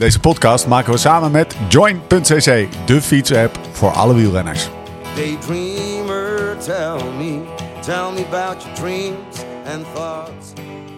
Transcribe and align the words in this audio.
Deze 0.00 0.20
podcast 0.20 0.66
maken 0.66 0.92
we 0.92 0.98
samen 0.98 1.30
met 1.30 1.56
Join.cc, 1.68 2.68
de 2.86 3.02
fietsapp 3.02 3.58
voor 3.72 3.90
alle 3.90 4.14
wielrenners. 4.14 4.68
Daydreamer, 5.14 6.56
tell 6.58 7.04
me, 7.18 7.40
tell 7.80 8.12
me 8.14 8.24
about 8.30 8.62
your 8.62 8.74
dreams 8.74 9.36
and 9.74 9.84
thoughts. 9.94 10.52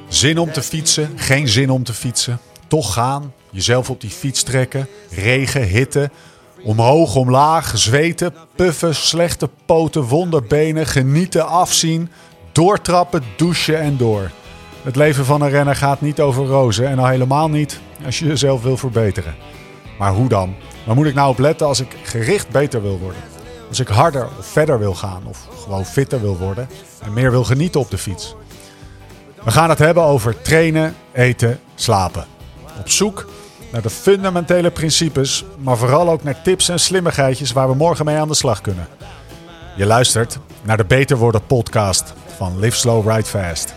Zin 0.09 0.39
om 0.39 0.53
te 0.53 0.63
fietsen, 0.63 1.13
geen 1.17 1.49
zin 1.49 1.71
om 1.71 1.85
te 1.85 1.93
fietsen. 1.93 2.39
Toch 2.67 2.93
gaan, 2.93 3.33
jezelf 3.51 3.91
op 3.91 4.01
die 4.01 4.11
fiets 4.11 4.43
trekken, 4.43 4.89
regen, 5.11 5.63
hitte. 5.63 6.11
Omhoog, 6.63 7.17
omlaag, 7.17 7.79
zweten, 7.79 8.35
puffen, 8.57 8.95
slechte 8.95 9.49
poten, 9.67 10.03
wonderbenen, 10.03 10.87
genieten, 10.87 11.47
afzien. 11.47 12.11
Doortrappen, 12.53 13.23
douchen 13.37 13.81
en 13.81 13.97
door. 13.97 14.31
Het 14.83 14.97
leven 14.97 15.25
van 15.25 15.41
een 15.41 15.51
renner 15.51 15.77
gaat 15.77 16.01
niet 16.01 16.21
over 16.21 16.47
rozen 16.47 16.89
en 16.89 16.99
al 16.99 17.07
helemaal 17.07 17.49
niet 17.49 17.81
als 18.05 18.19
je 18.19 18.27
jezelf 18.27 18.63
wil 18.63 18.77
verbeteren. 18.77 19.35
Maar 19.99 20.13
hoe 20.13 20.29
dan? 20.29 20.55
Waar 20.87 20.95
moet 20.95 21.07
ik 21.07 21.15
nou 21.15 21.31
op 21.31 21.39
letten 21.39 21.67
als 21.67 21.81
ik 21.81 21.97
gericht 22.03 22.49
beter 22.49 22.83
wil 22.83 22.99
worden? 22.99 23.23
Als 23.69 23.81
ik 23.81 23.89
harder 23.89 24.29
of 24.39 24.47
verder 24.47 24.79
wil 24.79 24.95
gaan 24.95 25.23
of 25.27 25.49
gewoon 25.63 25.85
fitter 25.85 26.21
wil 26.21 26.37
worden 26.37 26.69
en 27.03 27.13
meer 27.13 27.31
wil 27.31 27.45
genieten 27.45 27.81
op 27.81 27.91
de 27.91 27.99
fiets? 27.99 28.35
We 29.45 29.51
gaan 29.51 29.69
het 29.69 29.79
hebben 29.79 30.03
over 30.03 30.43
trainen, 30.43 30.95
eten, 31.13 31.61
slapen. 31.75 32.25
Op 32.79 32.89
zoek 32.89 33.27
naar 33.73 33.83
de 33.83 33.91
fundamentele 33.91 34.71
principes, 34.71 35.45
maar 35.59 35.77
vooral 35.77 36.11
ook 36.11 36.23
naar 36.23 36.43
tips 36.43 36.69
en 36.69 36.81
slimmigheidjes 36.81 37.53
waar 37.53 37.69
we 37.69 37.75
morgen 37.75 38.05
mee 38.05 38.17
aan 38.17 38.29
de 38.29 38.35
slag 38.35 38.61
kunnen. 38.61 38.89
Je 39.77 39.87
luistert 39.87 40.39
naar 40.63 40.77
de 40.77 40.85
Beter 40.85 41.17
Worden 41.17 41.47
podcast 41.47 42.13
van 42.37 42.59
Live 42.59 42.77
Slow 42.77 43.11
Ride 43.11 43.25
Fast. 43.29 43.75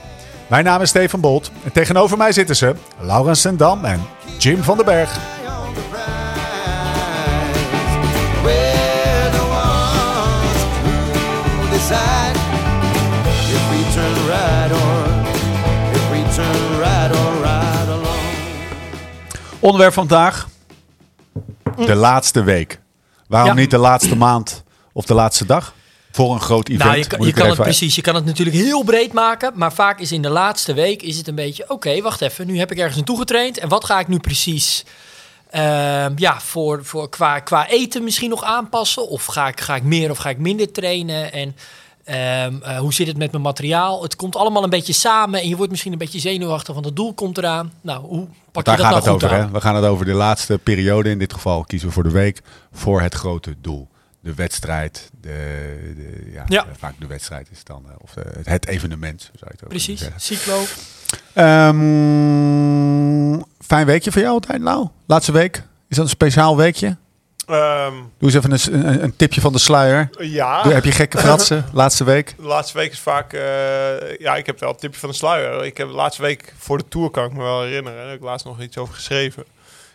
Mijn 0.48 0.64
naam 0.64 0.82
is 0.82 0.90
Steven 0.90 1.20
Bolt 1.20 1.52
en 1.64 1.72
tegenover 1.72 2.18
mij 2.18 2.32
zitten 2.32 2.56
ze 2.56 2.76
Laurens 3.00 3.42
Sendam 3.42 3.86
en 3.86 4.02
Jim 4.38 4.64
van 4.64 4.78
den 4.78 4.86
Berg. 4.86 5.18
Onderwerp 19.60 19.94
van 19.94 20.08
vandaag: 20.08 20.48
de 21.76 21.96
laatste 21.96 22.44
week. 22.44 22.80
Waarom 23.28 23.50
Ja. 23.50 23.56
niet 23.56 23.72
de 23.72 23.78
laatste 23.78 24.16
maand 24.16 24.64
of 24.94 25.06
de 25.06 25.14
laatste 25.14 25.46
dag? 25.46 25.74
Voor 26.16 26.34
een 26.34 26.42
groot 26.42 26.68
event. 26.68 26.84
Nou, 26.90 26.98
je, 26.98 27.08
kan- 27.08 27.26
je 27.26 27.34
kan 27.34 27.50
het 27.50 27.62
precies. 27.62 27.96
Je 27.96 28.02
kan 28.02 28.16
het 28.16 28.26
natuurlijk 28.26 28.58
heel 28.58 28.84
breed 28.84 29.14
maken, 29.14 29.52
maar 29.56 29.74
vaak 29.74 30.00
is 30.00 30.12
in 30.12 30.22
de 30.22 30.30
laatste 30.30 30.74
week 30.74 31.02
is 31.02 31.18
het 31.18 31.28
een 31.28 31.36
beetje. 31.36 31.66
Oké, 31.70 32.02
wacht 32.02 32.22
even. 32.22 32.48
Nu 32.48 32.58
heb 32.58 32.72
ik 32.72 32.78
ergens 32.78 32.96
naartoe 32.96 33.18
getraind 33.18 33.58
en 33.58 33.70
wat 33.70 33.86
ga 33.86 34.00
ik 34.00 34.08
nu 34.08 34.18
precies? 34.20 34.84
ehm, 35.50 36.12
ja, 36.16 36.40
voor, 36.40 36.86
voor 36.86 37.10
qua, 37.10 37.40
qua 37.40 37.68
eten 37.68 38.04
misschien 38.04 38.30
nog 38.30 38.44
aanpassen? 38.44 39.08
Of 39.10 39.26
ga 39.26 39.48
ik, 39.48 39.62
ga 39.62 39.76
ik 39.76 39.84
meer 39.84 40.12
of 40.12 40.18
ga 40.18 40.30
ik 40.30 40.38
minder 40.38 40.72
trainen? 40.72 41.34
En 41.34 41.56
ehm, 42.04 42.62
eh, 42.62 42.78
hoe 42.78 42.94
zit 42.94 43.08
het 43.08 43.18
met 43.18 43.32
mijn 43.32 43.44
materiaal? 43.44 44.02
Het 44.04 44.16
komt 44.16 44.36
allemaal 44.36 44.64
een 44.64 44.70
beetje 44.70 44.94
samen 44.94 45.42
en 45.42 45.48
je 45.50 45.56
wordt 45.56 45.72
misschien 45.72 45.92
een 45.92 45.98
beetje 45.98 46.20
zenuwachtig, 46.20 46.74
want 46.74 46.86
het 46.86 46.96
doel 46.96 47.14
komt 47.14 47.38
eraan. 47.38 47.72
Nou, 47.82 48.02
hoe 48.06 48.28
pak 48.52 48.66
Daar 48.66 48.76
je 48.78 48.82
dat 48.84 48.92
gaat 48.92 49.04
nou 49.04 49.16
het 49.16 49.24
goed 49.24 49.24
over. 49.24 49.38
aan? 49.38 49.46
Hè? 49.48 49.52
We 49.54 49.62
gaan 49.62 49.76
het 49.76 49.86
over 49.86 50.06
de 50.06 50.14
laatste 50.14 50.58
periode. 50.64 51.10
In 51.10 51.20
dit 51.20 51.34
geval 51.34 51.64
kiezen 51.64 51.88
we 51.88 51.94
voor 51.94 52.04
de 52.04 52.12
week. 52.12 52.42
Voor 52.74 53.02
het 53.02 53.14
grote 53.16 53.56
doel. 53.62 53.88
De 54.26 54.34
wedstrijd. 54.34 55.10
De, 55.22 55.30
de, 55.96 56.32
ja, 56.34 56.44
Ja. 56.48 56.62
eh, 56.64 56.68
vaak 56.78 56.94
de 57.00 57.08
wedstrijd 57.08 57.48
is 57.52 57.64
dan. 57.64 57.86
eh, 57.90 57.96
Of 57.98 58.12
de, 58.14 58.24
het 58.44 58.68
evenement. 58.68 59.22
Zo 59.22 59.30
zou 59.34 59.46
je 59.46 59.52
het 59.56 59.64
ook 59.64 59.70
Precies, 59.70 60.10
cyclo. 60.16 60.62
Ehm, 62.06 63.40
fijn 63.66 63.86
weekje 63.86 64.12
voor 64.12 64.22
jou 64.22 64.34
altijd, 64.34 64.62
nou. 64.62 64.88
Laatste 65.08 65.32
week. 65.32 65.56
Is 65.90 65.96
dat 65.96 66.06
een 66.06 66.12
speciaal 66.12 66.58
weekje? 66.58 66.98
Ehm, 67.48 67.94
Doe 68.18 68.32
eens 68.32 68.34
even 68.34 68.52
een, 68.52 68.88
een, 68.90 69.04
een 69.04 69.16
tipje 69.16 69.42
van 69.42 69.52
de 69.52 69.60
sluier. 69.60 70.10
ja, 70.20 70.64
Doe- 70.64 70.74
Heb 70.74 70.84
je 70.84 70.92
gekke 70.92 71.18
fratsen 71.18 71.66
laatste 71.74 72.04
week? 72.04 72.34
de 72.38 72.44
laatste 72.44 72.78
week 72.78 72.92
is 72.92 73.00
vaak... 73.00 73.34
eh, 73.34 74.18
ja, 74.18 74.36
ik 74.36 74.46
heb 74.46 74.60
wel 74.60 74.70
een 74.70 74.76
tipje 74.76 75.00
van 75.00 75.10
de 75.10 75.16
sluier. 75.16 75.66
Ik 75.66 75.78
heb 75.78 75.88
de 75.88 75.94
laatste 75.94 76.22
week 76.22 76.54
voor 76.58 76.78
de 76.78 76.88
Tour, 76.88 77.10
kan 77.10 77.26
ik 77.26 77.34
me 77.34 77.42
wel 77.42 77.62
herinneren. 77.62 77.98
Daar 78.00 78.08
heb 78.08 78.16
ik 78.18 78.24
laatst 78.24 78.46
nog 78.46 78.62
iets 78.62 78.78
over 78.78 78.94
geschreven. 78.94 79.44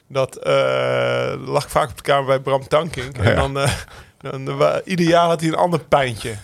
Dat 0.08 0.36
eh, 0.36 1.32
lag 1.46 1.64
ik 1.64 1.70
vaak 1.70 1.90
op 1.90 1.96
de 1.96 2.02
kamer 2.02 2.26
bij 2.26 2.40
Bram 2.40 2.68
Tankink. 2.68 3.16
En 3.18 3.36
dan... 3.36 3.58
eh, 3.58 3.72
dan 4.20 4.56
wa- 4.56 4.80
ieder 4.84 5.06
jaar 5.06 5.26
had 5.26 5.40
hij 5.40 5.48
een 5.48 5.56
ander 5.56 5.80
pijntje. 5.84 6.34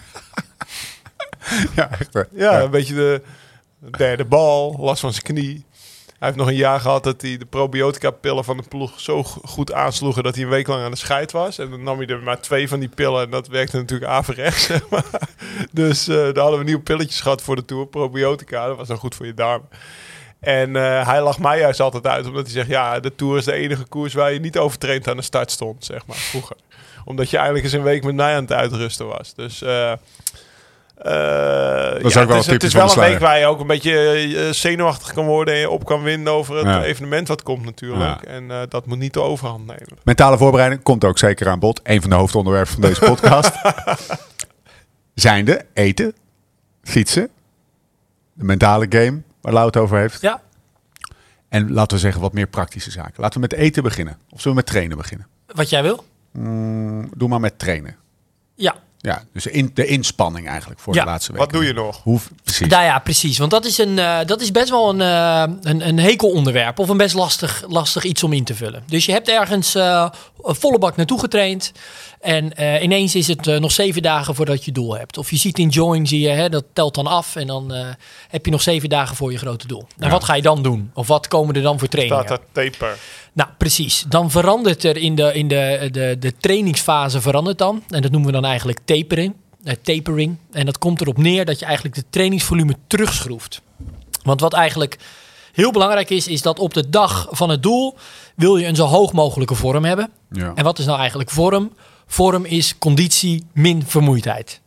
Ja, 1.74 1.90
echt. 1.90 2.12
hè? 2.14 2.22
Ja, 2.32 2.60
een 2.60 2.70
beetje 2.70 2.94
de 2.94 3.22
derde 3.96 4.24
bal, 4.24 4.76
last 4.80 5.00
van 5.00 5.12
zijn 5.12 5.22
knie. 5.24 5.64
Hij 6.06 6.28
heeft 6.28 6.36
nog 6.36 6.46
een 6.48 6.54
jaar 6.54 6.80
gehad 6.80 7.04
dat 7.04 7.20
hij 7.22 7.36
de 7.36 7.44
probiotica-pillen 7.44 8.44
van 8.44 8.56
de 8.56 8.62
ploeg 8.68 9.00
zo 9.00 9.22
go- 9.24 9.40
goed 9.44 9.72
aansloegen 9.72 10.22
dat 10.22 10.34
hij 10.34 10.44
een 10.44 10.50
week 10.50 10.66
lang 10.66 10.82
aan 10.82 10.90
de 10.90 10.96
scheid 10.96 11.32
was. 11.32 11.58
En 11.58 11.70
dan 11.70 11.82
nam 11.82 11.98
hij 11.98 12.06
er 12.06 12.22
maar 12.22 12.40
twee 12.40 12.68
van 12.68 12.80
die 12.80 12.88
pillen 12.88 13.22
en 13.24 13.30
dat 13.30 13.48
werkte 13.48 13.76
natuurlijk 13.76 14.10
averechts. 14.10 14.64
zeg 14.66 14.88
maar. 14.88 15.04
Dus 15.72 16.08
eh, 16.08 16.14
daar 16.16 16.38
hadden 16.38 16.58
we 16.58 16.64
nieuwe 16.64 16.82
pilletjes 16.82 17.20
gehad 17.20 17.42
voor 17.42 17.56
de 17.56 17.64
Tour, 17.64 17.86
probiotica. 17.86 18.66
Dat 18.66 18.76
was 18.76 18.88
dan 18.88 18.96
goed 18.96 19.14
voor 19.14 19.26
je 19.26 19.34
darmen. 19.34 19.68
En 20.40 20.76
eh, 20.76 21.06
hij 21.06 21.22
lag 21.22 21.38
mij 21.38 21.58
juist 21.58 21.80
altijd 21.80 22.06
uit, 22.06 22.26
omdat 22.26 22.42
hij 22.44 22.52
zegt... 22.52 22.68
ja, 22.68 23.00
de 23.00 23.14
Tour 23.14 23.38
is 23.38 23.44
de 23.44 23.52
enige 23.52 23.84
koers 23.84 24.14
waar 24.14 24.32
je 24.32 24.40
niet 24.40 24.58
overtraind 24.58 25.08
aan 25.08 25.16
de 25.16 25.22
start 25.22 25.50
stond, 25.50 25.84
zeg 25.84 26.06
maar, 26.06 26.16
vroeger. 26.16 26.56
Omdat 27.06 27.30
je 27.30 27.36
eigenlijk 27.36 27.66
eens 27.66 27.74
een 27.74 27.82
week 27.82 28.04
met 28.04 28.14
mij 28.14 28.34
aan 28.34 28.42
het 28.42 28.52
uitrusten 28.52 29.06
was. 29.06 29.34
Dus... 29.34 29.62
eh, 29.62 29.92
eh, 29.92 29.98
is 32.04 32.14
ja, 32.14 32.20
ook 32.22 32.28
wel 32.28 32.36
het 32.36 32.46
is, 32.46 32.62
het 32.62 32.72
wel 32.72 32.90
een 32.90 32.98
week 33.10 33.18
waar 33.18 33.38
je 33.38 33.46
ook 33.46 33.60
een 33.60 33.66
beetje 33.66 33.92
eh, 34.36 34.52
zenuwachtig 34.52 35.12
kan 35.12 35.26
worden 35.26 35.54
en 35.54 35.60
je 35.60 35.70
op 35.70 35.84
kan 35.84 36.02
winden 36.02 36.32
over 36.32 36.56
het 36.56 36.64
Ja. 36.64 36.82
evenement 36.82 37.28
wat 37.28 37.42
komt 37.42 37.64
natuurlijk. 37.64 38.24
Ja. 38.24 38.30
En 38.30 38.50
eh, 38.50 38.60
dat 38.68 38.86
moet 38.86 38.98
niet 38.98 39.12
de 39.12 39.20
overhand 39.20 39.66
nemen. 39.66 39.98
Mentale 40.04 40.38
voorbereiding 40.38 40.82
komt 40.82 41.04
ook 41.04 41.18
zeker 41.18 41.48
aan 41.48 41.58
bod. 41.58 41.80
Een 41.82 42.00
van 42.00 42.10
de 42.10 42.16
hoofdonderwerpen 42.16 42.72
van 42.72 42.82
deze 42.82 43.00
podcast. 43.00 43.50
Zijnde 45.14 45.64
eten, 45.74 46.14
fietsen, 46.82 47.28
de 48.32 48.44
mentale 48.44 48.86
game 48.88 49.22
waar 49.40 49.52
Lau 49.52 49.66
het 49.66 49.76
over 49.76 49.98
heeft. 49.98 50.20
Ja, 50.20 50.40
En 51.48 51.72
laten 51.72 51.96
we 51.96 52.02
zeggen 52.02 52.20
wat 52.20 52.32
meer 52.32 52.46
praktische 52.46 52.90
zaken. 52.90 53.14
Laten 53.16 53.40
we 53.40 53.46
met 53.50 53.58
eten 53.58 53.82
beginnen. 53.82 54.14
Of 54.30 54.40
zullen 54.40 54.56
we 54.56 54.62
met 54.64 54.66
trainen 54.66 54.96
beginnen? 54.96 55.26
wat 55.46 55.70
jij 55.70 55.82
wil? 55.82 56.04
Mm, 56.38 57.10
Doe 57.16 57.28
maar 57.28 57.40
met 57.40 57.58
trainen. 57.58 57.96
Ja, 58.54 58.74
Ja, 58.98 59.22
dus 59.32 59.42
de, 59.42 59.50
in, 59.50 59.70
de 59.74 59.86
inspanning 59.86 60.48
eigenlijk 60.48 60.80
voor 60.80 60.94
Ja. 60.94 61.00
de 61.04 61.06
laatste 61.10 61.32
week. 61.32 61.40
Wat 61.40 61.50
doe 61.52 61.64
je 61.64 61.72
nog? 61.72 62.02
Hoe, 62.02 62.20
precies. 62.44 62.68
Nou 62.68 62.84
ja, 62.84 62.98
precies. 62.98 63.38
Want 63.38 63.50
dat 63.50 63.64
is, 63.64 63.78
een, 63.78 63.98
eh, 63.98 64.18
dat 64.26 64.40
is 64.40 64.50
best 64.50 64.68
wel 64.70 64.88
een, 64.88 65.00
eh 65.00 65.44
een, 65.60 65.88
een 65.88 65.98
hekelonderwerp. 65.98 66.78
Of 66.78 66.88
een 66.88 66.96
best 66.96 67.14
lastig, 67.14 67.64
lastig 67.68 68.04
iets 68.04 68.22
om 68.22 68.32
in 68.32 68.44
te 68.44 68.54
vullen. 68.54 68.82
Dus 68.86 69.06
je 69.06 69.12
hebt 69.12 69.28
ergens 69.28 69.74
eh, 69.74 70.08
een 70.42 70.54
volle 70.54 70.78
bak 70.78 70.96
naartoe 70.96 71.18
getraind. 71.20 71.72
En 72.26 72.56
eh, 72.56 72.82
ineens 72.82 73.14
is 73.14 73.26
het 73.28 73.46
eh, 73.46 73.58
nog 73.58 73.72
zeven 73.72 74.02
dagen 74.02 74.34
voordat 74.34 74.64
je 74.64 74.72
doel 74.72 74.96
hebt. 74.96 75.18
Of 75.18 75.30
je 75.30 75.36
ziet 75.36 75.58
in 75.58 75.68
Join, 75.68 76.06
zie 76.06 76.20
je, 76.20 76.28
hè, 76.28 76.48
dat 76.48 76.64
telt 76.72 76.94
dan 76.94 77.06
af. 77.06 77.36
En 77.36 77.46
dan 77.46 77.74
eh, 77.74 77.86
heb 78.28 78.44
je 78.44 78.50
nog 78.50 78.62
zeven 78.62 78.88
dagen 78.88 79.16
voor 79.16 79.32
je 79.32 79.38
grote 79.38 79.66
doel. 79.66 79.86
Nou, 79.96 80.10
wat 80.10 80.24
ga 80.24 80.34
je 80.34 80.42
dan 80.42 80.62
doen? 80.62 80.90
Of 80.94 81.06
wat 81.06 81.28
komen 81.28 81.54
er 81.54 81.62
dan 81.62 81.78
voor 81.78 81.88
trainingen? 81.88 82.24
Staat 82.24 82.40
dat 82.52 82.64
taper? 82.70 82.98
Nou, 83.32 83.50
precies. 83.58 84.04
Dan 84.08 84.30
verandert 84.30 84.84
er 84.84 84.96
in 84.96 85.14
de, 85.14 85.34
in 85.34 85.48
de, 85.48 85.88
de, 85.92 86.16
de 86.18 86.32
trainingsfase 86.40 87.20
verandert 87.20 87.58
dan. 87.58 87.82
En 87.88 88.02
dat 88.02 88.10
noemen 88.10 88.30
we 88.30 88.40
dan 88.40 88.44
eigenlijk 88.44 88.78
tapering. 88.84 89.34
tapering. 89.82 90.36
En 90.52 90.66
dat 90.66 90.78
komt 90.78 91.00
erop 91.00 91.18
neer 91.18 91.44
dat 91.44 91.58
je 91.58 91.64
eigenlijk 91.64 91.94
de 91.94 92.04
trainingsvolume 92.10 92.74
terugschroeft. 92.86 93.60
Want 94.22 94.40
wat 94.40 94.52
eigenlijk 94.52 94.98
heel 95.52 95.70
belangrijk 95.70 96.10
is, 96.10 96.28
is 96.28 96.42
dat 96.42 96.58
op 96.58 96.74
de 96.74 96.88
dag 96.88 97.26
van 97.30 97.48
het 97.48 97.62
doel 97.62 97.96
wil 98.36 98.56
je 98.56 98.66
een 98.66 98.76
zo 98.76 98.86
hoog 98.86 99.12
mogelijke 99.12 99.54
vorm 99.54 99.84
hebben. 99.84 100.10
Ja. 100.30 100.52
En 100.54 100.64
wat 100.64 100.78
is 100.78 100.84
nou 100.86 100.98
eigenlijk 100.98 101.30
vorm? 101.30 101.72
Vorm 102.06 102.44
is 102.44 102.78
conditie 102.78 103.44
min 103.54 103.82
vermoeidheid. 103.86 104.60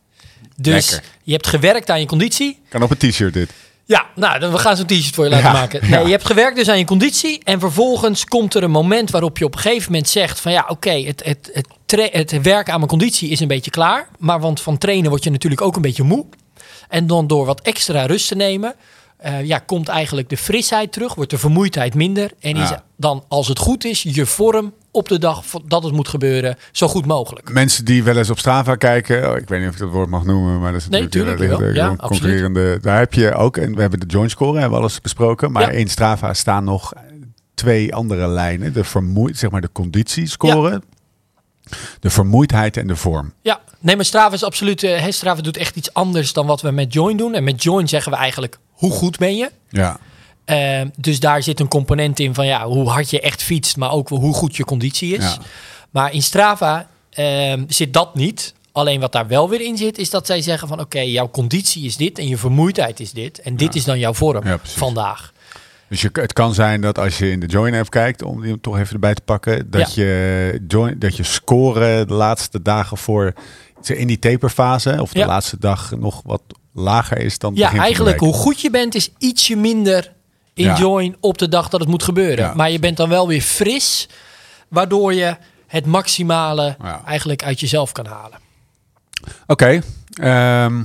Dus 0.56 0.90
Lekker. 0.90 1.08
je 1.22 1.32
hebt 1.32 1.46
gewerkt 1.46 1.90
aan 1.90 2.00
je 2.00 2.06
conditie. 2.06 2.58
Kan 2.68 2.82
op 2.82 2.90
een 2.90 3.10
t-shirt 3.10 3.34
dit. 3.34 3.50
Ja, 3.84 4.06
nou, 4.14 4.38
dan 4.38 4.52
we 4.52 4.58
gaan 4.58 4.76
zo'n 4.76 4.86
t-shirt 4.86 5.14
voor 5.14 5.24
je 5.24 5.30
laten 5.30 5.46
Ja, 5.46 5.52
maken. 5.52 5.88
ja. 5.88 5.96
Nee, 5.96 6.04
je 6.04 6.10
hebt 6.10 6.26
gewerkt 6.26 6.56
dus 6.56 6.68
aan 6.68 6.78
je 6.78 6.84
conditie. 6.84 7.40
En 7.44 7.60
vervolgens 7.60 8.24
komt 8.24 8.54
er 8.54 8.62
een 8.62 8.70
moment 8.70 9.10
waarop 9.10 9.38
je 9.38 9.44
op 9.44 9.54
een 9.54 9.60
gegeven 9.60 9.92
moment 9.92 10.08
zegt: 10.08 10.40
van 10.40 10.52
ja, 10.52 10.64
oké, 10.68 10.90
het, 10.90 11.24
het, 11.24 11.50
het, 11.52 12.30
het 12.30 12.42
werken 12.42 12.72
aan 12.72 12.78
mijn 12.78 12.90
conditie 12.90 13.28
is 13.30 13.40
een 13.40 13.48
beetje 13.48 13.70
klaar. 13.70 14.08
Maar 14.18 14.40
want 14.40 14.60
van 14.60 14.78
trainen 14.78 15.10
word 15.10 15.24
je 15.24 15.30
natuurlijk 15.30 15.60
ook 15.62 15.76
een 15.76 15.82
beetje 15.82 16.02
moe. 16.02 16.26
En 16.88 17.06
dan 17.06 17.26
door 17.26 17.44
wat 17.46 17.60
extra 17.60 18.06
rust 18.06 18.28
te 18.28 18.34
nemen, 18.34 18.74
eh, 19.16 19.44
ja, 19.44 19.58
komt 19.58 19.88
eigenlijk 19.88 20.28
de 20.28 20.36
frisheid 20.36 20.92
terug, 20.92 21.14
wordt 21.14 21.30
de 21.30 21.38
vermoeidheid 21.38 21.94
minder. 21.94 22.30
En 22.40 22.56
is 22.56 22.70
dan, 22.96 23.24
als 23.28 23.48
het 23.48 23.58
goed 23.58 23.84
is, 23.84 24.02
je 24.02 24.26
vorm 24.26 24.72
op 24.90 25.08
de 25.08 25.18
dag 25.18 25.44
dat 25.66 25.82
het 25.82 25.92
moet 25.92 26.08
gebeuren, 26.08 26.56
zo 26.72 26.88
goed 26.88 27.06
mogelijk. 27.06 27.52
Mensen 27.52 27.84
die 27.84 28.02
wel 28.02 28.16
eens 28.16 28.30
op 28.30 28.38
Strava 28.38 28.74
kijken, 28.76 29.30
oh, 29.30 29.36
ik 29.36 29.48
weet 29.48 29.58
niet 29.60 29.68
of 29.68 29.74
ik 29.74 29.80
dat 29.80 29.90
woord 29.90 30.08
mag 30.08 30.24
noemen, 30.24 30.60
maar 30.60 30.72
dat 30.72 30.80
is 30.80 30.88
Nee, 30.88 31.02
natuurlijk 31.02 31.36
tuurlijk, 31.38 31.60
wel. 31.60 31.72
Ja, 31.74 31.96
concurrerende. 31.96 32.78
Daar 32.80 32.98
heb 32.98 33.12
je 33.14 33.34
ook, 33.34 33.56
en 33.56 33.74
we 33.74 33.80
hebben 33.80 34.00
de 34.00 34.06
joint 34.06 34.30
score 34.30 34.52
hebben 34.58 34.70
we 34.70 34.84
alles 34.84 35.00
besproken, 35.00 35.52
maar 35.52 35.62
Ja. 35.62 35.68
in 35.78 35.88
Strava 35.88 36.34
staan 36.34 36.64
nog 36.64 36.92
twee 37.54 37.94
andere 37.94 38.28
lijnen: 38.28 38.72
de 38.72 38.84
vermoeid, 38.84 39.38
zeg 39.38 39.50
maar 39.50 39.60
de 39.60 39.72
conditiescore, 39.72 40.82
de 42.00 42.10
vermoeidheid 42.10 42.76
en 42.76 42.86
de 42.86 42.96
vorm. 42.96 43.32
Ja, 43.42 43.60
nee, 43.78 43.96
maar 43.96 44.04
Strava 44.04 44.34
is 44.34 44.44
absoluut. 44.44 44.82
eh, 44.82 45.00
hè, 45.00 45.10
Strava 45.12 45.42
doet 45.42 45.56
echt 45.56 45.76
iets 45.76 45.92
anders 45.94 46.32
dan 46.32 46.46
wat 46.46 46.60
we 46.62 46.70
met 46.70 46.92
Join 46.92 47.16
doen. 47.16 47.34
En 47.34 47.44
met 47.44 47.62
Join 47.62 47.88
zeggen 47.88 48.12
we 48.12 48.18
eigenlijk: 48.18 48.58
hoe 48.70 48.90
goed 48.90 49.18
ben 49.18 49.36
je? 49.36 49.50
Ja, 49.68 49.98
Ehm, 50.44 50.88
dus 50.96 51.20
daar 51.20 51.42
zit 51.42 51.60
een 51.60 51.68
component 51.68 52.18
in 52.18 52.34
van 52.34 52.46
ja, 52.46 52.66
hoe 52.66 52.88
hard 52.88 53.10
je 53.10 53.20
echt 53.20 53.42
fietst, 53.42 53.76
maar 53.76 53.90
ook 53.90 54.08
hoe 54.08 54.34
goed 54.34 54.56
je 54.56 54.64
conditie 54.64 55.16
is. 55.16 55.24
Ja. 55.24 55.38
Maar 55.90 56.12
in 56.12 56.22
Strava 56.22 56.88
ehm, 57.10 57.64
zit 57.68 57.92
dat 57.92 58.14
niet. 58.14 58.54
Alleen 58.72 59.00
wat 59.00 59.12
daar 59.12 59.26
wel 59.26 59.48
weer 59.48 59.60
in 59.60 59.76
zit, 59.76 59.98
is 59.98 60.10
dat 60.10 60.26
zij 60.26 60.42
zeggen 60.42 60.68
van 60.68 60.80
oké, 60.80 61.00
jouw 61.00 61.30
conditie 61.30 61.84
is 61.84 61.96
dit 61.96 62.18
en 62.18 62.28
je 62.28 62.36
vermoeidheid 62.36 63.00
is 63.00 63.12
dit. 63.12 63.40
En 63.40 63.56
dit 63.56 63.74
is 63.74 63.84
dan 63.84 63.98
jouw 63.98 64.14
vorm 64.14 64.46
Ja, 64.46 64.58
vandaag. 64.62 65.32
Dus 65.88 66.00
je, 66.00 66.08
het 66.12 66.32
kan 66.32 66.54
zijn 66.54 66.80
dat 66.80 66.98
als 66.98 67.18
je 67.18 67.30
in 67.30 67.40
de 67.40 67.46
Join 67.46 67.74
app 67.74 67.90
kijkt, 67.90 68.22
om 68.22 68.42
die 68.42 68.60
toch 68.60 68.78
even 68.78 68.92
erbij 68.92 69.14
te 69.14 69.22
pakken, 69.22 69.70
dat, 69.70 69.94
je, 69.94 70.64
join, 70.68 70.98
dat 70.98 71.16
je 71.16 71.22
score 71.22 72.04
de 72.04 72.14
laatste 72.14 72.62
dagen 72.62 72.96
voor 72.96 73.32
in 73.86 74.06
die 74.06 74.18
taperfase 74.18 74.96
of 75.00 75.12
de 75.12 75.26
laatste 75.26 75.58
dag 75.58 75.92
nog 75.98 76.20
wat 76.24 76.42
lager 76.72 77.18
is 77.18 77.38
dan 77.38 77.54
Ja, 77.54 77.74
eigenlijk 77.74 78.20
hoe 78.20 78.32
goed 78.32 78.60
je 78.60 78.70
bent 78.70 78.94
is 78.94 79.10
ietsje 79.18 79.56
minder 79.56 80.12
join 80.62 81.16
op 81.20 81.38
de 81.38 81.48
dag 81.48 81.68
dat 81.68 81.80
het 81.80 81.88
moet 81.88 82.02
gebeuren. 82.02 82.44
Ja. 82.44 82.54
Maar 82.54 82.70
je 82.70 82.78
bent 82.78 82.96
dan 82.96 83.08
wel 83.08 83.28
weer 83.28 83.40
fris, 83.42 84.08
waardoor 84.68 85.14
je 85.14 85.36
het 85.66 85.86
maximale 85.86 86.76
Ja. 86.82 87.02
eigenlijk 87.06 87.42
uit 87.44 87.60
jezelf 87.60 87.92
kan 87.92 88.06
halen. 88.06 88.38
Oké, 89.46 89.80
ehm, 90.14 90.82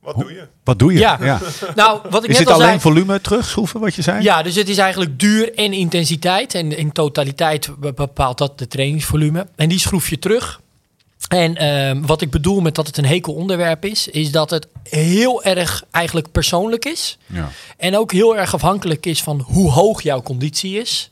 Wat 0.00 0.16
doe 0.18 0.32
je? 0.32 0.46
wat 0.64 0.78
doe 0.78 0.92
je? 0.92 0.98
Ja. 0.98 1.18
Nou, 1.74 2.00
wat 2.10 2.24
ik 2.24 2.30
Is 2.30 2.38
net 2.38 2.46
dit 2.46 2.46
al 2.46 2.54
alleen 2.62 2.80
zei. 2.80 2.80
volume 2.80 3.20
terugschroeven 3.20 3.80
wat 3.80 3.94
je 3.94 4.02
zei? 4.02 4.22
Ja, 4.22 4.42
dus 4.42 4.54
het 4.54 4.68
is 4.68 4.78
eigenlijk 4.78 5.18
duur 5.18 5.54
en 5.54 5.72
intensiteit. 5.72 6.54
En 6.54 6.76
in 6.76 6.92
totaliteit 6.92 7.70
be- 7.78 7.92
bepaalt 7.92 8.38
dat 8.38 8.58
de 8.58 8.68
trainingsvolume. 8.68 9.46
En 9.56 9.68
die 9.68 9.78
schroef 9.78 10.08
je 10.08 10.18
terug. 10.18 10.60
En 11.28 11.56
ehm, 11.56 12.00
wat 12.00 12.20
ik 12.20 12.30
bedoel 12.30 12.60
met 12.60 12.74
dat 12.74 12.86
het 12.86 12.96
een 12.96 13.06
hekel 13.06 13.34
onderwerp 13.34 13.84
is, 13.84 14.08
is 14.08 14.32
dat 14.32 14.50
het 14.50 14.66
heel 14.82 15.42
erg 15.42 15.84
eigenlijk 15.90 16.30
persoonlijk 16.30 16.84
is. 16.84 17.18
Ja. 17.26 17.50
En 17.76 17.96
ook 17.96 18.12
heel 18.12 18.36
erg 18.36 18.54
afhankelijk 18.54 19.06
is 19.06 19.22
van 19.22 19.40
hoe 19.40 19.70
hoog 19.70 20.02
jouw 20.02 20.22
conditie 20.22 20.80
is. 20.80 21.10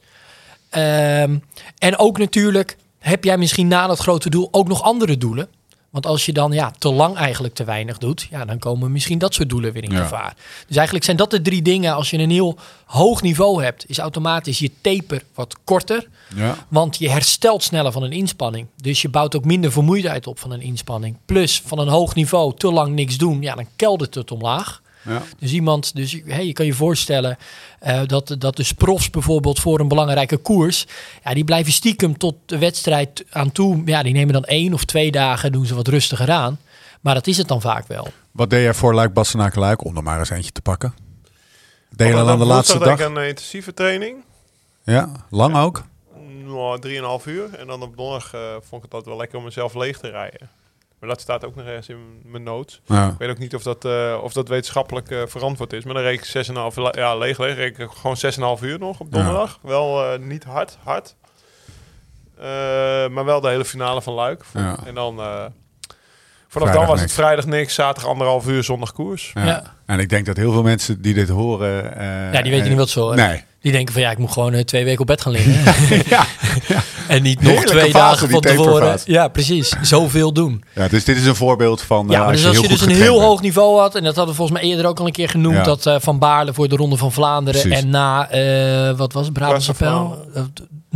Ehm, 0.70 1.36
en 1.78 1.98
ook 1.98 2.18
natuurlijk 2.18 2.76
heb 2.98 3.24
jij 3.24 3.38
misschien 3.38 3.68
na 3.68 3.86
dat 3.86 3.98
grote 3.98 4.30
doel 4.30 4.48
ook 4.50 4.68
nog 4.68 4.82
andere 4.82 5.18
doelen. 5.18 5.48
Want 5.90 6.06
als 6.06 6.26
je 6.26 6.32
dan 6.32 6.52
ja, 6.52 6.72
te 6.78 6.92
lang 6.92 7.16
eigenlijk 7.16 7.54
te 7.54 7.64
weinig 7.64 7.98
doet, 7.98 8.26
ja, 8.30 8.44
dan 8.44 8.58
komen 8.58 8.92
misschien 8.92 9.18
dat 9.18 9.34
soort 9.34 9.48
doelen 9.48 9.72
weer 9.72 9.82
in 9.82 9.90
Ja. 9.90 10.02
gevaar. 10.02 10.34
Dus 10.66 10.76
eigenlijk 10.76 11.04
zijn 11.04 11.16
dat 11.16 11.30
de 11.30 11.42
drie 11.42 11.62
dingen. 11.62 11.94
Als 11.94 12.10
je 12.10 12.18
een 12.18 12.30
heel 12.30 12.58
hoog 12.86 13.22
niveau 13.22 13.62
hebt, 13.62 13.88
is 13.88 13.98
automatisch 13.98 14.58
je 14.58 14.70
taper 14.80 15.22
wat 15.34 15.56
korter. 15.64 16.08
Ja. 16.36 16.54
Want 16.68 16.98
je 16.98 17.10
herstelt 17.10 17.62
sneller 17.62 17.92
van 17.92 18.02
een 18.02 18.12
inspanning. 18.12 18.66
Dus 18.76 19.02
je 19.02 19.08
bouwt 19.08 19.36
ook 19.36 19.44
minder 19.44 19.72
vermoeidheid 19.72 20.26
op 20.26 20.38
van 20.38 20.50
een 20.50 20.60
inspanning. 20.62 21.16
Plus 21.26 21.62
van 21.66 21.78
een 21.78 21.88
hoog 21.88 22.14
niveau 22.14 22.54
te 22.56 22.72
lang 22.72 22.94
niks 22.94 23.16
doen, 23.16 23.42
ja, 23.42 23.54
dan 23.54 23.66
keldert 23.76 24.14
het 24.14 24.30
omlaag. 24.30 24.82
Ja. 25.08 25.22
Dus 25.38 25.52
iemand, 25.52 25.94
dus 25.94 26.10
je- 26.10 26.22
hey, 26.26 26.46
je 26.46 26.52
kan 26.52 26.66
je 26.66 26.74
voorstellen 26.74 27.38
eh, 27.80 28.00
dat, 28.06 28.36
dat 28.38 28.56
dus 28.56 28.72
profs 28.72 29.10
bijvoorbeeld 29.10 29.60
voor 29.60 29.80
een 29.80 29.88
belangrijke 29.88 30.36
koers, 30.36 30.86
ja, 31.24 31.34
die 31.34 31.44
blijven 31.44 31.72
stiekem 31.72 32.18
tot 32.18 32.34
de 32.46 32.58
wedstrijd 32.58 33.24
aan 33.30 33.52
toe. 33.52 33.82
Ja, 33.84 34.02
die 34.02 34.12
nemen 34.12 34.32
dan 34.32 34.44
één 34.44 34.72
of 34.72 34.84
twee 34.84 35.10
dagen, 35.10 35.52
doen 35.52 35.66
ze 35.66 35.74
wat 35.74 35.88
rustiger 35.88 36.30
aan. 36.30 36.58
Maar 37.00 37.14
dat 37.14 37.26
is 37.26 37.36
het 37.36 37.48
dan 37.48 37.60
vaak 37.60 37.86
wel. 37.86 38.08
Wat 38.32 38.50
deed 38.50 38.62
jij 38.62 38.74
voor 38.74 38.94
Luik 38.94 39.12
Bastenaken 39.12 39.60
Luik 39.60 39.84
om 39.84 39.96
er 39.96 40.02
maar 40.02 40.18
eens 40.18 40.30
eentje 40.30 40.50
te 40.52 40.62
pakken? 40.62 40.94
Deed 41.90 42.06
je 42.08 42.12
Dan 42.14 42.22
dan 42.24 42.32
aan 42.32 42.38
de 42.38 42.44
laatste 42.44 42.78
dag? 42.78 43.00
een 43.00 43.16
intensieve 43.16 43.74
training. 43.74 44.16
Ja, 44.84 45.08
lang 45.30 45.56
ook? 45.56 45.84
Nou, 46.44 46.80
drieënhalf 46.80 47.26
uur. 47.26 47.54
En 47.54 47.66
dan 47.66 47.82
op 47.82 47.96
donderdag 47.96 48.34
eh, 48.34 48.40
vond 48.50 48.62
ik 48.76 48.82
het 48.82 48.92
altijd 48.92 49.04
wel 49.04 49.16
lekker 49.16 49.38
om 49.38 49.44
mezelf 49.44 49.74
leeg 49.74 49.98
te 49.98 50.08
rijden. 50.10 50.48
Maar 51.00 51.08
dat 51.08 51.20
staat 51.20 51.44
ook 51.44 51.54
nog 51.54 51.66
ergens 51.66 51.88
in 51.88 51.96
mijn 52.24 52.42
notes. 52.42 52.80
Ja. 52.86 53.08
Ik 53.08 53.18
weet 53.18 53.30
ook 53.30 53.38
niet 53.38 53.54
of 53.54 53.62
dat, 53.62 53.84
eh, 53.84 54.18
of 54.22 54.32
dat 54.32 54.48
wetenschappelijk 54.48 55.10
eh, 55.10 55.18
verantwoord 55.26 55.72
is. 55.72 55.84
Maar 55.84 55.94
dan 55.94 56.02
reek 56.02 56.18
ik 56.18 56.24
6,5 56.24 56.76
la- 56.76 56.92
ja, 56.96 57.16
leeg, 57.16 57.38
leeg. 57.38 57.54
Reek 57.54 57.78
ik 57.78 57.88
gewoon 57.90 58.16
6,5 58.16 58.62
uur 58.64 58.78
nog 58.78 59.00
op 59.00 59.12
donderdag. 59.12 59.58
Wel 59.62 60.12
eh, 60.12 60.18
niet 60.18 60.44
hard, 60.44 60.78
hard. 60.84 61.14
Eh, 62.38 62.44
maar 63.08 63.24
wel 63.24 63.40
de 63.40 63.48
hele 63.48 63.64
finale 63.64 64.02
van 64.02 64.14
Luik. 64.14 64.42
Ja. 64.54 64.76
En 64.86 64.94
dan... 64.94 65.18
eh, 65.18 65.24
vanaf 66.48 66.68
Vrijdag 66.68 66.74
dan 66.74 66.86
was 66.86 67.00
niks. 67.00 67.12
het 67.12 67.20
vrijdag 67.24 67.46
niks, 67.46 67.74
zaterdag 67.74 68.10
anderhalf 68.10 68.46
uur, 68.46 68.64
zondag 68.64 68.92
koers. 68.92 69.30
Ja. 69.34 69.44
Ja. 69.46 69.74
En 69.86 69.98
ik 69.98 70.08
denk 70.08 70.26
dat 70.26 70.36
heel 70.36 70.52
veel 70.52 70.62
mensen 70.62 71.02
die 71.02 71.14
dit 71.14 71.28
horen... 71.28 71.96
eh, 71.98 72.32
Ja, 72.32 72.42
die 72.42 72.52
weten 72.52 72.68
niet 72.68 72.78
wat 72.78 72.88
ze 72.88 73.00
horen. 73.00 73.16
Nee. 73.16 73.44
Die 73.60 73.72
denken 73.72 73.92
van 73.92 74.02
ja, 74.02 74.10
ik 74.10 74.18
moet 74.18 74.32
gewoon 74.32 74.64
twee 74.64 74.84
weken 74.84 75.00
op 75.00 75.06
bed 75.06 75.20
gaan 75.20 75.32
liggen. 75.32 75.54
ja. 76.16 76.24
En 77.08 77.22
niet 77.22 77.40
nog 77.40 77.50
Heerlijke 77.50 77.70
twee 77.78 77.90
fase, 77.90 78.04
dagen 78.04 78.28
die 78.28 78.32
van 78.32 78.40
tevoren. 78.40 78.98
Ja, 79.04 79.28
precies. 79.28 79.74
Zoveel 79.82 80.32
doen. 80.32 80.64
ja, 80.74 80.88
dus 80.88 81.04
dit 81.04 81.16
is 81.16 81.26
een 81.26 81.34
voorbeeld 81.34 81.82
van... 81.82 82.06
Ja, 82.08 82.18
eh, 82.18 82.24
maar 82.24 82.32
dus 82.32 82.46
als 82.46 82.54
je, 82.56 82.60
heel 82.60 82.70
dus 82.70 82.80
een 82.80 82.90
heel 83.02 83.20
hoog 83.20 83.40
niveau 83.40 83.78
had, 83.80 83.94
en 83.94 84.04
dat 84.04 84.16
hadden 84.16 84.34
we 84.34 84.40
volgens 84.40 84.60
mij 84.60 84.68
eerder 84.70 84.86
ook 84.86 84.98
al 85.00 85.06
een 85.06 85.12
keer 85.12 85.28
genoemd, 85.28 85.56
Ja. 85.56 85.62
dat 85.62 85.86
eh, 85.86 85.96
Van 85.98 86.18
Baarle 86.18 86.54
voor 86.54 86.68
de 86.68 86.76
Ronde 86.76 86.96
van 86.96 87.12
Vlaanderen 87.12 87.60
Precies. 87.60 87.82
en 87.82 87.90
na, 87.90 88.30
eh, 88.30 88.96
wat 88.96 89.12
was 89.12 89.24
het, 89.24 89.32
Brabant 89.34 89.62
Dwars 89.62 89.78
door 89.78 89.88
Appel? 89.88 90.26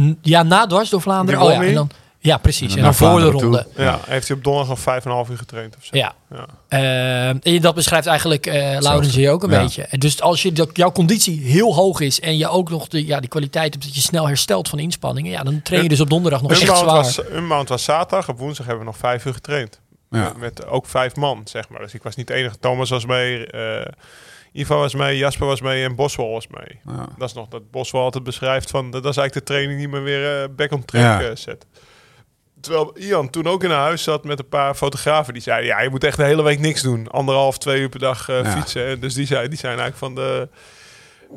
N- 0.00 0.18
Ja, 0.22 0.42
na 0.42 0.66
dwars 0.66 0.90
door 0.90 1.00
Vlaanderen. 1.00 1.40
Oh 1.42 1.52
ja, 1.52 1.62
en 1.62 1.74
dan, 1.74 1.90
ja, 2.22 2.36
precies. 2.36 2.76
En 2.76 2.82
dan 2.82 2.94
voor 2.94 3.20
de 3.20 3.26
ronde. 3.30 3.66
Ja, 3.76 4.00
heeft 4.06 4.28
hij 4.28 4.36
op 4.36 4.44
donderdag 4.44 4.84
nog 4.84 5.24
5,5 5.26 5.30
uur 5.30 5.36
getraind 5.38 5.76
of 5.76 5.84
zo. 5.84 5.96
Ja. 5.96 6.12
Ja. 6.30 6.46
Eh, 6.68 7.28
en 7.54 7.60
dat 7.62 7.74
beschrijft 7.74 8.06
eigenlijk 8.06 8.46
eh 8.46 8.76
Laurens 8.80 9.14
hier 9.14 9.30
ook 9.30 9.42
een 9.42 9.50
Ja. 9.50 9.62
beetje. 9.62 9.82
En 9.82 9.98
Dus 9.98 10.20
als 10.20 10.42
je, 10.42 10.52
dat 10.52 10.70
jouw 10.72 10.92
conditie 10.92 11.40
heel 11.40 11.74
hoog 11.74 12.00
is 12.00 12.20
en 12.20 12.36
je 12.36 12.48
ook 12.48 12.70
nog 12.70 12.88
de, 12.88 13.06
ja, 13.06 13.20
die 13.20 13.28
kwaliteit 13.28 13.72
hebt 13.72 13.84
dat 13.86 13.94
je 13.94 14.00
snel 14.00 14.26
herstelt 14.26 14.68
van 14.68 14.78
inspanningen, 14.78 15.30
ja, 15.30 15.42
dan 15.42 15.62
train 15.62 15.82
je 15.82 15.88
dus 15.88 16.00
op 16.00 16.10
donderdag 16.10 16.42
nog 16.42 16.50
echt 16.50 16.60
zwaar. 16.60 16.84
was, 16.84 17.20
Unbound 17.32 17.68
was 17.68 17.84
zaterdag. 17.84 18.28
Op 18.28 18.38
woensdag 18.38 18.66
hebben 18.66 18.84
we 18.84 18.90
nog 18.90 19.00
vijf 19.00 19.24
uur 19.24 19.34
getraind. 19.34 19.80
Ja. 20.10 20.18
Met, 20.22 20.36
met 20.36 20.66
ook 20.66 20.86
vijf 20.86 21.16
man, 21.16 21.40
zeg 21.44 21.68
maar. 21.68 21.80
Dus 21.80 21.94
ik 21.94 22.02
was 22.02 22.14
niet 22.16 22.26
de 22.26 22.34
enige. 22.34 22.58
Thomas 22.58 22.90
was 22.90 23.06
mee. 23.06 23.46
eh 23.46 23.86
Ivo 24.54 24.78
was 24.78 24.94
mee. 24.94 25.16
Jasper 25.18 25.46
was 25.46 25.60
mee. 25.60 25.84
En 25.84 25.94
Boswell 25.94 26.26
was 26.30 26.46
mee. 26.48 26.80
Ja. 26.96 27.08
Dat 27.18 27.28
is 27.28 27.34
nog 27.34 27.48
dat 27.48 27.70
Boswell 27.70 28.00
altijd 28.00 28.24
beschrijft 28.24 28.70
van... 28.70 28.90
Dat 28.90 29.04
is 29.04 29.16
eigenlijk 29.16 29.34
de 29.46 29.52
training 29.52 29.78
die 29.78 29.88
me 29.88 30.00
weer 30.00 30.54
back 30.54 30.72
on 30.72 30.84
track 30.84 31.20
Ja. 31.22 31.34
zet. 31.36 31.66
Terwijl 32.62 32.92
Ian 32.98 33.30
toen 33.30 33.46
ook 33.46 33.64
in 33.64 33.70
een 33.70 33.76
huis 33.76 34.02
zat 34.02 34.24
met 34.24 34.38
een 34.38 34.48
paar 34.48 34.74
fotografen. 34.74 35.32
Die 35.32 35.42
zeiden, 35.42 35.66
ja, 35.66 35.80
je 35.80 35.90
moet 35.90 36.04
echt 36.04 36.16
de 36.16 36.24
hele 36.24 36.42
week 36.42 36.58
niks 36.58 36.82
doen. 36.82 37.08
Anderhalf, 37.08 37.58
twee 37.58 37.80
uur 37.80 37.88
per 37.88 37.98
dag 37.98 38.28
eh, 38.28 38.42
Ja. 38.42 38.50
fietsen. 38.50 38.86
En 38.86 39.00
Dus 39.00 39.14
die, 39.14 39.26
zei, 39.26 39.48
die 39.48 39.58
zijn 39.58 39.78
eigenlijk 39.78 39.98
van 39.98 40.14
de, 40.14 40.48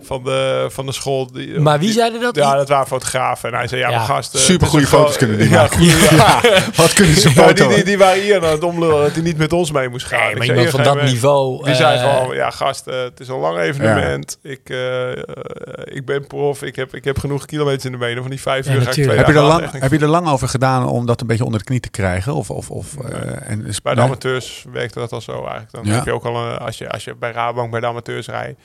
van 0.01 0.23
de, 0.23 0.67
van 0.69 0.85
de 0.85 0.91
school. 0.91 1.31
Die, 1.31 1.59
Maar 1.59 1.79
wie 1.79 1.91
zeiden 1.91 2.21
dat? 2.21 2.35
Ja, 2.35 2.55
dat 2.55 2.69
waren 2.69 2.87
fotografen. 2.87 3.49
En 3.51 3.55
hij 3.57 3.67
zei, 3.67 3.81
ja, 3.81 3.89
Ja. 3.89 3.99
gasten... 3.99 4.39
Super 4.39 4.67
goede 4.67 4.87
foto's 4.87 5.17
kunnen 5.17 5.37
die 5.37 5.49
ja, 5.49 5.55
maken. 5.61 5.77
goeie- 5.77 6.15
ja. 6.15 6.41
Wat 6.81 6.93
kunnen 6.93 7.15
ze 7.15 7.27
Ja, 7.29 7.33
foto? 7.35 7.67
die, 7.67 7.75
die, 7.75 7.83
die 7.83 7.97
waren 7.97 8.21
hier 8.21 8.43
aan 8.45 8.51
het 8.51 8.63
omlullen 8.63 9.01
dat 9.01 9.11
hij 9.13 9.21
niet 9.23 9.37
met 9.37 9.53
ons 9.53 9.71
mee 9.71 9.89
moest 9.89 10.05
gaan. 10.05 10.19
Nee, 10.19 10.29
Ik 10.31 10.37
maar 10.37 10.45
zei, 10.45 10.57
iemand 10.57 10.75
van 10.75 10.79
"Hier, 10.83 10.89
dat 10.89 10.97
ga 10.97 10.99
je 11.01 11.05
mee." 11.05 11.13
niveau. 11.13 11.63
Die 11.65 11.75
zei 11.75 11.97
eh, 11.99 12.19
gewoon, 12.19 12.35
ja 12.35 12.49
gast, 12.49 12.87
eh, 12.87 13.01
het 13.01 13.19
is 13.19 13.27
een 13.27 13.37
lang 13.39 13.59
evenement. 13.59 14.37
Ik, 14.41 14.59
eh, 14.69 15.11
eh, 15.11 15.17
ik 15.83 16.05
ben 16.05 16.27
prof, 16.27 16.61
ik 16.63 16.75
heb, 16.75 16.95
ik 16.95 17.03
heb 17.03 17.19
genoeg 17.19 17.45
kilometers 17.45 17.85
in 17.85 17.91
de 17.91 17.97
benen. 17.97 18.21
Van 18.21 18.31
die 18.31 18.41
vijf 18.41 18.65
Ja, 18.65 18.73
uur 18.73 18.81
ga 18.81 18.87
ik 18.87 18.93
twee 18.93 19.17
heb, 19.17 19.27
je 19.27 19.33
er 19.33 19.41
lang, 19.41 19.61
echt 19.61 19.73
heb 19.79 19.91
je 19.91 19.99
er 19.99 20.07
lang 20.07 20.27
over 20.27 20.47
gedaan 20.49 20.87
om 20.87 21.05
dat 21.05 21.21
een 21.21 21.27
beetje 21.27 21.43
onder 21.45 21.59
de 21.59 21.65
knie 21.65 21.79
te 21.79 21.89
krijgen? 21.89 22.33
Of, 22.33 22.49
of, 22.49 22.69
of, 22.69 22.95
en 23.43 23.59
Bij 23.83 23.93
de 23.93 23.99
nee? 23.99 24.05
amateurs 24.09 24.65
werkte 24.71 24.99
dat 24.99 25.11
al 25.11 25.21
zo 25.21 25.31
eigenlijk. 25.31 25.71
Dan 25.71 25.85
Ja. 25.85 25.93
heb 25.93 26.05
je 26.05 26.11
ook 26.13 26.25
al 26.25 26.35
een, 26.35 26.57
als 26.57 26.77
je, 26.77 26.89
als 26.89 27.03
je 27.03 27.15
bij 27.15 27.31
Rabobank 27.31 27.71
bij 27.71 27.79
de 27.79 27.85
amateurs 27.87 28.27
rijdt, 28.27 28.59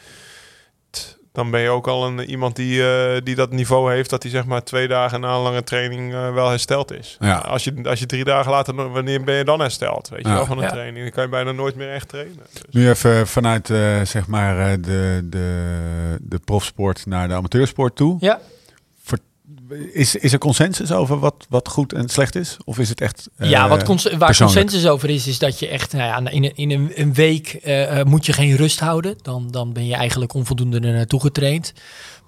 dan 1.33 1.51
ben 1.51 1.61
je 1.61 1.69
ook 1.69 1.87
al 1.89 2.07
een, 2.07 2.21
iemand 2.21 2.57
die, 2.57 2.89
eh, 2.93 3.21
die 3.25 3.35
dat 3.35 3.51
niveau 3.53 3.93
heeft 3.93 4.11
dat 4.11 4.23
hij 4.23 4.33
zeg 4.33 4.45
maar 4.45 4.65
twee 4.65 4.89
dagen 4.89 5.21
na 5.21 5.35
een 5.35 5.41
lange 5.43 5.65
training 5.65 6.13
eh, 6.13 6.33
wel 6.35 6.49
hersteld 6.49 6.93
is. 6.93 7.17
Ja. 7.21 7.37
Als, 7.39 7.65
je, 7.65 7.75
als 7.85 7.99
je 7.99 8.07
drie 8.07 8.25
dagen 8.25 8.51
later, 8.51 8.91
wanneer 8.93 9.25
ben 9.25 9.35
je 9.35 9.45
dan 9.45 9.61
hersteld? 9.61 10.09
Weet 10.09 10.23
je 10.23 10.29
Ja. 10.29 10.35
wel, 10.35 10.47
van 10.47 10.57
een 10.57 10.63
Ja. 10.65 10.71
training. 10.71 11.03
Dan 11.05 11.13
kan 11.13 11.23
je 11.25 11.29
bijna 11.29 11.53
nooit 11.53 11.75
meer 11.77 11.93
echt 11.93 12.09
trainen. 12.09 12.37
Dus. 12.53 12.63
Nu 12.71 12.89
even 12.89 13.27
vanuit 13.27 13.71
eh, 13.71 14.01
zeg 14.05 14.27
maar 14.27 14.59
eh, 14.59 14.73
de, 14.81 15.21
de, 15.25 16.17
de 16.21 16.39
profsport 16.45 17.07
naar 17.07 17.29
de 17.29 17.35
amateursport 17.35 17.97
toe. 17.97 18.17
Ja, 18.21 18.41
Is, 19.93 20.17
is 20.17 20.33
er 20.33 20.39
consensus 20.39 20.93
over 20.93 21.19
wat, 21.19 21.47
wat 21.49 21.69
goed 21.69 21.93
en 21.93 22.09
slecht 22.09 22.35
is? 22.35 22.57
Of 22.65 22.79
is 22.79 22.89
het 22.89 23.01
echt. 23.01 23.29
eh, 23.37 23.51
ja 23.51 23.69
wat 23.69 23.83
cons- 23.83 24.13
waar 24.19 24.37
consensus 24.37 24.87
over 24.87 25.11
is, 25.11 25.27
is 25.27 25.39
dat 25.39 25.59
je 25.59 25.69
echt 25.69 25.93
nou 25.93 26.05
ja, 26.25 26.31
in, 26.31 26.45
een, 26.45 26.57
in 26.57 26.93
een, 26.95 27.15
week 27.15 27.49
eh, 27.63 28.01
eh, 28.01 28.07
moet 28.07 28.27
je 28.27 28.33
geen 28.33 28.57
rust 28.57 28.81
houden. 28.81 29.15
Dan, 29.23 29.49
dan 29.51 29.73
ben 29.73 29.87
je 29.87 29.95
eigenlijk 29.95 30.35
onvoldoende 30.35 30.81
er 30.81 30.93
naartoe 30.93 31.21
getraind. 31.21 31.73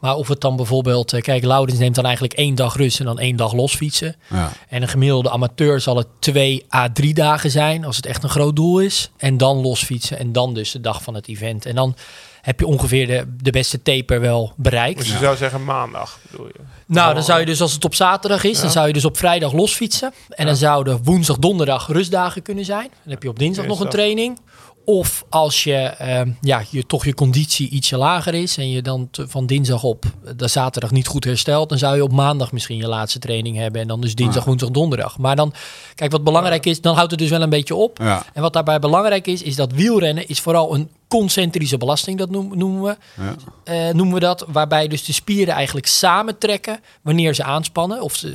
Maar 0.00 0.14
of 0.14 0.28
het 0.28 0.40
dan 0.40 0.56
bijvoorbeeld, 0.56 1.12
eh, 1.12 1.20
kijk, 1.20 1.44
Laurens 1.44 1.78
neemt 1.78 1.94
dan 1.94 2.04
eigenlijk 2.04 2.34
één 2.34 2.54
dag 2.54 2.76
rust 2.76 2.98
en 2.98 3.04
dan 3.04 3.18
één 3.18 3.36
dag 3.36 3.52
los 3.52 3.74
fietsen. 3.74 4.16
Ja. 4.30 4.52
En 4.68 4.82
een 4.82 4.88
gemiddelde 4.88 5.30
amateur 5.30 5.80
zal 5.80 5.96
het 5.96 6.06
twee 6.18 6.64
à 6.74 6.88
drie 6.92 7.14
dagen 7.14 7.50
zijn, 7.50 7.84
als 7.84 7.96
het 7.96 8.06
echt 8.06 8.22
een 8.22 8.28
groot 8.28 8.56
doel 8.56 8.80
is. 8.80 9.10
En 9.16 9.36
dan 9.36 9.56
los 9.56 9.84
fietsen 9.84 10.18
en 10.18 10.32
dan 10.32 10.54
dus 10.54 10.70
de 10.70 10.80
dag 10.80 11.02
van 11.02 11.14
het 11.14 11.28
event. 11.28 11.66
En 11.66 11.74
dan 11.74 11.96
heb 12.42 12.60
je 12.60 12.66
ongeveer 12.66 13.06
de, 13.06 13.24
de 13.42 13.50
beste 13.50 13.82
taper 13.82 14.20
wel 14.20 14.52
bereikt. 14.56 14.98
Dus 14.98 15.12
je 15.12 15.18
zou 15.18 15.36
zeggen 15.36 15.64
maandag, 15.64 16.18
bedoel 16.30 16.46
je? 16.46 16.60
Nou, 16.86 17.14
dan 17.14 17.22
zou 17.22 17.40
je 17.40 17.46
dus 17.46 17.60
als 17.60 17.72
het 17.72 17.84
op 17.84 17.94
zaterdag 17.94 18.44
is, 18.44 18.60
dan 18.60 18.70
zou 18.70 18.86
je 18.86 18.92
dus 18.92 19.04
op 19.04 19.16
vrijdag 19.16 19.52
los 19.52 19.74
fietsen. 19.74 20.12
En 20.28 20.46
dan 20.46 20.56
zouden 20.56 21.00
woensdag, 21.02 21.38
donderdag 21.38 21.86
rustdagen 21.86 22.42
kunnen 22.42 22.64
zijn. 22.64 22.88
Dan 23.02 23.12
heb 23.12 23.22
je 23.22 23.28
op 23.28 23.38
dinsdag 23.38 23.66
nog 23.66 23.80
een 23.80 23.88
training. 23.88 24.38
Of 24.84 25.24
als 25.28 25.64
je, 25.64 25.74
ehm, 25.76 26.30
ja, 26.40 26.62
je 26.70 26.86
toch 26.86 27.04
je 27.04 27.14
conditie 27.14 27.68
ietsje 27.68 27.96
lager 27.96 28.34
is 28.34 28.56
en 28.56 28.70
je 28.70 28.82
dan 28.82 29.08
te- 29.10 29.28
van 29.28 29.46
dinsdag 29.46 29.82
op 29.82 30.04
de 30.36 30.48
zaterdag 30.48 30.90
niet 30.90 31.06
goed 31.06 31.24
herstelt, 31.24 31.68
dan 31.68 31.78
zou 31.78 31.96
je 31.96 32.02
op 32.02 32.12
maandag 32.12 32.52
misschien 32.52 32.76
je 32.76 32.88
laatste 32.88 33.18
training 33.18 33.56
hebben 33.56 33.80
en 33.80 33.88
dan 33.88 34.00
dus 34.00 34.14
dinsdag, 34.14 34.44
woensdag, 34.44 34.70
donderdag. 34.70 35.18
Maar 35.18 35.36
dan, 35.36 35.52
kijk, 35.94 36.12
wat 36.12 36.24
belangrijk 36.24 36.66
is, 36.66 36.80
dan 36.80 36.94
houdt 36.94 37.10
het 37.10 37.20
dus 37.20 37.30
wel 37.30 37.42
een 37.42 37.50
beetje 37.50 37.74
op. 37.74 37.98
Ja. 37.98 38.24
En 38.32 38.42
wat 38.42 38.52
daarbij 38.52 38.78
belangrijk 38.78 39.26
is, 39.26 39.42
is 39.42 39.56
dat 39.56 39.72
wielrennen 39.72 40.28
is 40.28 40.40
vooral 40.40 40.74
een 40.74 40.88
concentrische 41.08 41.78
belasting, 41.78 42.18
dat 42.18 42.30
noem- 42.30 42.58
noemen 42.58 42.82
we 42.82 42.96
Ja. 43.22 43.34
eh, 43.64 43.94
noemen 43.94 44.14
we 44.14 44.20
dat, 44.20 44.44
waarbij 44.48 44.88
dus 44.88 45.04
de 45.04 45.12
spieren 45.12 45.54
eigenlijk 45.54 45.86
samentrekken 45.86 46.80
wanneer 47.02 47.34
ze 47.34 47.44
aanspannen. 47.44 48.02
Of 48.02 48.16
ze, 48.16 48.28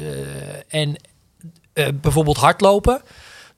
eh, 0.71 0.81
en 0.81 0.95
eh, 1.73 1.87
bijvoorbeeld 2.01 2.37
hardlopen, 2.37 3.01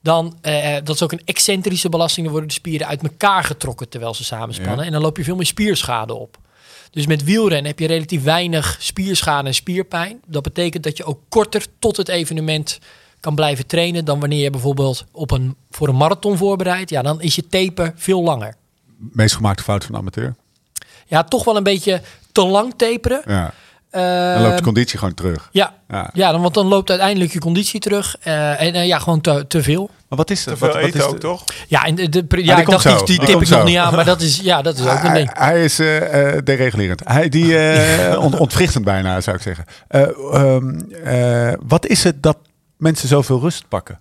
dan 0.02 0.38
eh, 0.40 0.74
dat 0.84 0.94
is 0.94 1.02
ook 1.02 1.12
een 1.12 1.22
excentrische 1.24 1.88
belasting. 1.88 2.22
Dan 2.22 2.32
worden 2.34 2.48
de 2.48 2.60
spieren 2.60 2.86
uit 2.86 3.02
elkaar 3.02 3.44
getrokken 3.44 3.88
terwijl 3.88 4.14
ze 4.14 4.24
samenspannen. 4.24 4.78
Ja. 4.78 4.84
En 4.84 4.92
dan 4.92 5.02
loop 5.02 5.16
je 5.16 5.24
veel 5.24 5.36
meer 5.36 5.46
spierschade 5.46 6.14
op. 6.14 6.38
Dus 6.90 7.06
met 7.06 7.24
wielrennen 7.24 7.70
heb 7.70 7.78
je 7.78 7.86
relatief 7.86 8.22
weinig 8.22 8.76
spierschade 8.78 9.48
en 9.48 9.54
spierpijn. 9.54 10.20
Dat 10.26 10.42
betekent 10.42 10.84
dat 10.84 10.96
je 10.96 11.04
ook 11.04 11.20
korter 11.28 11.66
tot 11.78 11.96
het 11.96 12.08
evenement 12.08 12.78
kan 13.20 13.34
blijven 13.34 13.66
trainen 13.66 14.04
dan 14.04 14.20
wanneer 14.20 14.42
je 14.42 14.50
bijvoorbeeld 14.50 15.04
op 15.12 15.30
een, 15.30 15.56
voor 15.70 15.88
een 15.88 15.96
marathon 15.96 16.36
voorbereidt. 16.36 16.90
Ja, 16.90 17.02
dan 17.02 17.20
is 17.20 17.34
je 17.34 17.46
taper 17.46 17.92
veel 17.96 18.22
langer. 18.22 18.54
Meest 18.96 19.34
gemaakte 19.34 19.62
fout 19.62 19.84
van 19.84 19.96
amateur. 19.96 20.34
Ja, 21.06 21.24
toch 21.24 21.44
wel 21.44 21.56
een 21.56 21.62
beetje 21.62 22.02
te 22.32 22.46
lang 22.46 22.74
taperen. 22.76 23.22
Ja. 23.26 23.54
Dan 23.90 24.42
loopt 24.42 24.56
de 24.56 24.62
conditie 24.64 24.98
gewoon 24.98 25.14
terug. 25.14 25.48
ja, 25.52 25.74
Ja. 25.88 26.10
ja 26.12 26.32
dan, 26.32 26.40
want 26.42 26.54
dan 26.54 26.66
loopt 26.66 26.90
uiteindelijk 26.90 27.32
je 27.32 27.38
conditie 27.38 27.80
terug. 27.80 28.16
eh, 28.20 28.60
en 28.62 28.74
eh, 28.74 28.86
ja, 28.86 28.98
gewoon 28.98 29.20
te, 29.20 29.44
te 29.48 29.62
veel. 29.62 29.90
Maar 30.08 30.18
wat 30.18 30.30
is 30.30 30.42
veel 30.42 30.56
Wat, 30.58 30.72
wat 30.72 30.82
eten 30.82 31.00
is 31.00 31.06
ook, 31.06 31.12
de- 31.12 31.18
toch? 31.18 31.44
Ja, 31.68 31.84
en 31.84 31.94
de, 31.94 32.08
de, 32.08 32.24
ja, 32.28 32.54
die 32.54 32.64
ik 32.64 32.70
dacht, 32.70 32.82
die, 32.84 32.98
zo. 32.98 33.04
die 33.04 33.18
Die 33.18 33.26
tip 33.28 33.42
ik 33.42 33.48
nog 33.48 33.64
niet 33.64 33.76
aan. 33.76 33.94
Maar 33.94 34.04
dat 34.04 34.20
is, 34.20 34.40
ja, 34.40 34.62
dat 34.62 34.78
is 34.78 34.86
ook 34.86 35.02
een 35.02 35.12
ding. 35.14 35.30
hij 35.32 35.64
is 35.64 35.78
eh 35.78 36.34
eh, 36.36 36.44
deregulerend. 36.44 37.00
Hij 37.04 37.28
die 37.28 37.58
eh, 37.58 38.20
ont, 38.24 38.36
ontwrichtend 38.38 38.84
bijna, 38.84 39.20
zou 39.20 39.36
ik 39.36 39.42
zeggen. 39.42 39.64
Eh, 39.88 40.02
ehm, 40.32 40.80
eh, 41.04 41.52
wat 41.66 41.86
is 41.86 42.04
het 42.04 42.22
dat 42.22 42.36
mensen 42.76 43.08
zoveel 43.08 43.40
rust 43.40 43.68
pakken? 43.68 44.00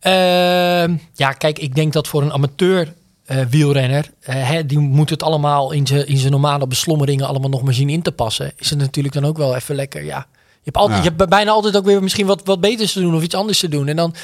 Ehm, 0.00 0.96
ja, 1.12 1.32
kijk, 1.32 1.58
ik 1.58 1.74
denk 1.74 1.92
dat 1.92 2.08
voor 2.08 2.22
een 2.22 2.32
amateur 2.32 2.92
eh, 3.24 3.44
wielrenner, 3.50 4.10
eh, 4.20 4.48
hè, 4.48 4.66
die 4.66 4.78
moet 4.78 5.10
het 5.10 5.22
allemaal 5.22 5.72
in 5.72 5.86
zijn 5.86 6.06
in 6.06 6.16
zijn 6.16 6.32
normale 6.32 6.66
beslommeringen 6.66 7.26
allemaal 7.26 7.50
nog 7.50 7.62
maar 7.62 7.74
zien 7.74 7.88
in 7.90 8.02
te 8.02 8.12
passen. 8.12 8.52
Is 8.56 8.70
het 8.70 8.78
natuurlijk 8.78 9.14
dan 9.14 9.24
ook 9.24 9.36
wel 9.36 9.54
even 9.56 9.74
lekker, 9.74 10.04
ja. 10.04 10.26
Je 10.64 10.70
hebt, 10.70 10.76
altijd, 10.76 11.04
Ja. 11.04 11.10
je 11.10 11.14
hebt 11.16 11.30
bijna 11.30 11.50
altijd 11.50 11.76
ook 11.76 11.84
weer 11.84 12.02
misschien 12.02 12.26
wat, 12.26 12.40
wat 12.44 12.60
beters 12.60 12.92
te 12.92 13.00
doen 13.00 13.14
of 13.14 13.22
iets 13.22 13.34
anders 13.34 13.58
te 13.58 13.68
doen. 13.68 13.88
En 13.88 13.96
dan, 13.96 14.14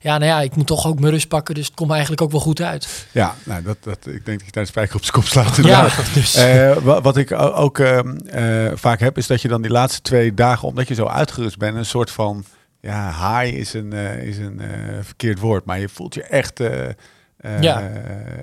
ja, 0.00 0.18
nou 0.18 0.30
ja, 0.30 0.40
ik 0.40 0.56
moet 0.56 0.66
toch 0.66 0.86
ook 0.86 1.00
mijn 1.00 1.12
rust 1.12 1.28
pakken, 1.28 1.54
dus 1.54 1.66
het 1.66 1.74
komt 1.74 1.90
eigenlijk 1.90 2.22
ook 2.22 2.30
wel 2.30 2.40
goed 2.40 2.60
uit. 2.62 3.06
Ja, 3.12 3.34
nou, 3.44 3.62
dat, 3.62 3.76
dat, 3.80 3.98
ik 4.06 4.24
denk 4.24 4.38
dat 4.38 4.46
je 4.46 4.50
tijdens 4.52 4.68
spijker 4.68 4.94
op 4.96 5.00
zijn 5.02 5.12
kop 5.14 5.24
slaat. 5.24 5.56
Ja, 5.56 5.88
dus. 6.14 6.34
Eh, 6.34 6.76
wa- 6.76 7.00
wat 7.00 7.16
ik 7.16 7.32
ook 7.32 7.78
ehm, 7.78 8.16
eh, 8.16 8.72
vaak 8.74 9.00
heb, 9.00 9.18
is 9.18 9.26
dat 9.26 9.42
je 9.42 9.48
dan 9.48 9.62
die 9.62 9.70
laatste 9.70 10.00
twee 10.02 10.34
dagen, 10.34 10.68
omdat 10.68 10.88
je 10.88 10.94
zo 10.94 11.06
uitgerust 11.06 11.58
bent, 11.58 11.76
een 11.76 11.84
soort 11.86 12.10
van 12.10 12.44
ja, 12.80 13.06
high 13.40 13.56
is 13.56 13.72
een, 13.74 13.92
is 14.22 14.38
een 14.38 14.60
verkeerd 15.02 15.38
woord, 15.38 15.64
maar 15.64 15.78
je 15.80 15.88
voelt 15.88 16.14
je 16.14 16.22
echt 16.22 16.60
eh, 17.38 17.60
Ja. 17.62 17.90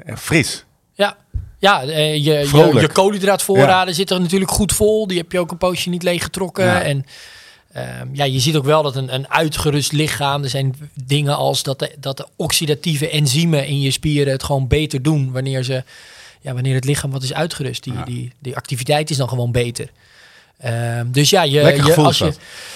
eh, 0.05 0.15
fris. 0.15 0.65
Ja, 0.93 1.17
ja 1.59 1.81
eh, 1.83 2.13
je, 2.13 2.21
je, 2.21 2.71
je 2.79 2.89
koolhydraatvoorraden 2.91 3.95
zitten 3.95 4.21
natuurlijk 4.21 4.51
goed 4.51 4.73
vol. 4.73 5.07
Die 5.07 5.17
heb 5.17 5.31
je 5.31 5.39
ook 5.39 5.51
een 5.51 5.57
poosje 5.57 5.89
niet 5.89 6.03
leeggetrokken. 6.03 6.65
Ja. 6.65 6.81
En 6.81 7.05
ehm, 7.71 8.07
ja, 8.11 8.23
je 8.23 8.39
ziet 8.39 8.55
ook 8.55 8.65
wel 8.65 8.83
dat 8.83 8.95
een, 8.95 9.13
een 9.13 9.29
uitgerust 9.29 9.91
lichaam... 9.91 10.43
Er 10.43 10.49
zijn 10.49 10.75
dingen 10.93 11.35
als 11.35 11.63
dat 11.63 11.79
de, 11.79 11.91
dat 11.99 12.17
de 12.17 12.27
oxidatieve 12.35 13.09
enzymen 13.09 13.67
in 13.67 13.81
je 13.81 13.91
spieren 13.91 14.33
het 14.33 14.43
gewoon 14.43 14.67
beter 14.67 15.01
doen... 15.01 15.31
wanneer, 15.31 15.63
ze, 15.63 15.83
ja, 16.41 16.53
wanneer 16.53 16.75
het 16.75 16.85
lichaam 16.85 17.11
wat 17.11 17.23
is 17.23 17.33
uitgerust. 17.33 17.83
Die, 17.83 17.93
Ja. 17.93 18.03
die, 18.03 18.33
die 18.39 18.55
activiteit 18.55 19.09
is 19.09 19.17
dan 19.17 19.29
gewoon 19.29 19.51
beter. 19.51 19.89
Ehm, 20.57 21.11
dus 21.11 21.29
ja, 21.29 21.43
je, 21.43 21.61
Lekker 21.61 21.83
je, 21.83 21.89
gevoel 21.89 22.05
als 22.05 22.17
je, 22.17 22.33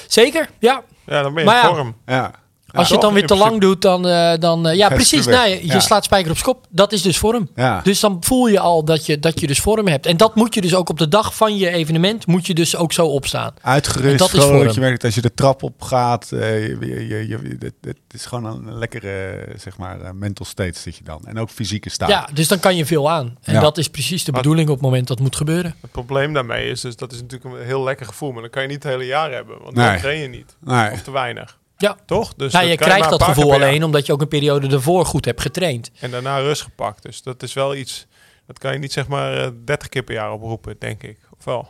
zeker, 0.07 0.49
ja. 0.59 0.83
Ja, 1.05 1.21
dan 1.21 1.33
ben 1.33 1.43
je 1.43 1.49
Maar 1.49 1.63
in 1.63 1.69
ja, 1.69 1.75
vorm. 1.75 1.95
Ja. 2.05 2.31
Als 2.73 2.87
je 2.87 2.93
het 2.93 3.03
dan 3.03 3.13
weer 3.13 3.25
te 3.27 3.35
lang 3.35 3.61
doet, 3.61 3.81
dan... 3.81 4.07
eh, 4.07 4.33
dan 4.39 4.67
eh, 4.67 4.75
ja, 4.75 4.87
Gaat 4.87 4.95
precies. 4.95 5.25
Nou, 5.25 5.49
je 5.49 5.79
slaat 5.79 6.03
spijker 6.03 6.31
op 6.31 6.37
schop. 6.37 6.65
Dat 6.69 6.91
is 6.91 7.01
dus 7.01 7.17
vorm. 7.17 7.49
Ja. 7.55 7.81
Dus 7.83 7.99
dan 7.99 8.17
voel 8.19 8.47
je 8.47 8.59
al 8.59 8.83
dat 8.83 9.05
je, 9.05 9.19
dat 9.19 9.39
je 9.39 9.47
dus 9.47 9.59
vorm 9.59 9.87
hebt. 9.87 10.05
En 10.05 10.17
dat 10.17 10.35
moet 10.35 10.53
je 10.53 10.61
dus 10.61 10.75
ook 10.75 10.89
op 10.89 10.97
de 10.97 11.07
dag 11.07 11.35
van 11.35 11.57
je 11.57 11.69
evenement, 11.69 12.27
moet 12.27 12.47
je 12.47 12.53
dus 12.53 12.75
ook 12.75 12.93
zo 12.93 13.05
opstaan. 13.05 13.51
En 13.61 13.63
Uitgerust, 13.71 14.17
dat 14.17 14.33
is 14.33 14.43
gewoon 14.43 14.65
dat 14.65 14.73
je 14.73 14.79
merkt 14.79 15.03
als 15.03 15.15
je 15.15 15.21
de 15.21 15.33
trap 15.33 15.63
op 15.63 15.81
gaat. 15.81 16.31
eh, 16.31 16.67
je, 16.67 16.77
je, 16.79 17.07
je, 17.07 17.27
je- 17.27 17.55
het, 17.59 17.73
het 17.81 17.97
is 18.11 18.25
gewoon 18.25 18.45
een 18.45 18.77
lekkere, 18.77 19.45
zeg 19.57 19.77
maar, 19.77 20.15
mental 20.15 20.45
state 20.45 20.79
zit 20.79 20.95
je 20.95 21.03
dan. 21.03 21.21
En 21.25 21.39
ook 21.39 21.49
fysieke 21.49 21.89
staat. 21.89 22.09
Ja, 22.09 22.29
dus 22.33 22.47
dan 22.47 22.59
kan 22.59 22.75
je 22.75 22.85
veel 22.85 23.09
aan. 23.11 23.37
En 23.41 23.53
Ja. 23.53 23.59
dat 23.59 23.77
is 23.77 23.87
precies 23.89 24.23
de 24.23 24.31
Maar- 24.31 24.41
bedoeling 24.41 24.69
op 24.69 24.75
het 24.75 24.83
moment 24.83 25.07
dat 25.07 25.17
het 25.17 25.25
moet 25.27 25.35
gebeuren. 25.35 25.75
Het 25.81 25.91
probleem 25.91 26.33
daarmee 26.33 26.69
is 26.69 26.81
dus, 26.81 26.95
dat 26.95 27.11
is 27.11 27.21
natuurlijk 27.21 27.55
een 27.55 27.65
heel 27.65 27.83
lekker 27.83 28.05
gevoel. 28.05 28.31
Maar 28.31 28.41
dan 28.41 28.49
kan 28.51 28.61
je 28.61 28.67
niet 28.67 28.83
het 28.83 28.91
hele 28.91 29.05
jaar 29.05 29.31
hebben. 29.31 29.57
Want 29.63 29.75
Nee. 29.75 29.87
dan 29.89 29.97
train 29.97 30.19
je 30.21 30.27
niet. 30.27 30.55
Nee. 30.59 30.91
Of 30.91 31.01
te 31.01 31.11
weinig. 31.11 31.57
Ja. 31.79 31.97
Toch? 32.05 32.33
Dus 32.33 32.53
nou, 32.53 32.65
je 32.67 32.77
krijgt 32.77 33.09
dat 33.09 33.23
gevoel 33.23 33.53
alleen 33.53 33.83
omdat 33.83 34.05
je 34.05 34.13
ook 34.13 34.21
een 34.21 34.27
periode 34.27 34.67
ervoor 34.67 35.05
goed 35.05 35.25
hebt 35.25 35.41
getraind. 35.41 35.91
En 35.99 36.11
daarna 36.11 36.37
rust 36.37 36.61
gepakt. 36.61 37.03
Dus 37.03 37.21
dat 37.21 37.43
is 37.43 37.53
wel 37.53 37.75
iets... 37.75 38.07
Dat 38.45 38.57
kan 38.57 38.73
je 38.73 38.79
niet 38.79 38.91
zeg 38.93 39.07
maar 39.07 39.37
eh, 39.37 39.49
30 39.65 39.89
keer 39.89 40.03
per 40.03 40.13
jaar 40.13 40.31
oproepen, 40.31 40.75
denk 40.79 41.03
ik. 41.03 41.19
Of 41.37 41.45
wel? 41.45 41.67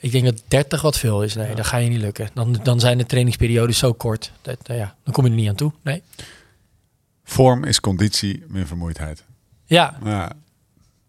Ik 0.00 0.12
denk 0.12 0.24
dat 0.24 0.42
30 0.48 0.82
wat 0.82 0.98
veel 0.98 1.22
is. 1.22 1.34
Nee, 1.34 1.54
dat 1.54 1.66
ga 1.66 1.76
je 1.76 1.88
niet 1.88 2.00
lukken. 2.00 2.30
Dan, 2.34 2.60
dan 2.62 2.80
zijn 2.80 2.98
de 2.98 3.06
trainingsperiodes 3.06 3.78
zo 3.78 3.92
kort. 3.92 4.32
Dat, 4.42 4.68
nou 4.68 4.80
ja, 4.80 4.96
dan 5.04 5.12
kom 5.14 5.24
je 5.24 5.30
er 5.30 5.36
niet 5.36 5.48
aan 5.48 5.54
toe. 5.54 5.72
Nee. 5.82 6.02
Vorm 7.24 7.64
is 7.64 7.80
conditie 7.80 8.44
min 8.46 8.66
vermoeidheid. 8.66 9.24
Ja, 9.64 9.98
Ja, 10.04 10.32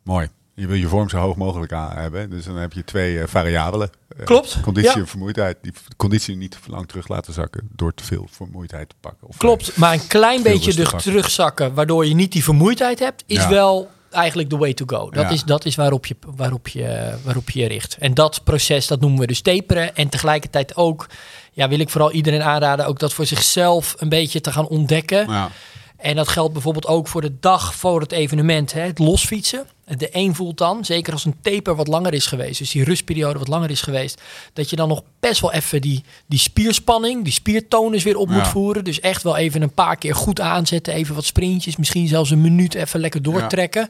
mooi. 0.04 0.30
Je 0.60 0.68
wil 0.68 0.76
je 0.78 0.88
vorm 0.88 1.10
zo 1.10 1.18
hoog 1.18 1.36
mogelijk 1.36 1.72
aan 1.72 1.92
hebben. 1.98 2.30
Dus 2.30 2.46
dan 2.46 2.56
heb 2.56 2.74
je 2.74 2.84
twee 2.84 3.20
eh, 3.20 3.28
variabelen. 3.28 3.90
Eh, 4.18 4.26
Klopt, 4.26 4.60
Conditie 4.62 4.92
ja. 4.92 4.98
en 4.98 5.08
vermoeidheid. 5.08 5.58
Die 5.62 5.74
conditie 5.98 6.36
niet 6.36 6.52
te 6.52 6.58
lang 6.72 6.88
terug 6.88 7.08
laten 7.08 7.34
zakken 7.34 7.70
door 7.76 7.94
te 7.94 8.04
veel 8.04 8.28
vermoeidheid 8.32 8.90
te 8.90 8.96
pakken. 9.00 9.28
Of 9.28 9.38
klopt. 9.38 9.78
Maar 9.78 9.94
een 9.94 10.08
klein 10.08 10.44
beetje 10.44 10.74
te 10.74 10.96
terugzakken, 10.98 11.74
waardoor 11.74 12.06
je 12.06 12.14
niet 12.16 12.32
die 12.32 12.44
vermoeidheid 12.44 13.00
hebt, 13.00 13.24
is 13.26 13.38
Ja. 13.38 13.50
wel 13.50 13.90
eigenlijk 14.12 14.50
the 14.50 14.58
way 14.58 14.74
to 14.74 14.86
go. 14.88 15.10
Dat 15.10 15.24
Ja. 15.24 15.30
is, 15.30 15.44
dat 15.44 15.66
is 15.66 15.76
waarop, 15.76 16.06
je, 16.06 16.16
waarop, 16.36 16.68
je, 16.68 17.16
waarop 17.24 17.50
je 17.50 17.60
je 17.60 17.68
richt. 17.68 17.98
En 18.00 18.14
dat 18.14 18.44
proces, 18.44 18.88
dat 18.88 19.00
noemen 19.00 19.20
we 19.20 19.28
dus 19.28 19.42
taperen. 19.42 19.96
En 19.96 20.10
tegelijkertijd 20.10 20.76
ook, 20.76 21.08
ja, 21.54 21.68
wil 21.70 21.80
ik 21.80 21.90
vooral 21.90 22.12
iedereen 22.12 22.44
aanraden, 22.44 22.86
ook 22.86 23.00
dat 23.00 23.14
voor 23.14 23.26
zichzelf 23.26 23.96
een 23.98 24.10
beetje 24.10 24.42
te 24.42 24.52
gaan 24.52 24.68
ontdekken. 24.68 25.30
Ja, 25.30 25.50
En 25.98 26.16
dat 26.16 26.28
geldt 26.28 26.54
bijvoorbeeld 26.54 26.88
ook 26.88 27.08
voor 27.08 27.22
de 27.22 27.34
dag 27.40 27.76
voor 27.76 28.02
het 28.02 28.12
evenement, 28.12 28.74
hè, 28.74 28.82
het 28.82 29.00
losfietsen. 29.00 29.66
De 29.98 30.10
een 30.12 30.36
voelt 30.36 30.58
dan, 30.58 30.86
zeker 30.86 31.14
als 31.14 31.26
een 31.26 31.36
taper 31.42 31.76
wat 31.76 31.88
langer 31.88 32.14
is 32.14 32.26
geweest, 32.26 32.60
dus 32.60 32.72
die 32.72 32.84
rustperiode 32.84 33.40
wat 33.40 33.48
langer 33.48 33.70
is 33.70 33.82
geweest, 33.82 34.22
dat 34.54 34.70
je 34.70 34.76
dan 34.76 34.88
nog 34.88 35.04
best 35.20 35.42
wel 35.42 35.54
even 35.54 35.82
die, 35.82 36.04
die 36.26 36.40
spierspanning, 36.40 37.24
die 37.24 37.34
spiertonus 37.34 38.04
weer 38.04 38.18
op 38.18 38.30
moet 38.30 38.48
voeren. 38.48 38.84
Dus 38.84 39.00
echt 39.00 39.24
wel 39.24 39.38
even 39.38 39.62
een 39.62 39.74
paar 39.74 39.96
keer 39.98 40.16
goed 40.16 40.40
aanzetten, 40.42 40.94
even 40.94 41.16
wat 41.16 41.26
sprintjes, 41.26 41.78
misschien 41.78 42.08
zelfs 42.08 42.30
een 42.30 42.42
minuut 42.42 42.74
even 42.74 43.00
lekker 43.00 43.22
doortrekken. 43.22 43.90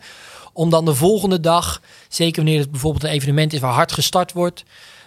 Om 0.53 0.69
dan 0.69 0.85
de 0.85 0.95
volgende 0.95 1.39
dag, 1.39 1.81
zeker 2.07 2.43
wanneer 2.43 2.59
het 2.59 2.71
bijvoorbeeld 2.71 3.03
een 3.03 3.09
evenement 3.09 3.53
is 3.53 3.59
waar 3.59 3.73
hard 3.73 3.91
gestart 3.91 4.33
wordt, 4.33 4.63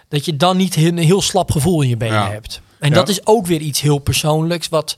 dat 0.07 0.25
je 0.25 0.37
dan 0.37 0.57
niet 0.57 0.75
een 0.75 0.97
heel 0.97 1.21
slap 1.21 1.51
gevoel 1.51 1.81
in 1.81 1.89
je 1.89 1.97
benen 1.97 2.15
Ja. 2.15 2.29
hebt. 2.29 2.61
En 2.79 2.93
dat 2.93 3.09
is 3.09 3.25
ook 3.25 3.45
weer 3.45 3.61
iets 3.61 3.81
heel 3.81 3.97
persoonlijks, 3.99 4.69
wat 4.69 4.97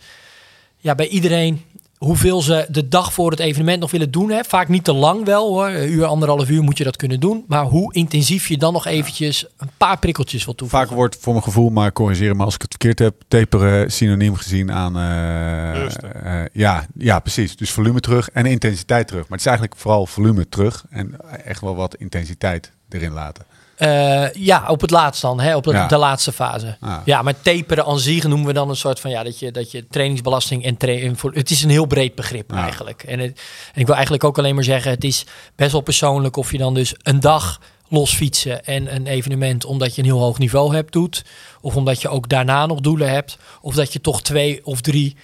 ja, 0.78 0.96
bij 0.96 1.08
iedereen 1.08 1.64
hoeveel 1.98 2.42
ze 2.42 2.66
de 2.70 2.88
dag 2.88 3.14
voor 3.14 3.32
het 3.32 3.40
evenement 3.40 3.80
nog 3.80 3.92
willen 3.92 4.12
doen. 4.12 4.30
Hè. 4.30 4.44
Vaak 4.44 4.68
niet 4.68 4.84
te 4.84 4.94
lang 4.94 5.26
wel 5.26 5.48
hoor. 5.48 5.68
Een 5.68 5.92
uur, 5.92 6.06
anderhalf 6.06 6.50
uur 6.50 6.64
moet 6.64 6.78
je 6.78 6.84
dat 6.84 6.96
kunnen 6.96 7.20
doen. 7.20 7.44
Maar 7.48 7.64
hoe 7.64 7.94
intensief 7.94 8.48
je 8.48 8.58
dan 8.58 8.74
nog 8.74 8.86
eventjes 8.86 9.46
een 9.58 9.70
paar 9.78 10.00
prikkeltjes 10.00 10.46
wil 10.46 10.56
toevoegen. 10.56 10.88
Vaak 10.88 10.98
wordt 10.98 11.18
voor 11.20 11.34
mijn 11.34 11.46
gevoel, 11.46 11.70
maar 11.70 11.94
corrigeer 11.94 12.36
me 12.36 12.44
als 12.44 12.56
ik 12.56 12.62
het 12.62 12.76
verkeerd 12.82 13.00
heb, 13.00 13.22
taperen 13.28 13.92
synoniem 13.92 14.36
gezien 14.36 14.72
aan... 14.72 14.98
eh, 14.98 15.86
eh, 15.86 16.46
ja, 16.54 16.86
ja, 16.98 17.20
precies. 17.20 17.56
Dus 17.56 17.72
volume 17.72 18.00
terug 18.00 18.30
en 18.30 18.46
intensiteit 18.46 19.08
terug. 19.08 19.22
Maar 19.22 19.38
het 19.38 19.40
is 19.40 19.46
eigenlijk 19.46 19.78
vooral 19.80 20.06
volume 20.06 20.50
terug 20.50 20.86
en 20.90 21.16
echt 21.46 21.62
wel 21.62 21.76
wat 21.76 21.96
intensiteit 21.96 22.72
erin 22.96 23.12
laten. 23.14 23.46
Eh, 23.76 24.34
ja, 24.34 24.68
op 24.68 24.82
het 24.82 24.90
laatst 24.92 25.22
dan, 25.22 25.40
hè, 25.40 25.56
op 25.56 25.64
de, 25.64 25.72
Ja. 25.72 25.88
de 25.88 25.98
laatste 25.98 26.32
fase. 26.32 26.78
Ah. 26.80 26.98
Ja, 27.06 27.22
maar 27.22 27.42
taperen 27.42 27.86
aan 27.86 28.00
zich 28.00 28.24
noemen 28.24 28.48
we 28.48 28.54
dan 28.54 28.70
een 28.70 28.76
soort 28.76 29.00
van 29.00 29.12
ja, 29.12 29.24
dat 29.24 29.40
je, 29.40 29.52
dat 29.52 29.72
je 29.72 29.88
trainingsbelasting 29.88 30.64
en 30.66 30.78
tra- 30.78 31.16
voor 31.16 31.34
Het 31.34 31.50
is 31.52 31.64
een 31.64 31.70
heel 31.70 31.86
breed 31.86 32.16
begrip 32.16 32.52
eigenlijk. 32.54 33.04
En, 33.04 33.20
het, 33.20 33.40
en 33.74 33.80
ik 33.80 33.86
wil 33.86 33.94
eigenlijk 33.96 34.24
ook 34.24 34.38
alleen 34.38 34.56
maar 34.56 34.64
zeggen, 34.64 34.92
het 34.92 35.04
is 35.04 35.26
best 35.56 35.72
wel 35.72 35.82
persoonlijk 35.82 36.36
of 36.38 36.52
je 36.52 36.58
dan 36.58 36.74
dus 36.74 36.94
een 37.04 37.20
dag 37.20 37.60
los 37.88 38.14
fietsen 38.16 38.66
en 38.66 38.96
een 38.96 39.08
evenement 39.08 39.66
omdat 39.66 39.96
je 39.96 40.02
een 40.02 40.08
heel 40.08 40.20
hoog 40.20 40.38
niveau 40.38 40.76
hebt 40.76 40.94
doet, 40.94 41.26
of 41.62 41.76
omdat 41.76 42.02
je 42.02 42.10
ook 42.10 42.30
daarna 42.30 42.66
nog 42.66 42.80
doelen 42.80 43.10
hebt, 43.10 43.38
of 43.62 43.76
dat 43.76 43.94
je 43.94 44.02
toch 44.02 44.22
twee 44.22 44.66
of 44.66 44.82
drie 44.82 45.16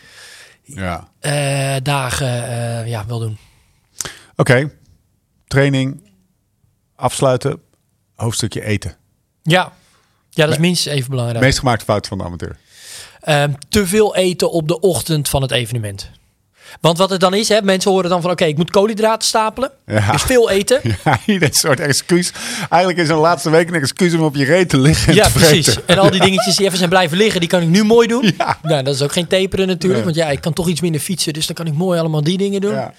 Ja. 0.64 1.08
eh, 1.20 1.76
dagen 1.84 2.48
eh, 2.50 2.88
ja, 2.88 3.06
wil 3.06 3.20
doen. 3.20 3.38
Oké, 4.36 4.72
training, 5.48 6.10
afsluiten, 7.02 7.62
hoofdstukje 8.16 8.66
eten. 8.66 8.96
Ja, 9.44 9.74
ja 10.30 10.46
dat 10.46 10.54
is 10.54 10.60
minstens 10.60 10.96
even 10.96 11.10
belangrijk. 11.10 11.44
Meest 11.44 11.60
gemaakte 11.60 11.86
fout 11.86 12.08
van 12.08 12.18
de 12.18 12.24
amateur. 12.24 12.58
Ehm, 13.22 13.52
te 13.70 13.88
veel 13.88 14.16
eten 14.16 14.52
op 14.52 14.68
de 14.68 14.80
ochtend 14.80 15.30
van 15.30 15.42
het 15.42 15.52
evenement. 15.52 16.10
Want 16.82 16.98
wat 16.98 17.10
het 17.10 17.20
dan 17.20 17.34
is, 17.34 17.50
hè, 17.50 17.62
mensen 17.62 17.92
horen 17.92 18.10
dan 18.10 18.22
van... 18.22 18.32
oké, 18.32 18.46
ik 18.46 18.58
moet 18.58 18.72
koolhydraten 18.72 19.28
stapelen. 19.28 19.72
Ja. 19.86 20.12
Dus 20.12 20.22
veel 20.22 20.50
eten. 20.50 20.82
Ja, 21.04 21.20
ieder 21.26 21.50
soort 21.52 21.80
excuus. 21.80 22.32
Eigenlijk 22.70 23.02
is 23.02 23.10
een 23.10 23.18
laatste 23.18 23.50
week 23.50 23.68
een 23.68 23.74
excuus 23.74 24.14
om 24.14 24.22
op 24.22 24.36
je 24.36 24.46
reet 24.46 24.70
te 24.70 24.78
liggen 24.78 25.08
en 25.08 25.16
Ja, 25.16 25.26
te 25.26 25.32
precies. 25.32 25.86
En 25.86 25.98
al 25.98 26.12
die 26.12 26.22
dingetjes 26.22 26.56
die 26.56 26.66
even 26.66 26.78
zijn 26.78 26.90
blijven 26.90 27.18
liggen, 27.18 27.40
die 27.40 27.50
kan 27.50 27.62
ik 27.62 27.68
nu 27.68 27.84
mooi 27.84 28.08
doen. 28.08 28.34
Ja. 28.38 28.58
Nou, 28.62 28.84
dat 28.84 28.96
is 28.96 29.02
ook 29.02 29.12
geen 29.12 29.28
taperen 29.28 29.68
natuurlijk. 29.68 30.06
Nee. 30.06 30.14
Want 30.14 30.16
ja, 30.16 30.30
ik 30.30 30.42
kan 30.42 30.54
toch 30.54 30.68
iets 30.68 30.82
minder 30.82 31.02
fietsen. 31.02 31.34
Dus 31.34 31.46
dan 31.46 31.56
kan 31.56 31.68
ik 31.68 31.74
mooi 31.74 32.00
allemaal 32.00 32.24
die 32.24 32.38
dingen 32.38 32.62
doen. 32.62 32.74
Ja. 32.74 32.94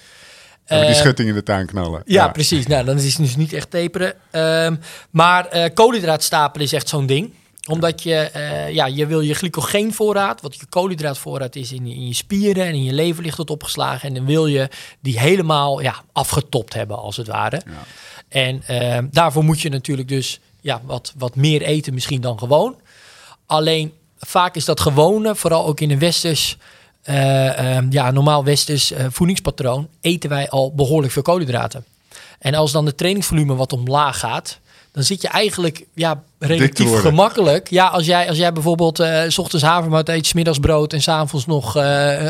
Ik 0.67 0.79
die 0.79 0.87
Eh, 0.87 0.95
schutting 0.95 1.29
in 1.29 1.35
de 1.35 1.43
tuin 1.43 1.65
knallen. 1.65 2.01
Ja, 2.05 2.27
precies. 2.27 2.67
Nou, 2.67 2.85
dan 2.85 2.97
is 2.97 3.03
het 3.05 3.17
dus 3.17 3.35
niet 3.35 3.53
echt 3.53 3.69
taperen. 3.69 4.13
Ehm, 4.31 4.75
maar 5.09 5.45
eh 5.45 5.73
koolhydraatstapelen 5.73 6.65
is 6.65 6.73
echt 6.73 6.89
zo'n 6.89 7.05
ding. 7.05 7.33
Omdat 7.69 8.03
je, 8.03 8.15
eh, 8.15 8.69
ja, 8.69 8.85
je 8.85 9.05
wil 9.07 9.21
je 9.21 9.33
glycogeenvoorraad, 9.33 10.41
wat 10.41 10.55
je 10.55 10.65
koolhydraatvoorraad 10.69 11.55
is 11.55 11.71
in 11.71 11.87
je, 11.87 11.95
in 11.95 12.07
je 12.07 12.13
spieren 12.13 12.65
en 12.65 12.73
in 12.73 12.83
je 12.83 12.93
lever 12.93 13.23
ligt 13.23 13.37
dat 13.37 13.49
opgeslagen. 13.49 14.07
En 14.07 14.15
dan 14.15 14.25
wil 14.25 14.45
je 14.47 14.69
die 14.99 15.19
helemaal 15.19 15.81
ja, 15.81 15.95
afgetopt 16.11 16.73
hebben, 16.73 16.97
als 16.97 17.17
het 17.17 17.27
ware. 17.27 17.61
En 18.29 18.63
ehm, 18.67 19.07
daarvoor 19.11 19.43
moet 19.43 19.61
je 19.61 19.69
natuurlijk 19.69 20.07
dus 20.07 20.39
ja, 20.61 20.81
wat, 20.85 21.13
wat 21.17 21.35
meer 21.35 21.61
eten 21.61 21.93
misschien 21.93 22.21
dan 22.21 22.39
gewoon. 22.39 22.75
Alleen 23.45 23.93
vaak 24.19 24.55
is 24.55 24.65
dat 24.65 24.79
gewone, 24.79 25.35
vooral 25.35 25.65
ook 25.65 25.79
in 25.79 25.91
een 25.91 25.99
westers, 25.99 26.57
eh, 27.03 27.75
ehm, 27.75 27.87
ja, 27.89 28.11
normaal 28.11 28.43
westers 28.43 28.91
eh, 28.91 29.05
voedingspatroon, 29.09 29.87
eten 30.01 30.29
wij 30.29 30.49
al 30.49 30.73
behoorlijk 30.73 31.13
veel 31.13 31.21
koolhydraten. 31.21 31.85
En 32.39 32.53
als 32.53 32.71
dan 32.71 32.85
de 32.85 32.95
trainingsvolume 32.95 33.55
wat 33.55 33.73
omlaag 33.73 34.19
gaat, 34.19 34.59
dan 34.91 35.03
zit 35.03 35.21
je 35.21 35.27
eigenlijk 35.27 35.85
ja, 35.93 36.23
relatief 36.39 36.99
gemakkelijk. 36.99 37.69
Ja, 37.69 37.87
als 37.87 38.05
jij, 38.05 38.27
als 38.27 38.37
jij 38.37 38.53
bijvoorbeeld 38.53 38.99
eh, 38.99 39.23
s 39.27 39.37
ochtends 39.37 39.65
havermout 39.65 40.09
eet, 40.09 40.25
's 40.25 40.33
middags 40.33 40.59
brood 40.59 40.93
en 40.93 41.01
s'avonds 41.01 41.45
nog 41.45 41.77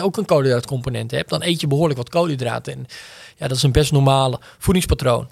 ook 0.01 0.17
een 0.17 0.25
koolhydraatcomponent 0.25 1.11
hebt, 1.11 1.29
dan 1.29 1.43
eet 1.43 1.61
je 1.61 1.67
behoorlijk 1.67 1.97
wat 1.97 2.09
koolhydraten. 2.09 2.73
En 2.73 2.85
ja, 3.37 3.47
dat 3.47 3.57
is 3.57 3.63
een 3.63 3.71
best 3.71 3.91
normale 3.91 4.39
voedingspatroon. 4.57 5.27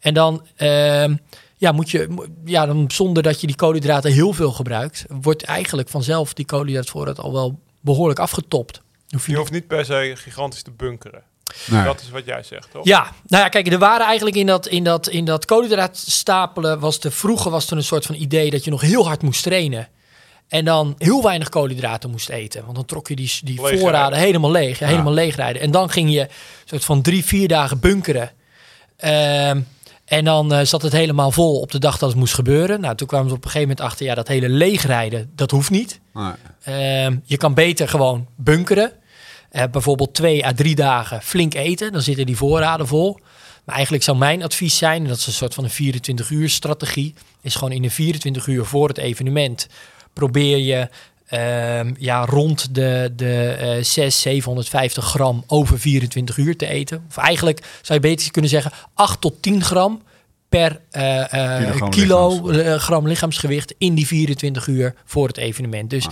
En 0.00 0.14
dan, 0.14 0.46
ehm, 0.56 1.16
ja, 1.56 1.72
moet 1.72 1.90
je, 1.90 2.26
ja, 2.44 2.66
dan 2.66 2.84
zonder 2.88 3.22
dat 3.22 3.40
je 3.40 3.46
die 3.46 3.56
koolhydraten 3.56 4.12
heel 4.12 4.32
veel 4.32 4.52
gebruikt, 4.52 5.04
wordt 5.08 5.42
eigenlijk 5.42 5.88
vanzelf 5.88 6.34
die 6.34 6.46
koolhydraatvoorraad 6.46 7.20
al 7.20 7.32
wel 7.32 7.58
behoorlijk 7.86 8.18
afgetopt. 8.18 8.80
Hoef 9.08 9.26
je 9.26 9.32
Je 9.32 9.38
hoeft 9.38 9.52
niet 9.52 9.66
per 9.66 9.84
se 9.84 10.12
gigantisch 10.16 10.62
te 10.62 10.70
bunkeren. 10.70 11.22
Nee. 11.66 11.84
Dat 11.84 12.00
is 12.00 12.10
wat 12.10 12.24
jij 12.24 12.42
zegt, 12.42 12.70
toch? 12.70 12.84
Ja, 12.84 13.12
nou 13.26 13.42
ja, 13.42 13.48
kijk, 13.48 13.72
er 13.72 13.78
waren 13.78 14.06
eigenlijk 14.06 14.36
in 14.36 14.46
dat, 14.46 14.66
in 14.66 14.84
dat, 14.84 15.08
in 15.08 15.24
dat 15.24 15.44
koolhydraatstapelen, 15.44 16.80
was 16.80 17.00
de, 17.00 17.10
vroeger 17.10 17.50
was 17.50 17.70
er 17.70 17.76
een 17.76 17.82
soort 17.82 18.06
van 18.06 18.14
idee 18.14 18.50
dat 18.50 18.64
je 18.64 18.70
nog 18.70 18.80
heel 18.80 19.06
hard 19.06 19.22
moest 19.22 19.42
trainen. 19.42 19.88
En 20.48 20.64
dan 20.64 20.94
heel 20.98 21.22
weinig 21.22 21.48
koolhydraten 21.48 22.10
moest 22.10 22.28
eten. 22.28 22.62
Want 22.64 22.74
dan 22.76 22.84
trok 22.84 23.08
je 23.08 23.16
die, 23.16 23.32
die 23.44 23.58
voorraden 23.60 24.18
helemaal 24.18 24.50
leeg. 24.50 24.78
Ja, 24.78 24.86
Ja. 24.86 24.92
helemaal 24.92 25.12
leegrijden. 25.12 25.62
En 25.62 25.70
dan 25.70 25.90
ging 25.90 26.10
je 26.12 26.20
een 26.20 26.28
soort 26.64 26.84
van 26.84 27.02
drie, 27.02 27.24
vier 27.24 27.48
dagen 27.48 27.80
bunkeren. 27.80 28.30
Ehm, 28.96 29.60
en 30.06 30.24
dan 30.24 30.52
eh, 30.52 30.64
zat 30.64 30.82
het 30.82 30.92
helemaal 30.92 31.30
vol 31.30 31.60
op 31.60 31.70
de 31.70 31.78
dag 31.78 31.98
dat 31.98 32.08
het 32.08 32.18
moest 32.18 32.34
gebeuren. 32.34 32.80
Nou, 32.80 32.94
toen 32.94 33.06
kwamen 33.06 33.28
ze 33.28 33.34
op 33.34 33.44
een 33.44 33.50
gegeven 33.50 33.68
moment 33.68 33.86
achter, 33.86 34.06
ja, 34.06 34.14
dat 34.14 34.28
hele 34.28 34.48
leegrijden, 34.48 35.30
dat 35.34 35.50
hoeft 35.50 35.70
niet. 35.70 36.00
Nee. 36.14 36.32
Ehm, 36.62 37.16
je 37.24 37.36
kan 37.36 37.54
beter 37.54 37.88
gewoon 37.88 38.26
bunkeren. 38.36 38.92
Eh, 39.50 39.64
bijvoorbeeld 39.70 40.14
twee 40.14 40.46
à 40.46 40.52
drie 40.52 40.74
dagen 40.74 41.22
flink 41.22 41.54
eten. 41.54 41.92
Dan 41.92 42.02
zitten 42.02 42.26
die 42.26 42.36
voorraden 42.36 42.86
vol. 42.86 43.18
Maar 43.64 43.74
eigenlijk 43.74 44.04
zou 44.04 44.16
mijn 44.18 44.42
advies 44.42 44.76
zijn, 44.76 45.02
en 45.02 45.08
dat 45.08 45.18
is 45.18 45.26
een 45.26 45.32
soort 45.32 45.54
van 45.54 45.64
een 45.64 45.70
24 45.70 46.30
uur 46.30 46.50
strategie, 46.50 47.14
is 47.42 47.54
gewoon 47.54 47.72
in 47.72 47.82
de 47.82 47.90
24 47.90 48.46
uur 48.46 48.64
voor 48.64 48.88
het 48.88 48.98
evenement 48.98 49.68
probeer 50.12 50.58
je 50.58 50.88
ehm, 51.26 51.94
ja, 51.98 52.24
rond 52.24 52.74
de, 52.74 53.12
de 53.16 53.48
eh 53.58 53.66
600, 53.82 54.14
750 54.14 55.04
gram 55.04 55.44
over 55.46 55.78
24 55.80 56.36
uur 56.36 56.56
te 56.56 56.66
eten. 56.66 57.04
Of 57.08 57.16
eigenlijk 57.16 57.58
zou 57.82 58.00
je 58.00 58.08
beter 58.08 58.30
kunnen 58.30 58.50
zeggen 58.50 58.72
8 58.94 59.20
tot 59.20 59.42
10 59.42 59.62
gram 59.64 60.02
per 60.48 60.80
eh, 60.90 61.20
eh, 61.32 61.58
Kilogram 61.58 61.90
kilo 61.90 62.28
lichaamsgewicht. 62.28 62.66
eh, 62.66 62.74
gram 62.80 63.06
lichaamsgewicht 63.06 63.74
in 63.78 63.94
die 63.94 64.06
24 64.06 64.66
uur 64.66 64.94
voor 65.04 65.26
het 65.26 65.36
evenement. 65.36 65.90
Dus 65.90 66.06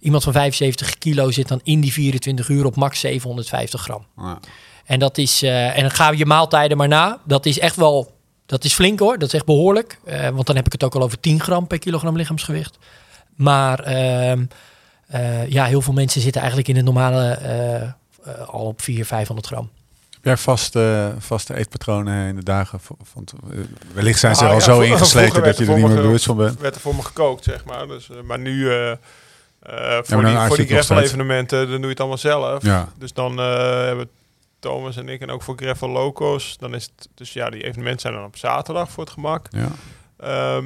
iemand 0.00 0.22
van 0.22 0.32
75 0.32 0.98
kilo 0.98 1.30
zit 1.30 1.48
dan 1.48 1.60
in 1.62 1.80
die 1.80 1.92
24 1.92 2.48
uur 2.48 2.64
op 2.64 2.76
max 2.76 3.00
750 3.00 3.82
gram. 3.82 4.06
Ja. 4.16 4.38
En 4.84 4.98
dat 4.98 5.18
is 5.18 5.42
eh, 5.42 5.76
en 5.76 5.80
dan 5.80 5.90
gaan 5.90 6.10
we 6.10 6.16
je 6.18 6.26
maaltijden 6.26 6.76
maar 6.76 6.88
na. 6.88 7.20
Dat 7.24 7.46
is 7.46 7.58
echt 7.58 7.76
wel, 7.76 8.16
dat 8.46 8.64
is 8.64 8.74
flink 8.74 8.98
hoor. 8.98 9.18
Dat 9.18 9.28
is 9.28 9.34
echt 9.34 9.44
behoorlijk. 9.44 9.98
Eh, 10.04 10.28
want 10.28 10.46
dan 10.46 10.56
heb 10.56 10.66
ik 10.66 10.72
het 10.72 10.84
ook 10.84 10.94
al 10.94 11.02
over 11.02 11.20
10 11.20 11.40
gram 11.40 11.66
per 11.66 11.78
kilogram 11.78 12.16
lichaamsgewicht. 12.16 12.78
Maar 13.40 13.78
ehm, 13.80 14.44
eh, 15.06 15.46
ja, 15.48 15.64
heel 15.64 15.80
veel 15.82 15.92
mensen 15.92 16.20
zitten 16.20 16.40
eigenlijk 16.40 16.70
in 16.70 16.76
het 16.76 16.84
normale 16.84 17.30
eh, 17.30 17.82
eh, 17.82 17.88
al 18.46 18.64
op 18.66 18.82
400, 18.82 19.08
500 19.08 19.46
gram. 19.46 19.70
Heb 20.10 20.24
jij 20.24 20.36
vaste, 20.36 21.14
vaste 21.18 21.56
eetpatronen 21.56 22.28
in 22.28 22.36
de 22.36 22.42
dagen? 22.44 22.80
v- 22.80 22.88
Want 23.14 23.32
eh, 23.50 23.58
wellicht 23.94 24.18
zijn 24.18 24.34
ze 24.36 24.44
Ah, 24.44 24.48
al 24.50 24.54
ja, 24.56 24.60
zo 24.62 24.80
ingesleten 24.80 25.42
dat 25.42 25.56
je 25.58 25.64
er 25.64 25.74
niet 25.74 25.86
meer 25.86 25.96
me 25.96 26.02
bewust 26.02 26.24
van 26.24 26.36
bent. 26.36 26.60
werd 26.60 26.74
er 26.74 26.80
voor 26.80 26.94
me 26.94 27.02
gekookt, 27.02 27.44
zeg 27.44 27.64
maar. 27.64 27.86
Dus, 27.86 28.08
maar 28.24 28.38
nu, 28.38 28.70
eh, 28.70 28.90
eh, 28.90 28.96
voor, 30.02 30.02
die, 30.02 30.06
voor 30.06 30.24
die 30.26 30.26
het 30.36 30.48
nog 30.48 30.66
gravel 30.66 30.82
steeds. 30.82 31.00
evenementen, 31.12 31.58
dan 31.58 31.68
doe 31.76 31.80
je 31.80 31.88
het 31.88 31.98
allemaal 32.00 32.18
zelf. 32.18 32.62
Ja. 32.64 32.88
Dus 32.98 33.12
dan 33.12 33.38
eh, 33.40 33.46
hebben 33.84 34.08
Thomas 34.58 34.96
en 34.96 35.08
ik 35.08 35.20
en 35.20 35.30
ook 35.30 35.42
voor 35.42 35.54
Gravel 35.56 35.88
Locos, 35.88 36.56
dan 36.58 36.74
is 36.74 36.82
het, 36.96 37.08
dus 37.14 37.32
ja, 37.32 37.50
die 37.50 37.62
evenementen 37.64 38.00
zijn 38.00 38.14
dan 38.14 38.24
op 38.24 38.36
zaterdag 38.36 38.90
voor 38.90 39.04
het 39.04 39.12
gemak. 39.12 39.46
Ja. 39.50 39.68
Ehm, 40.18 40.64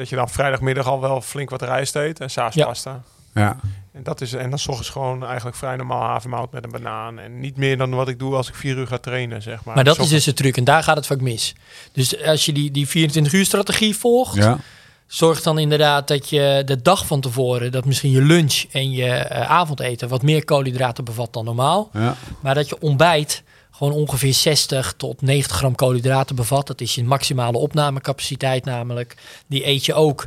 dat 0.00 0.08
je 0.08 0.16
dan 0.16 0.28
vrijdagmiddag 0.28 0.86
al 0.86 1.00
wel 1.00 1.20
flink 1.20 1.50
wat 1.50 1.62
rijst 1.62 1.94
eet 1.96 2.20
en 2.20 2.30
s'avonds 2.30 2.56
Ja. 2.56 2.64
pasta. 2.66 3.02
Ja. 3.34 3.56
En 3.92 4.02
dat 4.02 4.20
is 4.20 4.32
en 4.32 4.50
dan 4.50 4.58
's 4.58 4.66
ochtends 4.68 4.88
gewoon 4.90 5.26
eigenlijk 5.26 5.56
vrij 5.56 5.76
normaal 5.76 6.02
havermout 6.02 6.52
met 6.52 6.64
een 6.64 6.70
banaan. 6.70 7.18
En 7.18 7.40
niet 7.40 7.56
meer 7.56 7.76
dan 7.78 7.90
wat 7.90 8.08
ik 8.08 8.18
doe 8.18 8.34
als 8.34 8.48
ik 8.48 8.54
vier 8.54 8.76
uur 8.76 8.86
ga 8.86 8.98
trainen, 8.98 9.42
zeg 9.42 9.64
maar. 9.64 9.74
Maar 9.74 9.84
dat 9.84 9.98
is 9.98 10.08
dus 10.08 10.24
de 10.24 10.32
truc 10.32 10.56
en 10.56 10.64
daar 10.64 10.82
gaat 10.82 10.96
het 10.96 11.06
vaak 11.06 11.20
mis. 11.20 11.54
Dus 11.92 12.22
als 12.24 12.44
je 12.44 12.52
die, 12.52 12.70
die 12.70 12.88
24 12.88 13.32
uur 13.32 13.44
strategie 13.44 13.96
volgt, 13.96 14.34
Ja. 14.34 14.58
zorg 15.06 15.42
dan 15.42 15.58
inderdaad 15.58 16.08
dat 16.08 16.28
je 16.28 16.62
de 16.64 16.82
dag 16.82 17.06
van 17.06 17.20
tevoren, 17.20 17.72
dat 17.72 17.84
misschien 17.84 18.10
je 18.10 18.22
lunch 18.22 18.64
en 18.70 18.90
je 18.90 19.06
eh, 19.10 19.50
avondeten 19.50 20.08
wat 20.08 20.22
meer 20.22 20.44
koolhydraten 20.44 21.04
bevat 21.04 21.32
dan 21.32 21.44
normaal. 21.44 21.90
Ja. 21.92 22.16
Maar 22.40 22.54
dat 22.54 22.68
je 22.68 22.80
ontbijt 22.80 23.42
gewoon 23.80 24.00
ongeveer 24.00 24.34
60 24.34 24.94
tot 24.96 25.22
90 25.22 25.56
gram 25.56 25.74
koolhydraten 25.74 26.36
bevat. 26.36 26.66
Dat 26.66 26.80
is 26.80 26.94
je 26.94 27.04
maximale 27.04 27.58
opnamecapaciteit 27.58 28.64
namelijk. 28.64 29.16
Die 29.46 29.66
eet 29.66 29.86
je 29.86 29.94
ook 29.94 30.26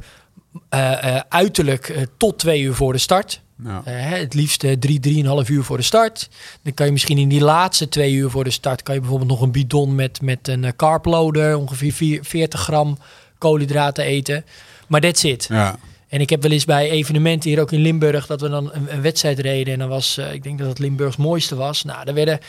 eh, 0.70 1.16
eh, 1.16 1.22
uiterlijk 1.30 1.90
eh, 1.90 2.02
tot 2.18 2.40
twee 2.40 2.62
uur 2.62 2.74
voor 2.74 2.94
de 2.94 3.00
start. 3.00 3.42
Ja. 3.64 3.82
Het 3.84 4.34
liefst 4.34 4.64
eh, 4.64 4.72
drie, 4.72 5.00
drieënhalf 5.00 5.50
uur 5.50 5.64
voor 5.64 5.78
de 5.78 5.84
start. 5.84 6.30
Dan 6.62 6.74
kan 6.74 6.86
je 6.86 6.92
misschien 6.92 7.18
in 7.18 7.30
die 7.30 7.42
laatste 7.42 7.90
twee 7.90 8.14
uur 8.14 8.30
voor 8.30 8.44
de 8.44 8.52
start... 8.52 8.84
kan 8.84 8.94
je 8.94 9.00
bijvoorbeeld 9.00 9.30
nog 9.30 9.42
een 9.42 9.52
bidon 9.52 9.96
met, 9.96 10.22
met 10.22 10.48
een 10.48 10.76
carploader... 10.76 11.58
ongeveer 11.58 11.94
vier- 11.94 12.24
40 12.24 12.60
gram 12.60 12.98
koolhydraten 13.38 14.04
eten. 14.04 14.46
Maar 14.88 15.02
that's 15.02 15.24
it. 15.24 15.46
Ja. 15.50 15.78
En 16.08 16.22
ik 16.22 16.30
heb 16.30 16.42
wel 16.42 16.52
eens 16.52 16.66
bij 16.66 16.90
evenementen 16.90 17.50
hier 17.50 17.62
ook 17.62 17.72
in 17.72 17.82
Limburg... 17.82 18.26
dat 18.26 18.42
we 18.42 18.50
dan 18.50 18.74
een, 18.74 18.94
een 18.94 19.02
wedstrijd 19.02 19.40
reden. 19.40 19.74
En 19.74 19.80
dan 19.80 19.90
was, 19.90 20.18
ik 20.18 20.44
denk 20.44 20.60
dat 20.60 20.68
het 20.68 20.80
Limburgs 20.80 21.18
mooiste 21.18 21.56
was. 21.56 21.84
Nou, 21.84 22.08
er 22.08 22.14
werden 22.14 22.40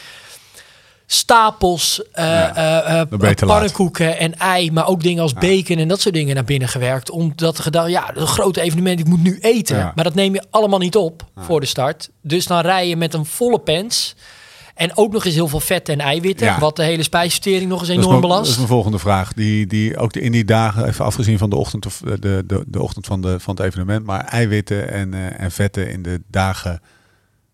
stapels 1.07 2.03
Ja, 2.15 3.07
laat. 3.11 3.37
pannenkoeken 3.47 4.19
en 4.19 4.39
ei... 4.39 4.71
maar 4.71 4.87
ook 4.87 5.03
dingen 5.03 5.23
als 5.23 5.33
bacon 5.33 5.77
en 5.79 5.89
dat 5.89 6.01
soort 6.01 6.15
dingen 6.15 6.35
naar 6.35 6.45
binnen 6.45 6.69
gewerkt. 6.69 7.11
Omdat 7.11 7.59
gedaan, 7.59 7.91
ja, 7.91 8.07
dat 8.07 8.17
een 8.17 8.27
groot 8.27 8.57
evenement, 8.57 9.01
ik 9.01 9.07
moet 9.07 9.23
nu 9.23 9.39
eten. 9.41 9.77
Ja. 9.77 9.93
Maar 9.95 10.05
dat 10.05 10.15
neem 10.15 10.35
je 10.35 10.45
allemaal 10.51 10.79
niet 10.79 10.97
op 10.97 11.25
voor 11.37 11.61
de 11.61 11.67
start. 11.67 12.11
Dus 12.23 12.47
dan 12.47 12.61
rij 12.61 12.89
je 12.89 12.97
met 12.97 13.15
een 13.15 13.27
volle 13.27 13.59
pens... 13.59 14.15
En 14.75 14.97
ook 14.97 15.13
nog 15.13 15.25
eens 15.25 15.35
heel 15.35 15.49
veel 15.49 15.61
vet 15.61 15.89
en 15.89 16.01
eiwitten, 16.01 16.47
Ja. 16.47 16.59
wat 16.59 16.77
de 16.77 16.83
hele 16.83 17.03
spijsvertering 17.03 17.69
nog 17.71 17.81
eens 17.81 17.89
enorm 17.89 18.09
mijn, 18.09 18.21
dat 18.21 18.31
is 18.31 18.37
belast. 18.37 18.57
mijn 18.57 18.69
volgende 18.69 18.99
vraag. 18.99 19.33
Die, 19.33 19.67
die 19.67 19.97
ook 19.97 20.13
de, 20.13 20.21
in 20.21 20.33
die 20.33 20.45
dagen, 20.45 20.87
even 20.89 21.05
afgezien 21.05 21.39
van 21.39 21.51
de 21.51 21.57
ochtend, 21.57 21.87
of 21.87 22.01
de, 22.05 22.43
de, 22.47 22.65
de 22.67 22.83
ochtend 22.83 23.07
van, 23.07 23.21
de, 23.21 23.41
van 23.41 23.57
het 23.57 23.65
evenement, 23.65 24.07
maar 24.07 24.25
eiwitten 24.25 24.91
en, 24.91 25.39
en 25.39 25.51
vetten 25.51 25.91
in 25.91 26.03
de 26.03 26.21
dagen 26.31 26.81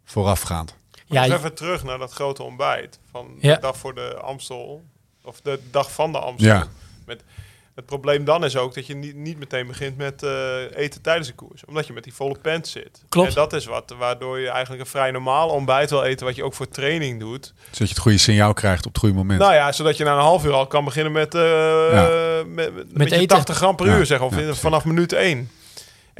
voorafgaand. 0.04 0.74
Ja, 1.10 1.26
Nog 1.26 1.38
even 1.38 1.54
terug 1.54 1.84
naar 1.84 1.98
dat 1.98 2.12
grote 2.12 2.42
ontbijt 2.42 2.98
van 3.10 3.36
Ja. 3.40 3.54
de 3.54 3.60
dag 3.60 3.76
voor 3.76 3.94
de 3.94 4.14
Amstel. 4.22 4.84
Of 5.24 5.40
de 5.40 5.58
dag 5.70 5.92
van 5.92 6.12
de 6.12 6.18
Amstel. 6.18 6.48
Ja. 6.48 6.66
Met, 7.06 7.22
het 7.74 7.86
probleem 7.86 8.24
dan 8.24 8.44
is 8.44 8.56
ook 8.56 8.74
dat 8.74 8.86
je 8.86 8.94
niet, 8.94 9.14
niet 9.14 9.38
meteen 9.38 9.66
begint 9.66 9.96
met 9.96 10.22
eh, 10.22 10.30
eten 10.76 11.02
tijdens 11.02 11.26
de 11.28 11.34
koers. 11.34 11.64
Omdat 11.64 11.86
je 11.86 11.92
met 11.92 12.04
die 12.04 12.14
volle 12.14 12.36
pants 12.42 12.70
zit. 12.70 13.02
Klopt. 13.08 13.28
En 13.28 13.34
dat 13.34 13.52
is 13.52 13.64
wat, 13.64 13.94
waardoor 13.98 14.38
je 14.38 14.48
eigenlijk 14.48 14.82
een 14.82 14.90
vrij 14.90 15.10
normaal 15.10 15.48
ontbijt 15.48 15.90
wil 15.90 16.02
eten. 16.02 16.26
Wat 16.26 16.36
je 16.36 16.44
ook 16.44 16.54
voor 16.54 16.68
training 16.68 17.20
doet. 17.20 17.52
Zodat 17.64 17.78
je 17.78 17.84
het 17.84 17.98
goede 17.98 18.18
signaal 18.18 18.52
krijgt 18.52 18.86
op 18.86 18.92
het 18.92 19.00
goede 19.00 19.14
moment. 19.16 19.40
Nou 19.40 19.54
ja, 19.54 19.72
zodat 19.72 19.96
je 19.96 20.04
na 20.04 20.12
een 20.12 20.18
half 20.22 20.44
uur 20.44 20.52
al 20.52 20.66
kan 20.66 20.84
beginnen 20.84 21.12
met, 21.12 21.34
eh 21.34 21.40
Ja. 21.92 22.42
met, 22.46 22.74
met, 22.74 22.96
met 22.96 23.08
je 23.08 23.14
eten. 23.14 23.28
80 23.28 23.56
gram 23.56 23.76
per 23.76 23.86
Ja, 23.86 23.96
uur, 23.96 24.06
zeg. 24.06 24.20
Of 24.20 24.38
ja, 24.40 24.54
vanaf 24.54 24.84
minuut 24.84 25.12
1. 25.12 25.50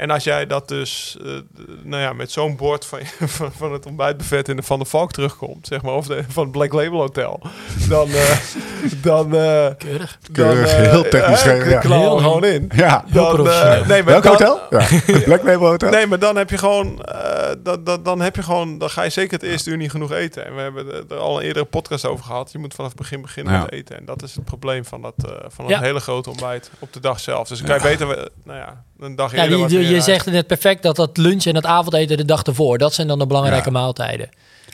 En 0.01 0.09
als 0.09 0.23
jij 0.23 0.45
dat 0.47 0.67
dus, 0.67 1.17
eh, 1.25 1.25
d- 1.37 1.83
nou 1.83 2.01
ja, 2.01 2.13
met 2.13 2.31
zo'n 2.31 2.55
bord 2.55 2.85
van, 2.85 2.99
van, 3.37 3.51
van 3.51 3.73
het 3.73 3.85
ontbijtbuffet 3.85 4.49
in 4.49 4.55
de 4.55 4.63
Van 4.63 4.79
der 4.79 4.87
Valk 4.87 5.11
terugkomt, 5.11 5.67
zeg 5.67 5.81
maar, 5.81 5.93
of 5.93 6.07
de, 6.07 6.23
van 6.27 6.43
het 6.43 6.51
Black 6.51 6.73
Label 6.73 6.99
Hotel, 6.99 7.41
dan, 7.89 8.09
eh, 8.09 8.37
dan, 9.01 9.25
eh, 9.35 9.67
keurig. 9.77 10.17
Keurig, 10.31 10.71
dan, 10.71 10.79
heel 10.81 11.09
technisch 11.09 11.41
geregeld, 11.41 11.83
ja. 11.83 11.89
er 11.89 11.97
Heel- 11.99 12.17
gewoon 12.17 12.43
in. 12.45 12.71
Ja. 12.75 13.05
Dan, 13.11 13.47
eh, 13.47 13.87
nee, 13.87 14.03
maar 14.03 14.21
Welk 14.21 14.23
dan- 14.23 14.31
hotel? 14.31 14.59
Ja. 14.69 14.87
Black 15.25 15.43
Label 15.43 15.67
Hotel? 15.67 15.89
Nee, 15.89 16.07
maar 16.07 16.19
dan 16.19 16.35
heb 16.35 16.49
je 16.49 16.57
gewoon, 16.57 17.01
eh, 17.03 17.51
dan, 17.63 17.83
dan, 17.83 18.03
dan 18.03 18.21
heb 18.21 18.35
je 18.35 18.43
gewoon, 18.43 18.77
dan 18.77 18.89
ga 18.89 19.03
je 19.03 19.09
zeker 19.09 19.33
het 19.39 19.43
eerste 19.43 19.69
uur 19.69 19.77
niet 19.77 19.91
genoeg 19.91 20.11
eten. 20.11 20.45
En 20.45 20.55
we 20.55 20.61
hebben 20.61 21.09
er 21.09 21.17
al 21.17 21.37
een 21.39 21.45
eerdere 21.45 21.65
podcast 21.65 22.05
over 22.05 22.25
gehad. 22.25 22.51
Je 22.51 22.57
moet 22.57 22.73
vanaf 22.73 22.89
het 22.91 22.99
begin 22.99 23.21
beginnen 23.21 23.53
Ja. 23.53 23.59
met 23.59 23.71
eten. 23.71 23.97
En 23.97 24.05
dat 24.05 24.23
is 24.23 24.35
het 24.35 24.43
probleem 24.45 24.85
van 24.85 25.01
dat, 25.01 25.13
eh, 25.17 25.31
van 25.47 25.65
dat 25.67 25.73
Ja. 25.73 25.81
hele 25.81 25.99
grote 25.99 26.29
ontbijt 26.29 26.71
op 26.79 26.93
de 26.93 26.99
dag 26.99 27.19
zelf. 27.19 27.47
Dus 27.47 27.57
dan 27.61 27.67
kan 27.79 27.91
je 27.91 27.97
beter, 27.97 28.29
nou 28.43 28.57
ja, 28.59 28.83
een 29.01 29.15
dag 29.15 29.35
Ja, 29.35 29.47
die- 29.47 29.79
je, 29.79 29.87
je 29.89 30.01
zegt 30.01 30.25
het 30.25 30.33
net 30.33 30.47
perfect 30.47 30.83
dat 30.83 30.95
dat 30.95 31.17
lunch 31.17 31.43
en 31.45 31.55
het 31.55 31.65
avondeten 31.65 32.17
de 32.17 32.25
dag 32.25 32.43
ervoor, 32.43 32.77
dat 32.77 32.93
zijn 32.93 33.07
dan 33.07 33.19
de 33.19 33.27
belangrijke 33.27 33.65
Ja. 33.65 33.71
maaltijden. 33.79 34.29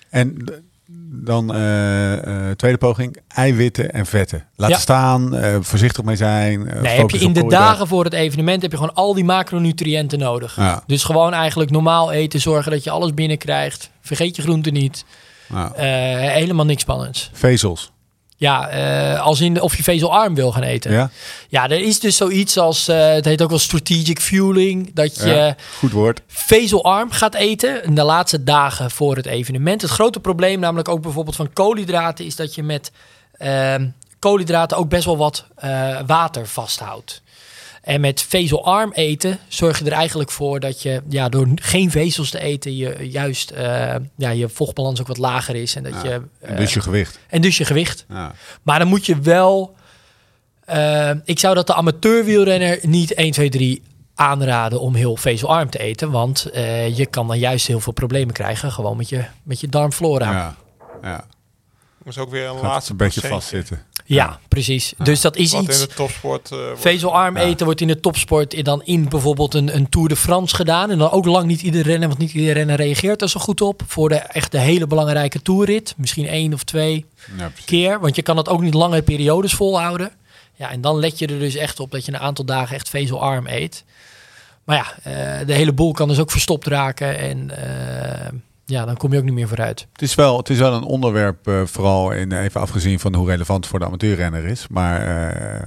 En 0.09 0.43
dan 1.11 1.53
eh, 1.53 2.49
eh, 2.49 2.55
tweede 2.55 2.77
poging, 2.77 3.17
eiwitten 3.27 3.91
en 3.91 4.05
vetten. 4.05 4.45
Ja. 4.55 4.77
staan, 4.77 5.35
eh, 5.35 5.55
voorzichtig 5.61 6.03
mee 6.03 6.15
zijn. 6.15 6.63
Nee, 6.81 6.97
heb 6.97 7.09
je 7.09 7.17
in 7.19 7.33
de 7.33 7.47
dagen 7.47 7.87
voor 7.87 8.03
het 8.03 8.13
evenement 8.13 8.61
heb 8.61 8.71
je 8.71 8.77
gewoon 8.77 8.93
al 8.93 9.13
die 9.13 9.23
macronutriënten 9.23 10.19
nodig. 10.19 10.55
Ja. 10.55 10.83
Dus 10.87 11.03
gewoon 11.03 11.33
eigenlijk 11.33 11.71
normaal 11.71 12.11
eten, 12.11 12.39
zorgen 12.41 12.71
dat 12.71 12.83
je 12.83 12.89
alles 12.89 13.13
binnenkrijgt. 13.13 13.89
Vergeet 14.01 14.35
je 14.35 14.41
groenten 14.41 14.73
niet. 14.73 15.05
Ja. 15.49 15.73
Eh, 15.73 15.85
helemaal 16.31 16.65
niks 16.65 16.81
spannends. 16.81 17.29
Vezels. 17.33 17.91
Ja, 18.39 18.69
eh, 18.69 19.21
als 19.21 19.41
in 19.41 19.61
of 19.61 19.77
je 19.77 19.83
vezelarm 19.83 20.35
wil 20.35 20.51
gaan 20.51 20.63
eten. 20.63 20.91
Ja, 20.91 21.09
Ja? 21.49 21.63
er 21.63 21.79
is 21.81 21.99
dus 21.99 22.15
zoiets 22.17 22.57
als, 22.57 22.87
eh, 22.87 23.09
het 23.13 23.25
heet 23.25 23.41
ook 23.41 23.49
wel 23.49 23.59
strategic 23.59 24.19
fueling, 24.21 24.91
dat 24.93 25.15
je 25.15 25.27
Ja. 25.27 25.55
Goed 25.77 25.91
woord. 25.91 26.21
vezelarm 26.27 27.11
gaat 27.11 27.35
eten 27.35 27.83
in 27.83 27.95
de 27.95 28.03
laatste 28.03 28.43
dagen 28.43 28.91
voor 28.91 29.15
het 29.15 29.25
evenement. 29.25 29.81
Het 29.81 29.91
grote 29.91 30.19
probleem 30.19 30.59
namelijk 30.59 30.89
ook 30.89 31.01
bijvoorbeeld 31.01 31.35
van 31.35 31.53
koolhydraten 31.53 32.25
is 32.25 32.35
dat 32.35 32.55
je 32.55 32.63
met 32.63 32.91
ehm, 33.37 33.87
koolhydraten 34.19 34.77
ook 34.77 34.89
best 34.89 35.05
wel 35.05 35.17
wat 35.17 35.45
eh, 35.55 35.99
water 36.05 36.47
vasthoudt. 36.47 37.21
En 37.87 38.01
met 38.01 38.21
vezelarm 38.21 38.91
eten 38.93 39.39
zorg 39.47 39.79
je 39.79 39.85
er 39.85 39.91
eigenlijk 39.91 40.31
voor 40.31 40.59
dat 40.59 40.81
je 40.81 41.01
ja, 41.09 41.29
door 41.29 41.47
geen 41.55 41.91
vezels 41.91 42.29
te 42.29 42.39
eten 42.39 42.75
je 42.75 43.09
juist 43.09 43.51
eh, 43.51 43.95
ja, 44.17 44.29
je 44.29 44.49
vochtbalans 44.49 44.99
ook 45.01 45.07
wat 45.07 45.17
lager 45.17 45.55
is. 45.55 45.75
En, 45.75 45.83
dat 45.83 45.93
Ja. 45.93 46.03
je, 46.03 46.11
En 46.39 46.49
eh, 46.53 46.57
dus 46.57 46.73
je 46.73 46.81
gewicht. 46.81 47.19
en 47.27 47.41
dus 47.41 47.57
je 47.57 47.65
gewicht. 47.65 48.05
Ja. 48.09 48.33
Maar 48.63 48.79
dan 48.79 48.87
moet 48.87 49.05
je 49.05 49.19
wel. 49.21 49.75
eh, 50.65 51.11
ik 51.23 51.39
zou 51.39 51.55
dat 51.55 51.67
de 51.67 51.73
amateurwielrenner 51.73 52.79
niet 52.81 53.13
1, 53.13 53.31
2, 53.31 53.49
3 53.49 53.81
aanraden 54.15 54.79
om 54.81 54.95
heel 54.95 55.15
vezelarm 55.15 55.69
te 55.69 55.79
eten. 55.79 56.11
Want 56.11 56.45
eh, 56.45 56.97
je 56.97 57.05
kan 57.05 57.27
dan 57.27 57.39
juist 57.39 57.67
heel 57.67 57.79
veel 57.79 57.93
problemen 57.93 58.33
krijgen. 58.33 58.71
Gewoon 58.71 58.97
met 58.97 59.09
je, 59.09 59.23
met 59.43 59.59
je 59.59 59.67
darmflora. 59.67 60.31
Ja, 60.31 60.37
Ja. 60.37 60.55
ja. 61.09 61.25
Dat 62.03 62.15
is 62.15 62.17
ook 62.17 62.29
weer 62.29 62.45
een 62.47 62.53
Gaat 62.53 62.63
laatste 62.63 62.91
een 62.91 62.97
beetje 62.97 63.21
procentje. 63.21 63.49
vastzitten. 63.57 63.85
Precies. 64.47 64.93
Dus 65.03 65.21
dat 65.21 65.35
is 65.35 65.51
Wat 65.51 65.63
iets. 65.63 65.81
in 65.81 65.87
de 65.87 65.93
topsport 65.93 66.51
eh, 66.51 66.57
wordt- 66.57 66.81
Vezelarm 66.81 67.37
Ja. 67.37 67.43
eten 67.43 67.65
wordt 67.65 67.81
in 67.81 67.87
de 67.87 67.99
topsport 67.99 68.53
in- 68.53 68.63
dan 68.63 68.81
in 68.83 69.09
bijvoorbeeld 69.09 69.53
een, 69.53 69.75
een 69.75 69.89
Tour 69.89 70.07
de 70.07 70.15
France 70.15 70.55
gedaan. 70.55 70.89
En 70.91 70.97
dan 70.97 71.11
ook 71.11 71.25
lang 71.25 71.45
niet 71.47 71.61
iedere 71.61 71.83
renner, 71.83 72.07
want 72.07 72.19
niet 72.19 72.33
iedere 72.33 72.53
renner 72.53 72.75
reageert 72.75 73.21
er 73.21 73.29
zo 73.29 73.39
goed 73.39 73.61
op. 73.61 73.81
Voor 73.87 74.09
de 74.09 74.15
echt 74.15 74.51
de 74.51 74.59
hele 74.59 74.87
belangrijke 74.87 75.41
toerrit. 75.41 75.93
Misschien 75.97 76.27
één 76.27 76.53
of 76.53 76.63
twee 76.63 77.05
Ja, 77.37 77.51
keer. 77.65 77.99
Want 77.99 78.15
je 78.15 78.21
kan 78.21 78.37
het 78.37 78.49
ook 78.49 78.61
niet 78.61 78.73
lange 78.73 79.01
periodes 79.01 79.53
volhouden. 79.53 80.11
Ja, 80.55 80.71
en 80.71 80.81
dan 80.81 80.99
let 80.99 81.19
je 81.19 81.27
er 81.27 81.39
dus 81.39 81.55
echt 81.55 81.79
op 81.79 81.91
dat 81.91 82.05
je 82.05 82.11
een 82.13 82.19
aantal 82.19 82.45
dagen 82.45 82.75
echt 82.75 82.89
vezelarm 82.89 83.47
eet. 83.47 83.83
Maar 84.63 84.75
ja, 84.77 85.11
eh, 85.39 85.47
de 85.47 85.53
hele 85.53 85.73
boel 85.73 85.91
kan 85.91 86.07
dus 86.07 86.19
ook 86.19 86.31
verstopt 86.31 86.67
raken. 86.67 87.17
En 87.19 87.51
eh, 87.51 88.27
ja, 88.69 88.85
dan 88.85 88.97
kom 88.97 89.11
je 89.11 89.17
ook 89.17 89.23
niet 89.23 89.33
meer 89.33 89.47
vooruit. 89.47 89.87
Het 89.91 90.01
is 90.01 90.15
wel, 90.15 90.37
het 90.37 90.49
is 90.49 90.59
wel 90.59 90.73
een 90.73 90.83
onderwerp, 90.83 91.47
eh, 91.47 91.61
vooral 91.65 92.11
in, 92.11 92.31
even 92.31 92.61
afgezien 92.61 92.99
van 92.99 93.15
hoe 93.15 93.27
relevant 93.27 93.59
het 93.59 93.67
voor 93.67 93.79
de 93.79 93.85
amateurrenner 93.85 94.45
is. 94.45 94.67
Maar 94.67 95.01
eh, 95.01 95.65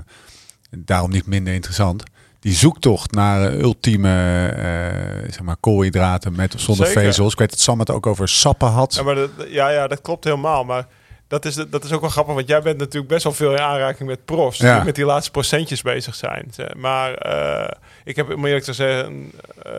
daarom 0.71 1.11
niet 1.11 1.27
minder 1.27 1.55
interessant. 1.55 2.03
Die 2.41 2.55
zoektocht 2.55 3.11
naar 3.11 3.53
eh, 3.53 3.59
ultieme 3.59 4.47
eh, 4.49 5.31
zeg 5.33 5.41
maar, 5.43 5.57
koolhydraten 5.61 6.37
met 6.37 6.55
of 6.55 6.61
zonder 6.61 6.87
Zeker. 6.87 7.03
vezels. 7.03 7.33
Ik 7.33 7.39
weet 7.39 7.51
dat 7.51 7.59
Sam 7.59 7.79
het 7.79 7.91
ook 7.91 8.07
over 8.07 8.29
sappen 8.29 8.69
had. 8.69 8.95
Ja, 8.95 9.03
maar 9.03 9.15
dat, 9.15 9.31
ja, 9.49 9.69
ja, 9.71 9.87
dat 9.87 10.01
klopt 10.01 10.25
helemaal. 10.25 10.65
Maar 10.65 10.87
dat 11.31 11.45
is, 11.45 11.55
dat 11.55 11.85
is 11.85 11.93
ook 11.93 12.01
wel 12.01 12.11
grappig, 12.11 12.35
want 12.35 12.49
jij 12.49 12.63
bent 12.63 12.79
natuurlijk 12.79 13.09
best 13.09 13.25
wel 13.25 13.33
veel 13.33 13.53
in 13.53 13.61
aanraking 13.61 14.09
met 14.09 14.25
profs. 14.25 14.59
Ja. 14.59 14.75
Die 14.77 14.85
met 14.85 14.95
die 14.95 15.05
laatste 15.05 15.31
procentjes 15.31 15.83
bezig 15.83 16.15
zijn. 16.15 16.51
Maar 16.77 17.15
eh, 17.15 17.69
ik 18.05 18.17
heb, 18.17 18.35
om 18.35 18.45
eerlijk 18.47 18.65
te 18.65 18.73
zeggen, 18.73 19.33
eh, 19.63 19.73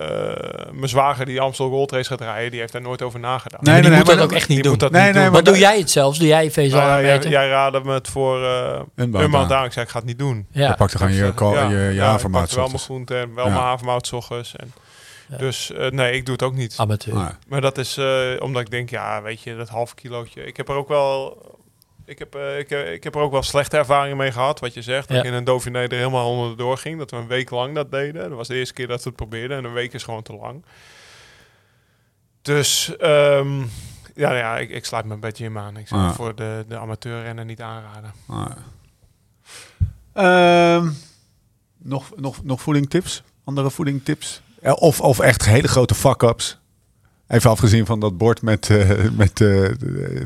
mijn 0.71 0.89
zwager 0.89 1.25
die 1.25 1.41
Amstel 1.41 1.69
Gold 1.69 1.91
Race 1.91 2.09
gaat 2.09 2.21
rijden, 2.21 2.51
die 2.51 2.59
heeft 2.59 2.71
daar 2.73 2.81
nooit 2.81 3.01
over 3.01 3.19
nagedacht. 3.19 3.63
Nee, 3.63 3.81
nee, 3.81 3.91
moet 3.91 4.05
maar 4.05 4.15
dat 4.15 4.23
ook 4.23 4.31
echt 4.31 4.47
niet 4.47 4.63
doen. 4.63 4.77
dat 4.77 4.91
Nee, 4.91 5.01
niet 5.03 5.13
nee, 5.13 5.23
doen. 5.23 5.31
maar 5.31 5.43
Maar 5.43 5.53
doe 5.53 5.61
jij 5.61 5.77
het 5.79 5.91
zelfs? 5.91 6.17
Doe 6.17 6.27
jij 6.27 6.39
Nou 6.39 6.51
vezelarm 6.51 6.87
ja, 6.89 6.99
jij, 7.15 7.29
jij 7.29 7.47
raadde 7.49 7.81
me 7.83 7.93
het 7.93 8.07
voor 8.07 8.43
eh 8.43 8.79
Een 8.95 9.09
maand 9.09 9.51
aan. 9.51 9.57
aan. 9.57 9.65
Ik 9.65 9.71
zei, 9.71 9.85
ik 9.85 9.91
ga 9.91 9.97
het 9.97 10.07
niet 10.07 10.19
doen. 10.19 10.47
ja. 10.51 10.67
Je 10.67 10.75
pakt 10.75 10.91
er 10.93 10.99
gewoon 10.99 11.13
je, 11.13 11.33
je, 11.35 11.75
je 11.75 11.75
ja, 11.83 11.91
ik 11.91 11.99
havermout 11.99 12.41
pakte 12.41 12.55
wel 12.55 12.67
mijn 12.67 12.79
groente 12.79 13.15
en 13.17 13.35
wel 13.35 13.45
Ja. 13.45 13.51
mijn 13.51 13.63
havermout 13.63 14.13
ochtends. 14.13 14.55
En. 14.55 14.73
Dus 15.37 15.71
eh, 15.71 15.89
nee, 15.89 16.13
ik 16.13 16.25
doe 16.25 16.33
het 16.33 16.43
ook 16.43 16.53
niet. 16.53 16.73
Amateur. 16.77 17.37
Maar 17.47 17.61
dat 17.61 17.77
is 17.77 17.97
eh, 17.97 18.31
omdat 18.39 18.61
ik 18.61 18.69
denk, 18.71 18.89
ja, 18.89 19.21
weet 19.21 19.41
je, 19.41 19.55
dat 19.55 19.69
half 19.69 19.93
kilootje. 19.93 20.43
Ik 20.45 20.57
heb 20.57 20.69
er 20.69 20.75
ook 20.75 20.87
wel. 20.87 21.41
Ik 22.05 22.19
heb, 22.19 22.35
eh, 22.35 22.59
ik, 22.59 22.69
ik 22.69 23.03
heb 23.03 23.15
er 23.15 23.21
ook 23.21 23.31
wel 23.31 23.43
slechte 23.43 23.77
ervaringen 23.77 24.17
mee 24.17 24.31
gehad, 24.31 24.59
wat 24.59 24.73
je 24.73 24.81
zegt. 24.81 25.07
Dat 25.07 25.17
Ja. 25.17 25.23
ik 25.23 25.29
in 25.29 25.35
een 25.35 25.43
Dauphiné 25.43 25.79
er 25.79 25.91
helemaal 25.97 26.29
onderdoor 26.29 26.77
ging. 26.77 26.97
Dat 26.97 27.11
we 27.11 27.17
een 27.17 27.27
week 27.27 27.49
lang 27.49 27.75
dat 27.75 27.91
deden. 27.91 28.21
Dat 28.29 28.37
was 28.37 28.47
de 28.47 28.55
eerste 28.55 28.73
keer 28.73 28.87
dat 28.87 29.03
we 29.03 29.07
het 29.07 29.15
probeerden. 29.17 29.57
En 29.57 29.63
een 29.63 29.73
week 29.73 29.93
is 29.93 30.03
gewoon 30.03 30.21
te 30.23 30.33
lang. 30.33 30.65
Dus 32.41 32.95
ehm, 32.97 33.59
ja, 34.15 34.33
ja 34.35 34.57
ik, 34.57 34.69
ik 34.69 34.85
sluit 34.85 35.05
me 35.05 35.13
een 35.13 35.19
beetje 35.19 35.45
in 35.45 35.57
aan. 35.57 35.77
Ik 35.77 35.87
zou 35.87 36.01
Ah. 36.01 36.11
voor 36.13 36.35
de, 36.35 36.65
de 36.67 36.77
amateurrenner 36.77 37.45
niet 37.45 37.61
aanraden. 37.61 38.11
Ehm, 40.13 40.89
nog, 41.77 42.11
nog, 42.15 42.43
nog 42.43 42.61
voedingtips? 42.61 43.23
Andere 43.43 43.71
voedingtips? 43.71 44.41
Eh, 44.61 44.73
Of, 44.75 45.01
of 45.01 45.19
echt 45.19 45.45
hele 45.45 45.67
grote 45.67 45.95
fuck-ups? 45.95 46.59
Even 47.27 47.49
afgezien 47.49 47.85
van 47.85 47.99
dat 47.99 48.17
bord 48.17 48.41
met, 48.41 48.69
eh, 48.69 48.89
met 49.17 49.41
eh, 49.41 49.65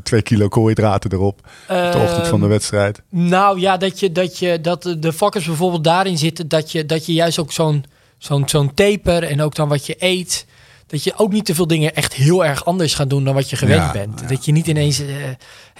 twee 0.03 0.21
kilo 0.21 0.47
koolhydraten 0.47 1.11
erop. 1.13 1.39
Op 1.69 1.91
de 1.91 1.99
ochtend 2.03 2.27
van 2.27 2.39
de 2.39 2.45
Ehm, 2.45 2.53
wedstrijd. 2.53 3.01
Nou 3.09 3.59
ja, 3.59 3.77
dat, 3.77 3.99
je, 3.99 4.11
dat, 4.11 4.37
je, 4.39 4.61
dat 4.61 4.95
de- 4.99 5.13
vakkers 5.13 5.45
bijvoorbeeld 5.45 5.83
daarin 5.83 6.17
zitten 6.17 6.47
dat 6.47 6.71
je, 6.71 6.85
dat 6.85 7.05
je 7.05 7.13
juist 7.13 7.39
ook 7.39 7.51
zo'n 7.51 7.85
zo'n 8.17 8.49
zo'n 8.49 8.73
taper 8.73 9.23
en 9.23 9.41
ook 9.41 9.55
dan 9.55 9.67
wat 9.69 9.85
je 9.85 9.95
eet, 9.99 10.45
dat 10.87 11.03
je 11.03 11.13
ook 11.17 11.31
niet 11.31 11.45
te 11.45 11.55
veel 11.55 11.67
dingen 11.67 11.95
echt 11.95 12.13
heel 12.13 12.45
erg 12.45 12.65
anders 12.65 12.93
gaat 12.93 13.09
doen 13.09 13.23
dan 13.23 13.33
wat 13.33 13.49
je 13.49 13.55
gewend 13.55 13.81
Ja, 13.81 13.91
bent. 13.91 14.19
ja. 14.19 14.27
Dat 14.27 14.45
je 14.45 14.51
niet 14.51 14.67
ineens, 14.67 15.01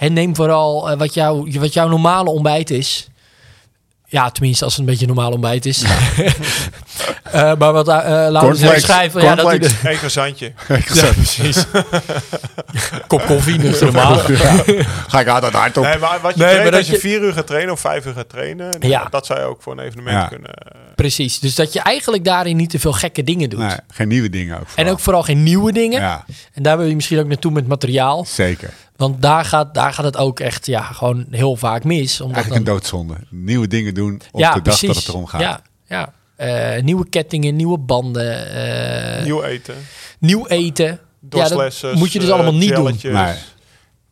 neem 0.08 0.34
vooral 0.36 0.96
wat, 0.96 1.14
jouw 1.14 1.46
wat 1.50 1.72
jouw 1.72 1.88
normale 1.88 2.30
ontbijt 2.30 2.70
is. 2.70 3.08
Ja, 4.08 4.30
tenminste 4.30 4.64
als 4.64 4.72
het 4.72 4.82
een 4.82 4.88
beetje 4.90 5.06
normaal 5.06 5.30
ontbijt 5.32 5.66
is. 5.66 5.84
Eh, 7.26 7.54
maar 7.58 7.72
wat 7.72 7.88
uh, 7.88 7.94
laten 8.30 8.50
we 8.50 8.80
schrijven. 8.80 9.22
Ja, 9.22 9.34
dat 9.34 9.44
Cornflakes. 9.44 9.82
Eén 9.84 9.96
croissantje. 9.96 10.52
ja, 10.94 11.12
precies. 11.12 11.64
Kop 13.06 13.26
koffie, 13.26 13.58
nuchtere 13.58 13.90
maag. 13.92 14.26
Ga 15.08 15.20
ik 15.20 15.28
altijd 15.28 15.52
hard 15.52 15.76
op. 15.76 15.84
Nee, 15.84 15.98
maar 15.98 16.18
wat 16.22 16.34
je 16.34 16.38
Nee, 16.40 16.48
traint, 16.48 16.62
maar 16.62 16.70
dat 16.70 16.74
als 16.80 16.86
je 16.88 16.92
je- 16.92 16.98
vier 16.98 17.20
uur 17.22 17.32
gaat 17.32 17.46
trainen 17.46 17.72
of 17.72 17.80
vijf 17.80 18.06
uur 18.06 18.12
gaat 18.14 18.28
trainen, 18.28 18.76
Ja. 18.80 19.06
dat 19.10 19.26
zou 19.26 19.38
je 19.40 19.44
ook 19.46 19.62
voor 19.62 19.72
een 19.72 19.78
evenement 19.84 20.16
Ja. 20.16 20.26
kunnen. 20.28 20.50
eh, 20.54 20.80
Precies. 20.96 21.38
Dus 21.38 21.54
dat 21.54 21.72
je 21.72 21.80
eigenlijk 21.80 22.24
daarin 22.24 22.56
niet 22.56 22.70
te 22.70 22.78
veel 22.78 22.92
gekke 22.92 23.24
dingen 23.24 23.50
doet. 23.50 23.58
Nee, 23.58 23.76
geen 23.88 24.08
nieuwe 24.08 24.28
dingen 24.30 24.60
ook. 24.60 24.66
En 24.74 24.88
ook 24.88 25.00
vooral 25.00 25.22
geen 25.22 25.42
nieuwe 25.42 25.72
dingen. 25.72 26.00
Ja, 26.00 26.24
En 26.52 26.62
daar 26.62 26.78
wil 26.78 26.86
je 26.86 26.94
misschien 26.94 27.18
ook 27.18 27.26
naartoe 27.26 27.52
met 27.52 27.66
materiaal. 27.66 28.24
zeker. 28.24 28.72
Want 28.96 29.22
daar 29.22 29.44
gaat, 29.44 29.74
daar 29.74 29.92
gaat 29.92 30.04
het 30.04 30.16
ook 30.16 30.40
echt 30.40 30.66
ja, 30.66 30.82
gewoon 30.82 31.26
heel 31.30 31.56
vaak 31.56 31.84
mis. 31.84 32.20
Omdat 32.20 32.36
Eigenlijk 32.36 32.66
dan, 32.66 32.74
een 32.74 32.80
doodzonde. 32.80 33.16
Nieuwe 33.30 33.66
dingen 33.68 33.94
doen 33.94 34.20
op 34.30 34.40
ja, 34.40 34.48
de 34.48 34.62
dag 34.62 34.62
precies. 34.62 34.88
dat 34.88 34.96
het 34.96 35.08
erom 35.08 35.26
gaat. 35.26 35.40
Ja, 35.40 35.60
ja. 35.86 36.12
Eh, 36.36 36.82
nieuwe 36.82 37.08
kettingen, 37.08 37.56
nieuwe 37.56 37.78
banden, 37.78 38.50
eh, 39.18 39.24
nieuw, 39.24 39.42
nieuw 40.18 40.46
eten. 40.46 40.58
eten. 40.66 41.00
Ja, 41.30 41.48
dat 41.48 41.82
moet 41.94 42.12
je 42.12 42.18
dus 42.18 42.30
allemaal 42.30 42.54
niet 42.54 42.74
doen. 42.74 42.98
Nee. 43.02 43.12
Nee. 43.12 43.34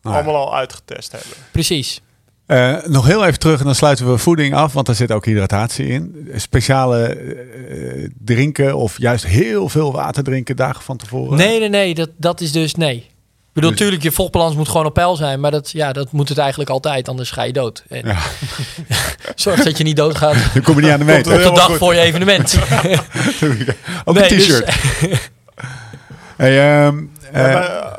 Allemaal 0.01 0.35
al 0.35 0.55
uitgetest 0.55 1.11
hebben. 1.11 1.31
Precies. 1.51 2.01
Eh, 2.45 2.75
nog 2.85 3.05
heel 3.05 3.25
even 3.25 3.39
terug 3.39 3.59
en 3.59 3.65
dan 3.65 3.75
sluiten 3.75 4.11
we 4.11 4.17
voeding 4.17 4.53
af, 4.55 4.73
want 4.73 4.85
daar 4.85 4.95
zit 4.95 5.11
ook 5.11 5.25
hydratatie 5.25 5.87
in. 5.87 6.29
Speciale 6.35 7.05
eh, 7.07 8.09
drinken 8.25 8.75
of 8.77 8.97
juist 8.97 9.25
heel 9.25 9.69
veel 9.69 9.91
water 9.91 10.23
drinken 10.23 10.55
dagen 10.55 10.83
van 10.83 10.97
tevoren. 10.97 11.37
Nee, 11.37 11.59
nee, 11.59 11.69
nee. 11.69 11.95
Dat, 11.95 12.09
dat 12.17 12.41
is 12.41 12.51
dus 12.51 12.75
nee. 12.75 12.95
Ik 12.95 13.61
bedoel, 13.61 13.69
Dus- 13.69 13.79
natuurlijk, 13.79 14.03
je 14.03 14.11
vochtbalans 14.15 14.55
moet 14.55 14.67
gewoon 14.69 14.85
op 14.85 14.93
peil 14.93 15.15
zijn. 15.15 15.39
Maar 15.39 15.51
dat, 15.51 15.71
ja, 15.71 15.91
dat 15.93 16.11
moet 16.11 16.29
het 16.29 16.37
eigenlijk 16.37 16.69
altijd, 16.69 17.09
anders 17.09 17.31
ga 17.31 17.43
je 17.43 17.53
dood. 17.53 17.83
En 17.89 18.01
Ja. 18.07 18.17
Zorg 19.35 19.63
dat 19.63 19.77
je 19.77 19.83
niet 19.83 19.95
doodgaat 19.97 20.35
Dan 20.53 20.63
kom 20.63 20.75
je 20.75 20.81
niet 20.81 20.91
aan 20.91 20.99
de 20.99 21.05
meter. 21.05 21.31
op 21.33 21.37
de 21.37 21.51
dag 21.59 21.65
goed. 21.65 21.77
voor 21.77 21.93
je 21.93 21.99
evenement. 21.99 22.57
Ook 24.05 24.15
Nee, 24.15 24.23
een 24.31 24.37
dus- 24.37 24.45
t-shirt. 24.45 24.75
hey, 26.37 26.85
ehm, 26.85 26.97
Ja, 27.33 27.47
eh, 27.47 27.53
maar, 27.53 27.93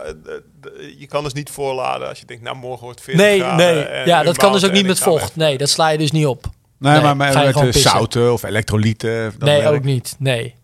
je 0.99 1.07
kan 1.07 1.25
dus 1.25 1.33
niet 1.33 1.51
voorladen 1.51 2.09
als 2.09 2.19
je 2.21 2.27
denkt, 2.27 2.43
nou 2.43 2.57
morgen 2.57 2.85
wordt 2.85 3.01
40 3.01 3.25
Nee, 3.27 3.41
graden. 3.41 3.57
nee. 3.75 3.83
en 3.85 4.07
Ja, 4.07 4.23
dat 4.23 4.37
kan 4.37 4.53
dus 4.53 4.65
ook 4.65 4.73
niet 4.73 4.87
met 4.87 4.99
vocht. 4.99 5.37
Nee, 5.37 5.59
dat 5.59 5.69
sla 5.69 5.89
je 5.89 5.99
dus 5.99 6.11
niet 6.11 6.27
op. 6.27 6.45
nee, 6.79 6.93
nee, 6.93 7.03
maar 7.03 7.17
met, 7.17 7.35
eh, 7.35 7.67
zouten 7.73 8.33
of 8.33 8.43
elektrolyten. 8.43 9.35
Nee, 9.39 9.61
werkt. 9.61 9.77
ook 9.77 9.85
niet. 9.85 10.15
Nee. 10.19 10.55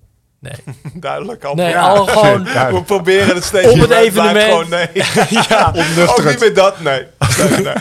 nee. 0.40 0.52
Duidelijk 0.94 1.44
al. 1.44 1.54
Nee, 1.54 1.68
Ja. 1.68 1.88
al 1.88 2.06
gewoon 2.06 2.44
Ja. 2.54 2.72
We 2.72 2.82
proberen 2.82 3.34
het 3.34 3.44
steeds. 3.44 3.72
Op 3.72 3.78
het 3.80 3.90
evenement. 3.90 4.44
Gewoon, 4.44 4.68
nee. 4.68 4.88
ja, 5.48 5.72
ook 6.06 6.24
niet 6.24 6.40
met 6.40 6.54
dat, 6.54 6.80
nee. 6.80 7.06
nee, 7.38 7.60
nee. 7.62 7.74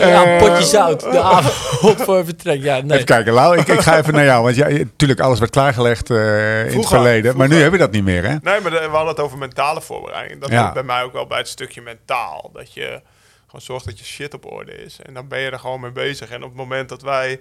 Nou 0.00 0.08
ja, 0.08 0.32
een 0.32 0.38
potje 0.38 0.64
zout. 0.64 1.00
De 1.00 1.20
avond 1.20 2.02
voor 2.02 2.24
vertrek. 2.24 2.62
Ja, 2.62 2.80
nee. 2.80 2.92
Even 2.92 3.04
kijken, 3.04 3.32
Lau, 3.32 3.58
ik, 3.58 3.68
ik 3.68 3.80
ga 3.80 3.98
even 3.98 4.12
naar 4.14 4.24
jou. 4.24 4.42
Want 4.42 4.56
ja, 4.56 4.68
natuurlijk, 4.68 5.20
alles 5.20 5.38
werd 5.38 5.50
klaargelegd 5.50 6.10
eh, 6.10 6.16
in 6.58 6.62
het 6.64 6.72
Vroeger, 6.72 6.96
verleden. 6.96 7.36
Maar 7.36 7.48
nu 7.48 7.56
heb 7.56 7.72
je 7.72 7.78
dat 7.78 7.90
niet 7.90 8.04
meer, 8.04 8.22
hè? 8.22 8.36
Nee, 8.42 8.60
maar 8.60 8.70
we 8.70 8.78
hadden 8.78 9.06
het 9.08 9.20
over 9.20 9.38
mentale 9.38 9.80
voorbereiding. 9.80 10.40
Dat 10.40 10.50
Ja. 10.50 10.72
bij 10.72 10.82
mij 10.82 11.02
ook 11.02 11.12
wel 11.12 11.26
bij 11.26 11.38
het 11.38 11.48
stukje 11.48 11.82
mentaal. 11.82 12.50
Dat 12.52 12.72
je 12.74 13.00
gewoon 13.46 13.60
zorgt 13.60 13.84
dat 13.84 13.98
je 13.98 14.04
shit 14.04 14.34
op 14.34 14.52
orde 14.52 14.72
is. 14.84 14.98
En 15.02 15.14
dan 15.14 15.28
ben 15.28 15.40
je 15.40 15.50
er 15.50 15.58
gewoon 15.58 15.80
mee 15.80 15.90
bezig. 15.92 16.30
En 16.30 16.42
op 16.42 16.48
het 16.48 16.58
moment 16.58 16.88
dat 16.88 17.02
wij 17.02 17.40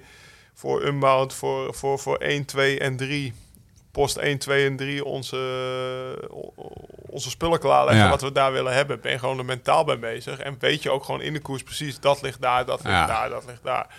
voor 0.53 0.83
Unbound, 0.83 1.33
voor, 1.33 1.73
voor, 1.73 1.99
voor 1.99 2.17
1, 2.17 2.45
2 2.45 2.79
en 2.79 2.95
3, 2.97 3.33
post 3.95 4.17
1, 4.17 4.37
2 4.37 4.65
en 4.65 4.75
3, 4.75 5.05
onze, 5.05 5.37
o- 6.29 6.53
onze 7.09 7.29
spullen 7.29 7.59
klaarleggen, 7.59 8.03
Ja. 8.03 8.09
wat 8.09 8.21
we 8.21 8.31
daar 8.31 8.51
willen 8.51 8.73
hebben, 8.73 9.01
ben 9.01 9.11
je 9.11 9.19
gewoon 9.19 9.37
er 9.37 9.45
mentaal 9.45 9.83
bij 9.83 9.99
bezig. 9.99 10.39
En 10.39 10.55
weet 10.59 10.83
je 10.83 10.91
ook 10.91 11.03
gewoon 11.03 11.21
in 11.21 11.33
de 11.33 11.39
koers 11.39 11.63
precies, 11.63 11.99
dat 11.99 12.21
ligt 12.21 12.41
daar, 12.41 12.65
dat 12.65 12.79
ligt 12.83 12.95
Ja. 12.95 13.05
daar, 13.05 13.29
dat 13.29 13.45
ligt 13.45 13.63
daar. 13.63 13.95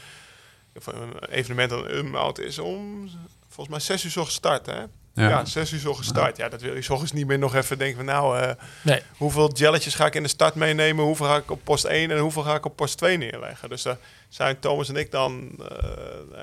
Een 0.84 1.28
evenement 1.30 1.72
aan 1.72 1.90
Unbound 1.90 2.38
is 2.40 2.58
om, 2.58 3.08
volgens 3.48 3.68
mij 3.68 3.80
6 3.80 4.04
uur 4.04 4.10
zo 4.10 4.24
gestart, 4.24 4.66
hè? 4.66 4.82
Ja. 5.16 5.28
Ja, 5.28 5.44
zes 5.44 5.72
uur 5.72 5.78
zo 5.78 5.94
gestart. 5.94 6.36
Ja, 6.36 6.48
dat 6.48 6.60
wil 6.60 6.74
je 6.76 6.90
ochtends 6.92 7.12
niet 7.12 7.26
meer 7.26 7.38
nog 7.38 7.54
even 7.54 7.78
denken 7.78 7.96
van 7.96 8.04
nou, 8.04 8.38
eh, 8.38 8.50
nee. 8.82 9.02
hoeveel 9.16 9.52
jelletjes 9.54 9.94
ga 9.94 10.06
ik 10.06 10.14
in 10.14 10.22
de 10.22 10.28
start 10.28 10.54
meenemen? 10.54 11.04
Hoeveel 11.04 11.26
ga 11.26 11.36
ik 11.36 11.50
op 11.50 11.60
post 11.64 11.84
1 11.84 12.10
en 12.10 12.18
hoeveel 12.18 12.42
ga 12.42 12.54
ik 12.54 12.64
op 12.64 12.76
post 12.76 12.98
2 12.98 13.16
neerleggen? 13.16 13.68
Dus 13.68 13.82
daar 13.82 13.96
zijn 14.28 14.58
Thomas 14.58 14.88
en 14.88 14.96
ik 14.96 15.10
dan, 15.10 15.50
eh, 15.58 15.66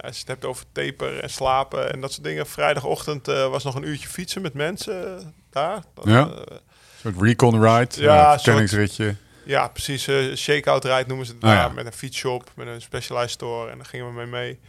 als 0.03 0.13
je 0.13 0.19
het 0.19 0.27
hebt 0.27 0.45
over 0.45 0.65
taper 0.71 1.19
en 1.19 1.29
slapen 1.29 1.93
en 1.93 2.01
dat 2.01 2.11
soort 2.11 2.23
dingen. 2.23 2.47
Vrijdagochtend 2.47 3.27
eh, 3.27 3.49
was 3.49 3.63
nog 3.63 3.75
een 3.75 3.87
uurtje 3.87 4.07
fietsen 4.07 4.41
met 4.41 4.53
mensen 4.53 5.33
daar. 5.49 5.83
Dat, 5.93 6.05
Ja. 6.05 6.21
Een 6.21 6.59
soort 7.01 7.21
recon 7.21 7.61
ride, 7.65 8.01
Ja, 8.01 8.15
ja, 8.15 8.33
een 8.33 8.39
verkenningsritje. 8.39 9.15
ja, 9.45 9.67
precies. 9.67 10.07
eh 10.07 10.35
shakeout 10.35 10.85
ride 10.85 11.03
noemen 11.07 11.25
ze 11.25 11.31
het 11.31 11.41
daar. 11.41 11.55
ja. 11.55 11.67
Met 11.67 11.85
een 11.85 11.93
fietsshop, 11.93 12.51
met 12.55 12.67
een 12.67 12.81
specialized 12.81 13.31
store. 13.31 13.71
En 13.71 13.77
daar 13.77 13.85
gingen 13.85 14.05
we 14.07 14.13
mee 14.13 14.25
mee. 14.25 14.59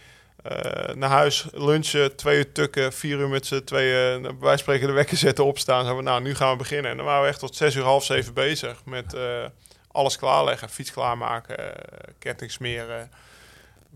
Eh, 0.44 0.94
naar 0.94 1.10
huis, 1.10 1.46
lunchen, 1.52 2.16
twee 2.16 2.36
uur 2.38 2.52
tukken, 2.52 2.92
vier 2.92 3.18
uur 3.18 3.28
met 3.28 3.46
z'n 3.46 3.64
tweeën. 3.64 4.26
eh, 4.26 4.32
Wij 4.40 4.56
spreken 4.56 4.86
de 4.86 4.92
wekker 4.92 5.16
zetten, 5.16 5.44
opstaan. 5.44 5.96
We, 5.96 6.02
nou, 6.02 6.22
nu 6.22 6.34
gaan 6.34 6.50
we 6.50 6.56
beginnen. 6.56 6.90
En 6.90 6.96
dan 6.96 7.06
waren 7.06 7.22
we 7.22 7.28
echt 7.28 7.38
tot 7.38 7.56
zes 7.56 7.74
uur, 7.74 7.82
half 7.82 8.04
zeven 8.04 8.34
bezig. 8.34 8.84
Met 8.84 9.14
eh, 9.14 9.44
alles 9.92 10.16
klaarleggen. 10.18 10.68
Fiets 10.68 10.92
klaarmaken, 10.92 11.58
eh, 11.58 11.98
ketting 12.18 12.50
smeren, 12.50 13.10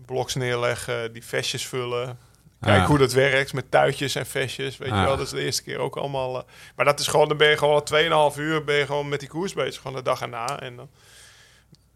bloks 0.05 0.35
neerleggen, 0.35 1.13
die 1.13 1.25
vestjes 1.25 1.67
vullen. 1.67 2.19
Kijk 2.61 2.81
Ah. 2.81 2.87
hoe 2.87 2.97
dat 2.97 3.13
werkt 3.13 3.53
met 3.53 3.71
tuitjes 3.71 4.15
en 4.15 4.25
vestjes. 4.25 4.77
Weet 4.77 4.91
Ah. 4.91 4.97
je 4.99 5.03
wel, 5.05 5.17
dat 5.17 5.25
is 5.25 5.31
de 5.31 5.41
eerste 5.43 5.63
keer 5.63 5.77
ook 5.79 5.95
allemaal. 5.97 6.45
maar 6.75 6.85
dat 6.85 6.99
is 6.99 7.07
gewoon, 7.07 7.27
dan 7.27 7.37
ben 7.37 7.49
je 7.49 7.57
gewoon 7.57 7.73
al 7.73 7.83
2,5 7.83 8.37
uur 8.37 8.63
ben 8.63 8.75
je 8.75 8.85
gewoon 8.85 9.09
met 9.09 9.19
die 9.19 9.29
koers 9.29 9.53
bezig, 9.53 9.81
gewoon 9.81 9.97
de 9.97 10.03
dag 10.03 10.21
erna. 10.21 10.59
En 10.59 10.75
dan, 10.75 10.89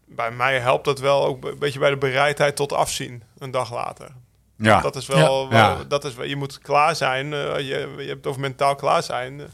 bij 0.06 0.30
mij 0.30 0.58
helpt 0.58 0.84
dat 0.84 0.98
wel 0.98 1.24
ook 1.24 1.44
een 1.44 1.58
beetje 1.58 1.78
bij 1.78 1.90
de 1.90 1.96
bereidheid 1.96 2.56
tot 2.56 2.72
afzien 2.72 3.22
een 3.38 3.50
dag 3.50 3.72
later. 3.72 4.08
Ja. 4.64 4.80
Dat 4.80 4.96
is 4.96 5.06
wel, 5.06 5.18
Ja. 5.42 5.48
wel- 5.48 5.58
Ja. 5.78 5.84
dat 5.88 6.04
is 6.04 6.14
wel, 6.14 6.26
je 6.26 6.36
moet 6.36 6.58
klaar 6.58 6.96
zijn. 6.96 7.32
eh, 7.32 7.58
je, 7.58 7.64
je 7.96 8.04
hebt 8.04 8.08
het 8.08 8.26
over 8.26 8.40
mentaal 8.40 8.74
klaar 8.74 9.02
zijn. 9.02 9.40
Eh, 9.40 9.46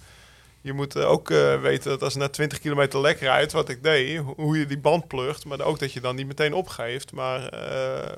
je 0.62 0.72
moet 0.72 0.96
eh, 0.96 1.10
ook 1.10 1.30
eh, 1.30 1.60
weten 1.60 1.90
dat 1.90 2.02
als 2.02 2.14
na 2.14 2.28
20 2.28 2.58
kilometer 2.60 3.00
lek 3.00 3.20
rijdt, 3.20 3.52
wat 3.52 3.68
ik 3.68 3.82
deed, 3.82 4.18
ho- 4.18 4.34
hoe 4.36 4.58
je 4.58 4.66
die 4.66 4.78
band 4.78 5.08
plugt. 5.08 5.44
Maar 5.44 5.60
ook 5.60 5.78
dat 5.78 5.92
je 5.92 6.00
dan 6.00 6.16
niet 6.16 6.26
meteen 6.26 6.54
opgeeft, 6.54 7.12
maar 7.12 7.48
eh 7.48 8.10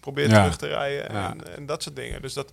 probeert 0.00 0.30
Ja. 0.30 0.36
terug 0.40 0.56
te 0.56 0.66
rijden 0.66 1.12
Ja. 1.12 1.30
en, 1.30 1.56
en 1.56 1.66
dat 1.66 1.82
soort 1.82 1.96
dingen. 1.96 2.22
Dus 2.22 2.32
dat, 2.32 2.52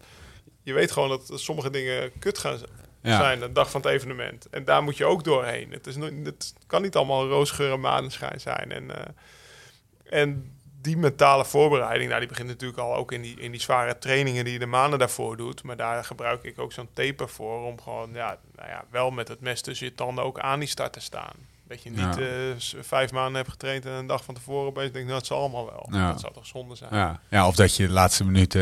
je 0.64 0.74
weet 0.74 0.92
gewoon 0.92 1.10
dat 1.10 1.32
sommige 1.34 1.70
dingen 1.70 2.12
kut 2.20 2.38
gaan 2.38 2.58
zijn 3.04 3.40
de 3.40 3.52
dag 3.52 3.70
van 3.72 3.82
het 3.82 3.90
evenement. 3.90 4.50
En 4.50 4.66
daar 4.66 4.84
moet 4.84 4.98
je 4.98 5.06
ook 5.06 5.24
doorheen. 5.24 5.72
Het, 5.72 5.88
is 5.88 5.96
no- 5.96 6.10
het 6.24 6.54
kan 6.68 6.82
niet 6.82 6.96
allemaal 6.96 7.28
roosgeur 7.28 7.72
en 7.72 7.80
maneschijn 7.80 8.40
zijn. 8.40 8.72
En, 8.72 8.96
eh, 8.98 10.20
en 10.22 10.57
die 10.88 10.98
mentale 10.98 11.46
voorbereiding, 11.46 12.08
nou, 12.08 12.20
die 12.20 12.30
begint 12.30 12.48
natuurlijk 12.48 12.80
al 12.80 12.96
ook 12.96 13.12
in 13.12 13.22
die, 13.22 13.40
in 13.40 13.52
die 13.52 13.62
zware 13.62 13.98
trainingen 13.98 14.44
die 14.44 14.54
je 14.54 14.60
de 14.60 14.66
maanden 14.66 15.00
daarvoor 15.00 15.38
doet. 15.38 15.64
Maar 15.64 15.78
daar 15.78 16.04
gebruik 16.04 16.44
ik 16.44 16.60
ook 16.60 16.72
zo'n 16.72 16.90
taper 16.94 17.30
voor 17.30 17.66
om 17.66 17.82
gewoon, 17.82 18.10
ja, 18.14 18.38
nou 18.56 18.70
ja, 18.70 18.86
wel 18.90 19.12
met 19.12 19.28
het 19.28 19.42
mes 19.42 19.62
tussen 19.62 19.88
je 19.88 19.96
tanden 19.96 20.24
ook 20.24 20.40
aan 20.40 20.60
die 20.60 20.68
start 20.68 20.94
te 20.94 21.00
staan. 21.00 21.36
Dat 21.68 21.84
je 21.84 21.90
niet 21.90 22.00
Ja. 22.00 22.18
eh, 22.18 22.82
vijf 22.82 23.12
maanden 23.12 23.36
hebt 23.36 23.50
getraind 23.50 23.86
en 23.86 23.92
een 23.92 24.08
dag 24.08 24.24
van 24.24 24.34
tevoren 24.34 24.74
ben 24.74 24.84
je 24.84 24.92
denkt, 24.92 25.08
nou, 25.08 25.20
het 25.20 25.28
zal 25.28 25.40
allemaal 25.40 25.66
wel. 25.66 25.88
Ja. 25.92 26.12
Dat 26.12 26.20
zou 26.20 26.34
toch 26.34 26.46
zonde 26.46 26.76
zijn. 26.76 26.90
Ja. 26.94 27.20
ja, 27.30 27.48
of 27.48 27.56
dat 27.56 27.76
je 27.76 27.88
de 27.88 27.94
laatste 27.94 28.26
minuten 28.26 28.62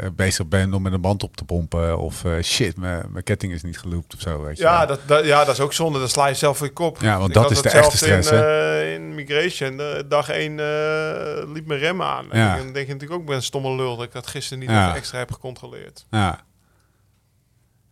eh, 0.00 0.08
bezig 0.12 0.46
bent 0.46 0.74
om 0.74 0.82
met 0.82 0.92
een 0.92 1.00
band 1.00 1.22
op 1.22 1.36
te 1.36 1.44
pompen. 1.44 1.98
Of 1.98 2.24
eh, 2.24 2.42
shit, 2.42 2.76
mijn 2.76 3.22
ketting 3.24 3.52
is 3.52 3.62
niet 3.62 3.78
geloopt 3.78 4.14
of 4.14 4.20
zo. 4.20 4.42
Weet 4.42 4.56
je 4.56 4.62
Ja 4.62 4.86
dat, 4.86 5.00
dat, 5.06 5.24
ja, 5.24 5.44
dat 5.44 5.54
is 5.54 5.60
ook 5.60 5.72
zonde. 5.72 5.98
Dan 5.98 6.08
sla 6.08 6.26
je 6.26 6.34
zelf 6.34 6.56
voor 6.56 6.66
je 6.66 6.72
kop. 6.72 7.00
Ja, 7.00 7.16
want 7.18 7.28
Ik 7.28 7.34
dat 7.34 7.50
is 7.50 7.62
de 7.62 7.70
echte 7.70 7.96
stress, 7.96 8.30
In, 8.30 8.38
eh, 8.38 8.92
in 8.94 9.14
Migration, 9.14 9.76
de, 9.76 10.04
dag 10.08 10.28
1 10.28 10.54
liep 11.52 11.66
mijn 11.66 11.80
rem 11.80 12.02
aan. 12.02 12.32
En 12.32 12.56
dan 12.56 12.72
denk 12.72 12.86
je 12.86 12.92
natuurlijk 12.92 13.20
ook, 13.20 13.26
ben 13.26 13.36
een 13.36 13.42
stomme 13.42 13.74
lul 13.74 13.96
dat 13.96 14.04
ik 14.06 14.12
dat 14.12 14.26
gisteren 14.26 14.58
niet 14.58 14.68
even 14.70 14.94
extra 14.94 15.18
heb 15.18 15.32
gecontroleerd. 15.32 16.06
Ja. 16.10 16.44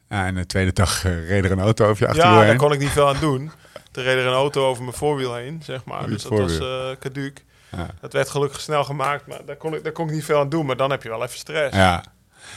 ja. 0.08 0.26
En 0.26 0.34
de 0.34 0.46
tweede 0.46 0.72
dag 0.72 1.04
eh, 1.04 1.28
reed 1.28 1.44
er 1.44 1.50
een 1.50 1.60
auto 1.60 1.88
over 1.88 2.02
je 2.02 2.08
achterwiel 2.08 2.40
Ja, 2.40 2.46
daar 2.46 2.56
kon 2.56 2.72
ik 2.72 2.78
niet 2.78 2.88
veel 2.90 3.08
aan 3.08 3.20
doen. 3.20 3.50
Toen 3.92 4.04
reed 4.04 4.16
er 4.16 4.26
een 4.26 4.32
auto 4.32 4.66
over 4.66 4.82
mijn 4.82 4.96
voorwiel 4.96 5.34
heen, 5.34 5.60
zeg 5.64 5.84
maar. 5.84 6.06
Dus 6.06 6.22
dat 6.22 6.38
was 6.38 6.58
eh 6.58 6.90
caduc. 7.00 7.44
Ja. 7.76 7.86
Dat 8.00 8.12
werd 8.12 8.30
gelukkig 8.30 8.60
snel 8.60 8.84
gemaakt, 8.84 9.26
maar 9.26 9.40
daar 9.46 9.56
kon, 9.56 9.74
ik, 9.74 9.84
daar 9.84 9.92
kon 9.92 10.06
ik 10.08 10.14
niet 10.14 10.24
veel 10.24 10.38
aan 10.38 10.48
doen. 10.48 10.66
Maar 10.66 10.76
dan 10.76 10.90
heb 10.90 11.02
je 11.02 11.08
wel 11.08 11.22
even 11.22 11.38
stress. 11.38 11.76
Ja. 11.76 12.04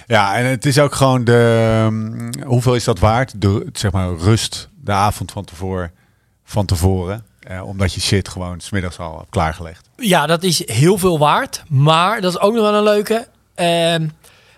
ja, 0.07 0.35
en 0.35 0.45
het 0.45 0.65
is 0.65 0.79
ook 0.79 0.95
gewoon 0.95 1.23
de... 1.23 1.87
mm, 1.89 2.29
hoeveel 2.43 2.75
is 2.75 2.83
dat 2.83 2.99
waard? 2.99 3.41
De, 3.41 3.69
zeg 3.73 3.91
maar 3.91 4.13
rust 4.15 4.69
de 4.81 4.91
avond 4.91 5.31
van 5.31 5.45
tevoren. 5.45 5.91
Van 6.43 6.65
tevoren. 6.65 7.25
Eh, 7.39 7.67
omdat 7.67 7.93
je 7.93 8.01
shit 8.01 8.27
gewoon 8.29 8.59
smiddags 8.59 8.99
al 8.99 9.17
hebt 9.17 9.29
klaargelegd. 9.29 9.89
Ja, 9.97 10.25
dat 10.25 10.43
is 10.43 10.67
heel 10.67 10.97
veel 10.97 11.19
waard. 11.19 11.63
Maar 11.67 12.21
dat 12.21 12.31
is 12.33 12.39
ook 12.39 12.53
nog 12.53 12.61
wel 12.61 12.73
een 12.73 12.83
leuke. 12.83 13.27
Ehm, 13.55 14.07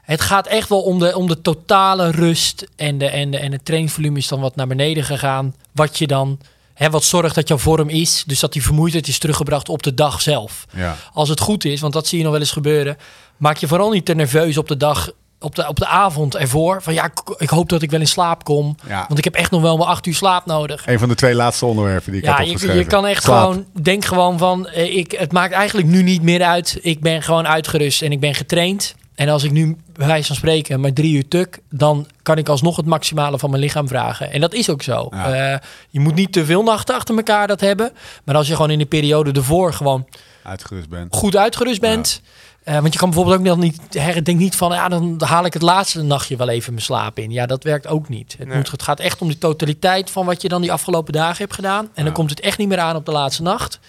het 0.02 0.22
gaat 0.22 0.48
echt 0.48 0.70
wel 0.70 0.82
om 0.82 1.00
de, 1.00 1.16
om 1.16 1.28
de 1.28 1.42
totale 1.42 2.12
rust. 2.12 2.68
En 2.76 2.98
de, 2.98 3.10
en, 3.10 3.32
de, 3.32 3.38
en 3.38 3.52
het 3.52 3.66
trainingsvolume 3.66 4.18
is 4.18 4.28
dan 4.28 4.40
wat 4.40 4.56
naar 4.56 4.68
beneden 4.68 5.04
gegaan. 5.04 5.56
Wat 5.72 5.98
je 5.98 6.08
dan. 6.08 6.40
Hè, 6.78 6.90
wat 6.90 7.04
zorgt 7.04 7.36
dat 7.36 7.48
jouw 7.48 7.58
vorm 7.58 7.90
is. 7.90 8.24
Dus 8.28 8.40
dat 8.40 8.54
die 8.54 8.64
vermoeidheid 8.64 9.08
is 9.08 9.18
teruggebracht 9.20 9.70
op 9.70 9.84
de 9.84 9.94
dag 9.94 10.22
zelf. 10.22 10.66
Ja. 10.76 10.96
Als 11.14 11.30
het 11.30 11.40
goed 11.40 11.66
is, 11.66 11.82
want 11.82 11.94
dat 11.94 12.08
zie 12.08 12.18
je 12.18 12.24
nog 12.24 12.32
wel 12.34 12.42
eens 12.42 12.52
gebeuren. 12.52 12.98
Maak 13.38 13.58
je 13.58 13.68
vooral 13.68 13.90
niet 13.92 14.06
te 14.06 14.14
nerveus 14.16 14.58
op 14.58 14.68
de 14.68 14.78
dag. 14.78 15.12
Op 15.40 15.56
de, 15.56 15.68
op 15.68 15.76
de 15.80 15.88
avond 15.88 16.36
ervoor. 16.36 16.82
Van 16.82 16.94
ja, 16.94 17.06
ik, 17.06 17.14
ik 17.38 17.50
hoop 17.50 17.70
dat 17.70 17.82
ik 17.82 17.92
wel 17.92 18.00
in 18.00 18.08
slaap 18.08 18.44
kom. 18.44 18.76
Ja. 18.88 19.06
Want 19.08 19.18
ik 19.18 19.24
heb 19.24 19.34
echt 19.36 19.52
nog 19.52 19.62
wel 19.62 19.78
mijn 19.78 19.90
acht 19.90 20.06
uur 20.06 20.14
slaap 20.16 20.46
nodig. 20.46 20.88
Een 20.88 21.00
van 21.00 21.08
de 21.10 21.16
twee 21.16 21.34
laatste 21.36 21.66
onderwerpen 21.66 22.12
die 22.12 22.22
ik 22.22 22.28
Ja, 22.28 22.38
had 22.38 22.62
je, 22.62 22.74
je 22.74 22.86
kan 22.86 23.06
echt 23.06 23.24
Slaap. 23.24 23.40
gewoon, 23.42 23.66
denk 23.82 24.06
gewoon 24.06 24.38
van, 24.38 24.68
eh, 24.68 24.96
ik, 24.98 25.12
het 25.12 25.32
maakt 25.32 25.54
eigenlijk 25.54 25.88
nu 25.88 26.04
niet 26.04 26.22
meer 26.22 26.44
uit. 26.44 26.78
Ik 26.82 27.00
ben 27.02 27.22
gewoon 27.24 27.48
uitgerust 27.48 28.02
en 28.02 28.12
ik 28.12 28.20
ben 28.20 28.36
getraind. 28.36 28.96
En 29.18 29.30
als 29.30 29.44
ik 29.44 29.52
nu, 29.52 29.78
bij 29.94 30.08
wijze 30.08 30.28
van 30.28 30.36
spreken, 30.36 30.80
maar 30.80 30.94
drie 30.94 31.16
uur 31.16 31.28
tuk, 31.28 31.60
dan 31.70 32.08
kan 32.22 32.38
ik 32.38 32.50
alsnog 32.50 32.76
het 32.76 32.86
maximale 32.86 33.40
van 33.40 33.50
mijn 33.50 33.62
lichaam 33.62 33.88
vragen. 33.88 34.32
En 34.32 34.42
dat 34.42 34.54
is 34.54 34.70
ook 34.70 34.82
zo. 34.82 35.08
Ja. 35.12 35.34
Eh, 35.54 35.60
je 35.90 36.00
moet 36.00 36.16
niet 36.16 36.32
te 36.32 36.46
veel 36.46 36.64
nachten 36.64 36.96
achter 36.96 37.16
elkaar 37.16 37.48
dat 37.48 37.60
hebben. 37.62 37.92
Maar 38.24 38.36
als 38.36 38.48
je 38.48 38.56
gewoon 38.56 38.72
in 38.72 38.78
de 38.80 38.86
periode 38.86 39.32
ervoor 39.32 39.74
gewoon 39.74 40.08
Uitgerust 40.44 40.90
bent. 40.90 41.16
goed 41.16 41.36
uitgerust 41.36 41.82
bent. 41.82 42.22
eh, 42.64 42.80
want 42.80 42.94
je 42.94 43.00
kan 43.00 43.10
bijvoorbeeld 43.10 43.40
ook 43.40 43.46
nog 43.46 43.58
niet, 43.58 43.80
her- 43.90 44.24
denk 44.24 44.40
niet 44.40 44.56
van, 44.56 44.72
ja, 44.72 44.90
dan 44.90 45.16
haal 45.26 45.46
ik 45.46 45.54
het 45.54 45.62
laatste 45.62 46.02
nachtje 46.02 46.36
wel 46.36 46.50
even 46.50 46.74
mijn 46.74 46.86
slaap 46.86 47.20
in. 47.20 47.32
Ja, 47.32 47.46
dat 47.46 47.64
werkt 47.64 47.88
ook 47.88 48.10
niet. 48.10 48.36
Het, 48.38 48.48
Nee. 48.48 48.58
moet, 48.58 48.72
het 48.72 48.84
gaat 48.84 49.00
echt 49.00 49.22
om 49.22 49.28
de 49.28 49.38
totaliteit 49.38 50.12
van 50.12 50.26
wat 50.26 50.42
je 50.42 50.48
dan 50.50 50.62
die 50.62 50.72
afgelopen 50.72 51.14
dagen 51.14 51.38
hebt 51.38 51.54
gedaan. 51.54 51.84
En 51.86 51.92
Ja. 51.96 52.04
dan 52.04 52.14
komt 52.14 52.30
het 52.30 52.40
echt 52.40 52.58
niet 52.58 52.68
meer 52.68 52.80
aan 52.80 52.96
op 52.96 53.06
de 53.06 53.12
laatste 53.12 53.42
nacht. 53.42 53.80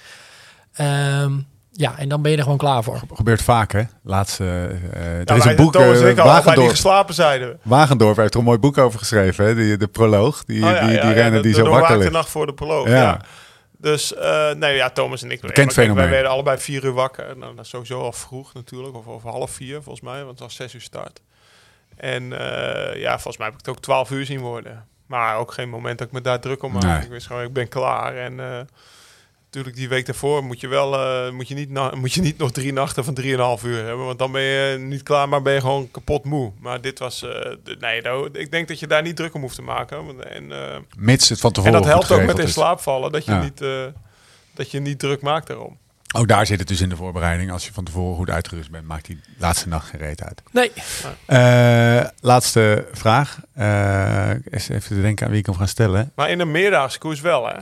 Ehm, 0.72 1.32
ja, 1.78 1.98
en 1.98 2.08
dan 2.08 2.22
ben 2.22 2.30
je 2.30 2.36
er 2.36 2.42
gewoon 2.42 2.58
klaar 2.58 2.82
voor. 2.82 3.00
Gebeurt 3.14 3.42
vaak, 3.42 3.72
hè? 3.72 3.82
Laatste, 4.02 4.44
eh, 4.92 5.02
er 5.18 5.22
Ja, 5.24 5.34
is 5.34 5.44
een 5.44 5.56
boek, 5.56 5.74
en 5.74 6.16
eh, 6.16 6.24
Wagendorp, 6.24 6.68
geslapen, 6.70 7.14
zeiden 7.14 7.48
we. 7.48 7.56
Wagendorp 7.62 8.16
heeft 8.16 8.32
er 8.34 8.38
een 8.38 8.44
mooi 8.46 8.58
boek 8.58 8.78
over 8.78 8.98
geschreven, 8.98 9.44
hè? 9.44 9.54
Die, 9.54 9.76
de 9.76 9.86
proloog, 9.88 10.44
die, 10.44 10.64
Oh 10.64 10.70
ja, 10.70 10.86
die, 10.86 10.94
ja, 10.94 11.02
die 11.02 11.30
de- 11.30 11.40
die 11.40 11.52
de 11.54 11.58
zo 11.58 11.68
wakker 11.68 11.98
ligt. 11.98 12.10
nacht 12.12 12.28
voor 12.28 12.46
de 12.46 12.52
proloog, 12.54 12.88
Ja. 12.88 12.94
ja. 12.94 13.20
Dus, 13.80 14.14
eh, 14.14 14.50
nee, 14.52 14.74
ja, 14.76 14.90
Thomas 14.90 15.22
en 15.22 15.30
ik. 15.30 15.40
Kijk, 15.40 15.72
fenomeen. 15.72 15.96
Wij 16.02 16.10
werden 16.10 16.30
allebei 16.30 16.58
vier 16.58 16.84
uur 16.84 16.92
wakker. 16.92 17.36
Nou, 17.36 17.54
dat 17.54 17.64
is 17.64 17.70
sowieso 17.70 18.00
al 18.02 18.12
vroeg 18.12 18.54
natuurlijk. 18.54 18.96
Of 18.96 19.06
over 19.06 19.30
half 19.30 19.50
vier, 19.50 19.74
volgens 19.82 20.04
mij. 20.04 20.18
Want 20.18 20.30
het 20.30 20.38
was 20.40 20.54
zes 20.54 20.74
uur 20.74 20.80
start. 20.80 21.20
En 21.96 22.32
eh, 22.38 23.00
ja, 23.00 23.12
volgens 23.12 23.36
mij 23.36 23.46
heb 23.46 23.54
ik 23.58 23.66
het 23.66 23.76
ook 23.76 23.82
twaalf 23.82 24.10
uur 24.10 24.26
zien 24.26 24.40
worden. 24.40 24.84
Maar 25.06 25.36
ook 25.36 25.52
geen 25.52 25.68
moment 25.68 25.98
dat 25.98 26.06
ik 26.06 26.12
me 26.12 26.20
daar 26.20 26.40
druk 26.40 26.62
om 26.62 26.72
maak. 26.72 26.82
Nee. 26.82 27.00
Ik 27.02 27.08
wist 27.08 27.26
gewoon, 27.26 27.42
ik 27.42 27.52
ben 27.52 27.68
klaar. 27.68 28.16
En 28.16 28.40
eh, 28.40 28.58
natuurlijk 29.50 29.76
die 29.76 29.88
week 29.88 30.06
daarvoor 30.06 30.44
moet 30.44 30.60
je 30.60 30.68
wel... 30.68 30.94
eh, 30.94 31.32
moet, 31.32 31.48
je 31.48 31.54
niet 31.54 31.70
na- 31.70 31.94
moet 31.94 32.12
je 32.12 32.20
niet 32.20 32.38
nog 32.38 32.50
drie 32.52 32.72
nachten 32.72 33.04
van 33.04 33.14
drieënhalf 33.14 33.64
uur 33.64 33.84
hebben. 33.84 34.06
Want 34.06 34.18
dan 34.18 34.32
ben 34.32 34.42
je 34.42 34.78
niet 34.78 35.02
klaar, 35.02 35.28
maar 35.28 35.42
ben 35.42 35.52
je 35.54 35.60
gewoon 35.60 35.90
kapot 35.90 36.24
moe. 36.24 36.52
Maar 36.60 36.80
dit 36.80 36.98
was... 36.98 37.22
eh, 37.22 37.30
de- 37.64 37.76
nee, 37.80 38.02
nou, 38.02 38.28
ik 38.32 38.50
denk 38.50 38.68
dat 38.68 38.80
je 38.80 38.86
daar 38.86 39.02
niet 39.02 39.16
druk 39.16 39.34
om 39.34 39.40
hoeft 39.40 39.54
te 39.54 39.62
maken. 39.62 40.04
Want- 40.06 40.20
En... 40.20 40.52
eh, 40.52 40.76
Mits 40.96 41.28
het 41.28 41.40
van 41.40 41.48
en 41.50 41.54
tevoren 41.54 41.80
dat 41.80 41.90
helpt 41.90 42.10
ook 42.12 42.22
met 42.26 42.38
in 42.38 42.48
slaap 42.48 42.80
vallen, 42.80 43.12
dat 43.12 43.24
je, 43.24 43.30
Ja. 43.32 43.42
niet, 43.42 43.60
eh, 43.60 43.84
dat 44.54 44.70
je 44.70 44.80
niet 44.80 44.98
druk 44.98 45.22
maakt 45.22 45.46
daarom. 45.46 45.78
Ook 46.16 46.28
daar 46.28 46.46
zit 46.46 46.58
het 46.58 46.68
dus 46.68 46.80
in 46.80 46.88
de 46.88 46.96
voorbereiding. 46.96 47.52
Als 47.52 47.66
je 47.66 47.72
van 47.72 47.84
tevoren 47.84 48.16
goed 48.16 48.30
uitgerust 48.30 48.70
bent, 48.70 48.86
maakt 48.86 49.06
die 49.06 49.20
laatste 49.38 49.68
nacht 49.68 49.88
geen 49.88 50.00
reet 50.00 50.22
uit. 50.22 50.42
Nee, 50.52 50.72
Eh, 51.26 52.04
laatste 52.20 52.86
vraag. 52.92 53.38
Eh, 53.54 54.30
eens 54.50 54.68
even 54.68 54.96
te 54.96 55.00
denken 55.02 55.24
aan 55.26 55.30
wie 55.30 55.40
ik 55.40 55.46
hem 55.46 55.54
ga 55.54 55.66
stellen. 55.66 56.12
Maar 56.14 56.30
in 56.30 56.40
een 56.40 56.50
meerdaagse 56.50 56.98
koers 56.98 57.20
wel, 57.20 57.48
hè? 57.48 57.54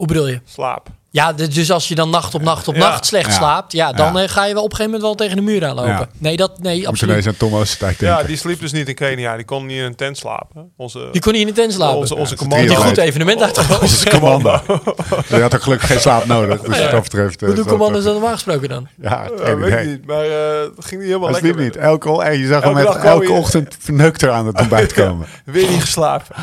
Hoe 0.00 0.08
bedoel 0.08 0.28
je? 0.28 0.40
Slaap. 0.44 0.99
Ja, 1.12 1.32
dus 1.32 1.70
als 1.72 1.88
je 1.88 1.94
dan 1.94 2.10
nacht 2.10 2.34
op 2.34 2.42
nacht 2.42 2.68
op 2.68 2.74
Ja. 2.74 2.80
nacht 2.80 3.06
slecht 3.06 3.26
Ja. 3.26 3.32
slaapt, 3.32 3.72
ja, 3.72 3.92
dan 3.92 4.14
Ja. 4.14 4.22
eh, 4.22 4.28
ga 4.28 4.44
je 4.44 4.54
wel 4.54 4.62
op 4.62 4.70
een 4.70 4.76
gegeven 4.76 4.98
moment 5.00 5.02
wel 5.02 5.26
tegen 5.26 5.36
de 5.36 5.42
muur 5.52 5.66
aanlopen. 5.66 5.90
Ja. 5.92 6.08
Nee, 6.18 6.36
dat, 6.36 6.58
nee, 6.62 6.76
Moet 6.78 6.86
absoluut. 6.86 7.26
aan 7.26 7.36
Thomas. 7.36 7.76
Ja, 7.98 8.22
die 8.22 8.36
sliep 8.36 8.60
dus 8.60 8.72
niet 8.72 8.88
in 8.88 8.94
Kenia. 8.94 9.36
Die 9.36 9.44
kon 9.44 9.66
niet 9.66 9.76
in 9.76 9.82
een 9.84 9.94
tent 9.94 10.18
slapen. 10.18 10.70
Onze, 10.76 11.08
Die 11.12 11.20
kon 11.20 11.32
niet 11.32 11.40
in 11.40 11.46
de 11.46 11.52
tent 11.52 11.72
slapen. 11.72 11.96
onze, 11.98 12.14
onze 12.16 12.30
Ja, 12.34 12.36
commando. 12.40 12.66
die 12.66 12.76
goed 12.76 12.96
evenement 12.98 13.42
uitgekomen. 13.42 13.80
Onze 13.90 14.08
commando. 14.10 14.60
Je 15.28 15.40
had 15.40 15.54
ook 15.54 15.62
gelukkig 15.62 15.88
geen 15.88 16.00
slaap 16.00 16.26
nodig. 16.26 16.60
Dus 16.60 16.80
wat 16.80 16.90
dat 16.90 17.02
betreft... 17.02 17.34
eh, 17.42 17.46
Hoe 17.46 17.48
doen 17.48 17.64
is 17.64 17.70
dat 17.70 17.78
commando's 17.78 18.04
dat 18.04 18.12
normaal 18.12 18.32
gesproken 18.32 18.68
dan? 18.68 18.88
Ja, 19.02 19.28
weet 19.36 19.58
ik 19.58 19.66
idee. 19.66 19.86
niet. 19.86 20.06
Maar 20.06 20.24
eh, 20.24 20.60
het 20.76 20.84
ging 20.84 21.00
niet 21.00 21.10
helemaal 21.10 21.32
Dat 21.32 21.40
lekker. 21.42 21.62
niet. 21.62 21.76
Elke, 21.76 22.22
hey, 22.22 22.38
je 22.38 22.46
zag 22.46 22.62
hem 22.62 22.76
Elke 22.76 22.98
elke 22.98 23.32
ochtend 23.32 23.76
verneukt 23.78 24.22
er 24.22 24.30
aan 24.30 24.46
het 24.46 24.60
ontbijt 24.60 24.92
komen. 24.92 25.26
Weer 25.44 25.68
niet 25.70 25.80
geslapen. 25.80 26.36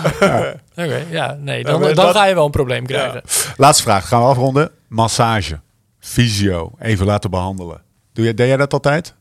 Oké, 0.76 1.04
ja, 1.10 1.38
nee, 1.42 1.64
dan, 1.64 1.94
dan 1.94 2.12
ga 2.12 2.26
je 2.26 2.34
wel 2.36 2.46
een 2.46 2.52
probleem 2.52 2.86
krijgen. 2.86 3.22
Laatste 3.58 3.84
vraag, 3.84 4.08
gaan 4.08 4.22
we 4.22 4.28
afronden. 4.28 4.57
Massage, 4.88 5.60
fysio, 6.00 6.72
even 6.80 7.06
laten 7.06 7.30
behandelen. 7.30 7.82
Doe 8.14 8.24
jij, 8.24 8.34
deed 8.34 8.48
jij 8.48 8.58
dat 8.58 8.74
altijd? 8.74 9.16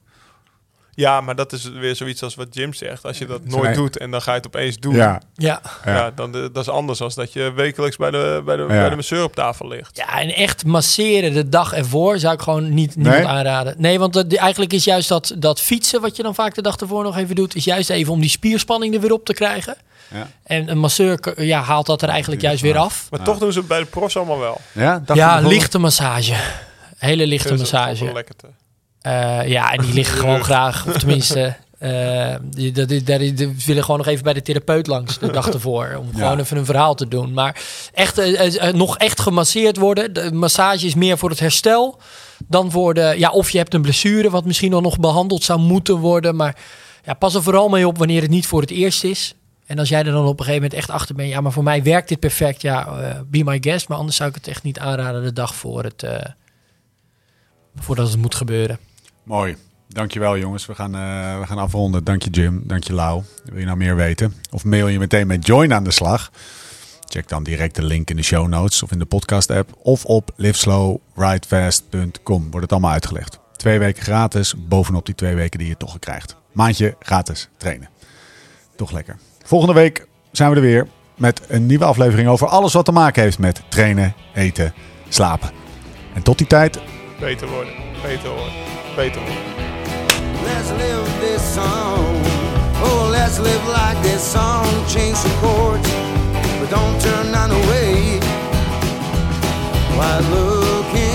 Ja, 0.97 1.21
maar 1.21 1.35
dat 1.37 1.53
is 1.53 1.65
weer 1.71 1.97
zoiets 1.97 2.23
als 2.23 2.35
wat 2.35 2.47
Jim 2.51 2.75
zegt. 2.75 3.05
Als 3.05 3.19
je 3.19 3.27
dat 3.27 3.45
nooit 3.45 3.63
Nee. 3.63 3.75
doet 3.75 3.99
en 3.99 4.11
dan 4.11 4.23
ga 4.23 4.31
je 4.31 4.37
het 4.37 4.47
opeens 4.47 4.79
doen. 4.79 4.95
Ja. 4.95 5.21
Ja. 5.35 5.61
Ja. 5.85 6.11
Dan, 6.11 6.33
de- 6.33 6.51
dat 6.53 6.63
is 6.63 6.69
anders 6.73 6.99
dan 6.99 7.11
dat 7.15 7.33
je 7.33 7.53
wekelijks 7.53 7.97
bij 7.97 8.11
de, 8.11 8.43
bij 8.45 8.57
de, 8.57 8.63
Ja. 8.63 8.69
bij 8.69 8.89
de 8.89 8.97
masseur 8.97 9.23
op 9.25 9.35
tafel 9.35 9.69
ligt. 9.69 9.97
ja, 9.97 10.21
en 10.21 10.35
echt 10.35 10.65
masseren 10.65 11.33
de 11.35 11.49
dag 11.49 11.73
ervoor 11.73 12.19
zou 12.19 12.35
ik 12.35 12.41
gewoon 12.41 12.75
niet 12.75 12.97
niemand 12.97 13.17
Nee? 13.17 13.27
aanraden. 13.27 13.75
Nee, 13.79 13.99
want 13.99 14.13
dat, 14.13 14.33
eigenlijk 14.35 14.73
is 14.73 14.85
juist 14.85 15.09
dat, 15.09 15.35
dat 15.39 15.61
fietsen, 15.61 16.01
wat 16.01 16.17
je 16.17 16.23
dan 16.23 16.35
vaak 16.35 16.55
de 16.55 16.63
dag 16.63 16.77
ervoor 16.77 17.03
nog 17.03 17.17
even 17.17 17.35
doet, 17.35 17.55
is 17.55 17.65
juist 17.65 17.91
even 17.91 18.13
om 18.13 18.21
die 18.21 18.31
spierspanning 18.31 18.95
er 18.95 19.01
weer 19.01 19.13
op 19.13 19.25
te 19.25 19.35
krijgen. 19.35 19.77
Ja, 20.15 20.29
En 20.45 20.71
een 20.71 20.79
masseur 20.79 21.21
k- 21.21 21.33
ja, 21.37 21.61
haalt 21.63 21.87
dat 21.87 22.03
er 22.03 22.09
eigenlijk 22.09 22.43
juist 22.43 22.63
weer 22.63 22.77
af. 22.79 23.07
Maar 23.11 23.23
toch 23.23 23.39
doen 23.39 23.53
ze 23.53 23.59
het 23.59 23.69
bij 23.69 23.79
de 23.79 23.85
profs 23.87 24.17
allemaal 24.17 24.39
wel. 24.39 24.61
ja, 24.73 25.03
Ja, 25.15 25.41
lichte 25.41 25.79
massage. 25.79 26.35
Hele 26.99 27.27
lichte 27.27 27.55
massage. 27.55 28.05
wel 28.05 28.23
Eh, 29.07 29.49
ja, 29.49 29.73
en 29.73 29.81
die 29.83 29.93
liggen 29.93 30.19
gewoon 30.25 30.45
graag, 30.45 30.87
of 30.87 30.97
tenminste, 30.99 31.57
eh, 31.79 32.35
die, 32.43 32.73
dat, 32.73 32.89
die, 32.89 33.03
die, 33.03 33.35
die 33.35 33.55
willen 33.67 33.83
gewoon 33.85 33.99
nog 33.99 34.07
even 34.07 34.25
bij 34.25 34.33
de 34.33 34.43
therapeut 34.43 34.87
langs 34.87 35.19
de 35.19 35.31
dag 35.31 35.49
ervoor. 35.49 35.95
Om 35.99 36.07
Ja. 36.13 36.19
gewoon 36.19 36.39
even 36.39 36.57
een 36.57 36.65
verhaal 36.65 36.95
te 36.95 37.09
doen. 37.09 37.33
Maar 37.33 37.61
echt, 37.95 38.19
eh, 38.19 38.73
nog 38.73 38.99
echt 38.99 39.21
gemasseerd 39.21 39.77
worden. 39.77 40.13
De 40.13 40.33
massage 40.33 40.87
is 40.87 40.95
meer 40.95 41.19
voor 41.19 41.31
het 41.31 41.41
herstel 41.41 42.01
dan 42.47 42.71
voor 42.71 42.95
de. 42.95 43.15
Ja, 43.19 43.31
of 43.31 43.51
je 43.51 43.59
hebt 43.59 43.75
een 43.75 43.83
blessure, 43.83 44.31
wat 44.31 44.45
misschien 44.45 44.75
al 44.75 44.81
nog 44.81 44.99
behandeld 44.99 45.43
zou 45.45 45.61
moeten 45.61 45.97
worden. 45.97 46.37
Maar 46.37 46.57
ja, 47.05 47.15
pas 47.15 47.35
er 47.35 47.43
vooral 47.43 47.69
mee 47.69 47.87
op 47.87 47.99
wanneer 47.99 48.23
het 48.23 48.31
niet 48.31 48.47
voor 48.47 48.61
het 48.61 48.71
eerst 48.71 49.05
is. 49.05 49.35
En 49.67 49.79
als 49.79 49.89
jij 49.89 49.99
er 49.99 50.05
dan 50.13 50.27
op 50.27 50.39
een 50.39 50.45
gegeven 50.45 50.55
moment 50.55 50.75
echt 50.75 50.91
achter 50.91 51.15
bent, 51.15 51.29
ja, 51.29 51.41
maar 51.41 51.53
voor 51.53 51.63
mij 51.63 51.83
werkt 51.83 52.09
dit 52.09 52.21
perfect. 52.21 52.63
Ja, 52.63 52.89
be 53.31 53.45
my 53.45 53.59
guest. 53.61 53.89
Maar 53.89 53.99
anders 53.99 54.17
zou 54.17 54.29
ik 54.29 54.35
het 54.35 54.49
echt 54.49 54.63
niet 54.63 54.79
aanraden 54.79 55.23
de 55.23 55.33
dag 55.33 55.55
voor 55.55 55.85
het. 55.85 56.07
voordat 57.77 58.09
het 58.11 58.17
moet 58.21 58.35
gebeuren. 58.35 58.79
Mooi. 59.27 59.57
Dankjewel 59.89 60.39
jongens. 60.39 60.67
We 60.67 60.75
gaan, 60.75 60.95
eh, 60.95 61.41
we 61.41 61.47
gaan 61.47 61.59
afronden. 61.59 62.05
Dank 62.05 62.23
je 62.23 62.31
Jim. 62.31 62.63
Dank 62.65 62.85
je 62.85 62.93
Lau. 62.93 63.23
Wil 63.45 63.59
je 63.59 63.65
nou 63.65 63.77
meer 63.77 63.97
weten? 63.97 64.35
Of 64.51 64.65
mail 64.65 64.89
je 64.89 64.99
meteen 64.99 65.27
met 65.27 65.47
Join 65.47 65.75
aan 65.75 65.85
de 65.85 65.91
slag? 65.91 66.31
Check 67.05 67.29
dan 67.29 67.43
direct 67.43 67.75
de 67.75 67.83
link 67.83 68.11
in 68.11 68.17
de 68.17 68.23
show 68.23 68.49
notes 68.49 68.83
of 68.83 68.93
in 68.93 68.99
de 68.99 69.05
podcast 69.05 69.51
app. 69.51 69.71
Of 69.83 70.05
op 70.05 70.31
liveslowridefast.com 70.37 72.43
wordt 72.43 72.61
het 72.61 72.73
allemaal 72.73 72.91
uitgelegd. 72.91 73.39
Twee 73.57 73.79
weken 73.79 74.03
gratis, 74.03 74.55
bovenop 74.69 75.07
die 75.07 75.15
twee 75.15 75.35
weken 75.35 75.59
die 75.59 75.69
je 75.69 75.77
toch 75.77 75.99
krijgt. 75.99 76.37
Maandje 76.53 76.97
gratis 77.01 77.49
trainen. 77.57 77.89
Toch 78.77 78.91
lekker. 78.91 79.17
Volgende 79.45 79.75
week 79.75 80.07
zijn 80.33 80.51
we 80.51 80.57
er 80.57 80.63
weer 80.63 80.89
met 81.17 81.43
een 81.49 81.67
nieuwe 81.67 81.85
aflevering 81.85 82.29
over 82.29 82.47
alles 82.47 82.73
wat 82.73 82.85
te 82.85 82.93
maken 82.93 83.23
heeft 83.23 83.39
met 83.39 83.63
trainen, 83.69 84.15
eten, 84.35 84.75
slapen. 85.09 85.51
En 86.15 86.23
tot 86.23 86.39
die 86.39 86.47
tijd, 86.47 86.81
Beter 87.21 87.49
worden, 87.49 87.73
beter 88.03 88.29
worden, 88.29 88.53
beter. 88.97 89.21
Let's 90.43 90.71
live 90.73 91.05
this 91.21 91.43
song. 91.55 92.17
Oh, 92.81 93.09
let's 93.13 93.39
live 93.39 93.65
like 93.69 94.03
this 94.03 94.23
song. 94.23 94.65
Change 94.89 95.17
some 95.17 95.37
chords, 95.43 95.89
but 96.59 96.71
don't 96.71 96.99
turn 97.03 97.31
none 97.31 97.51
away. 97.51 98.19
Why, 99.97 100.19
looking 100.33 101.06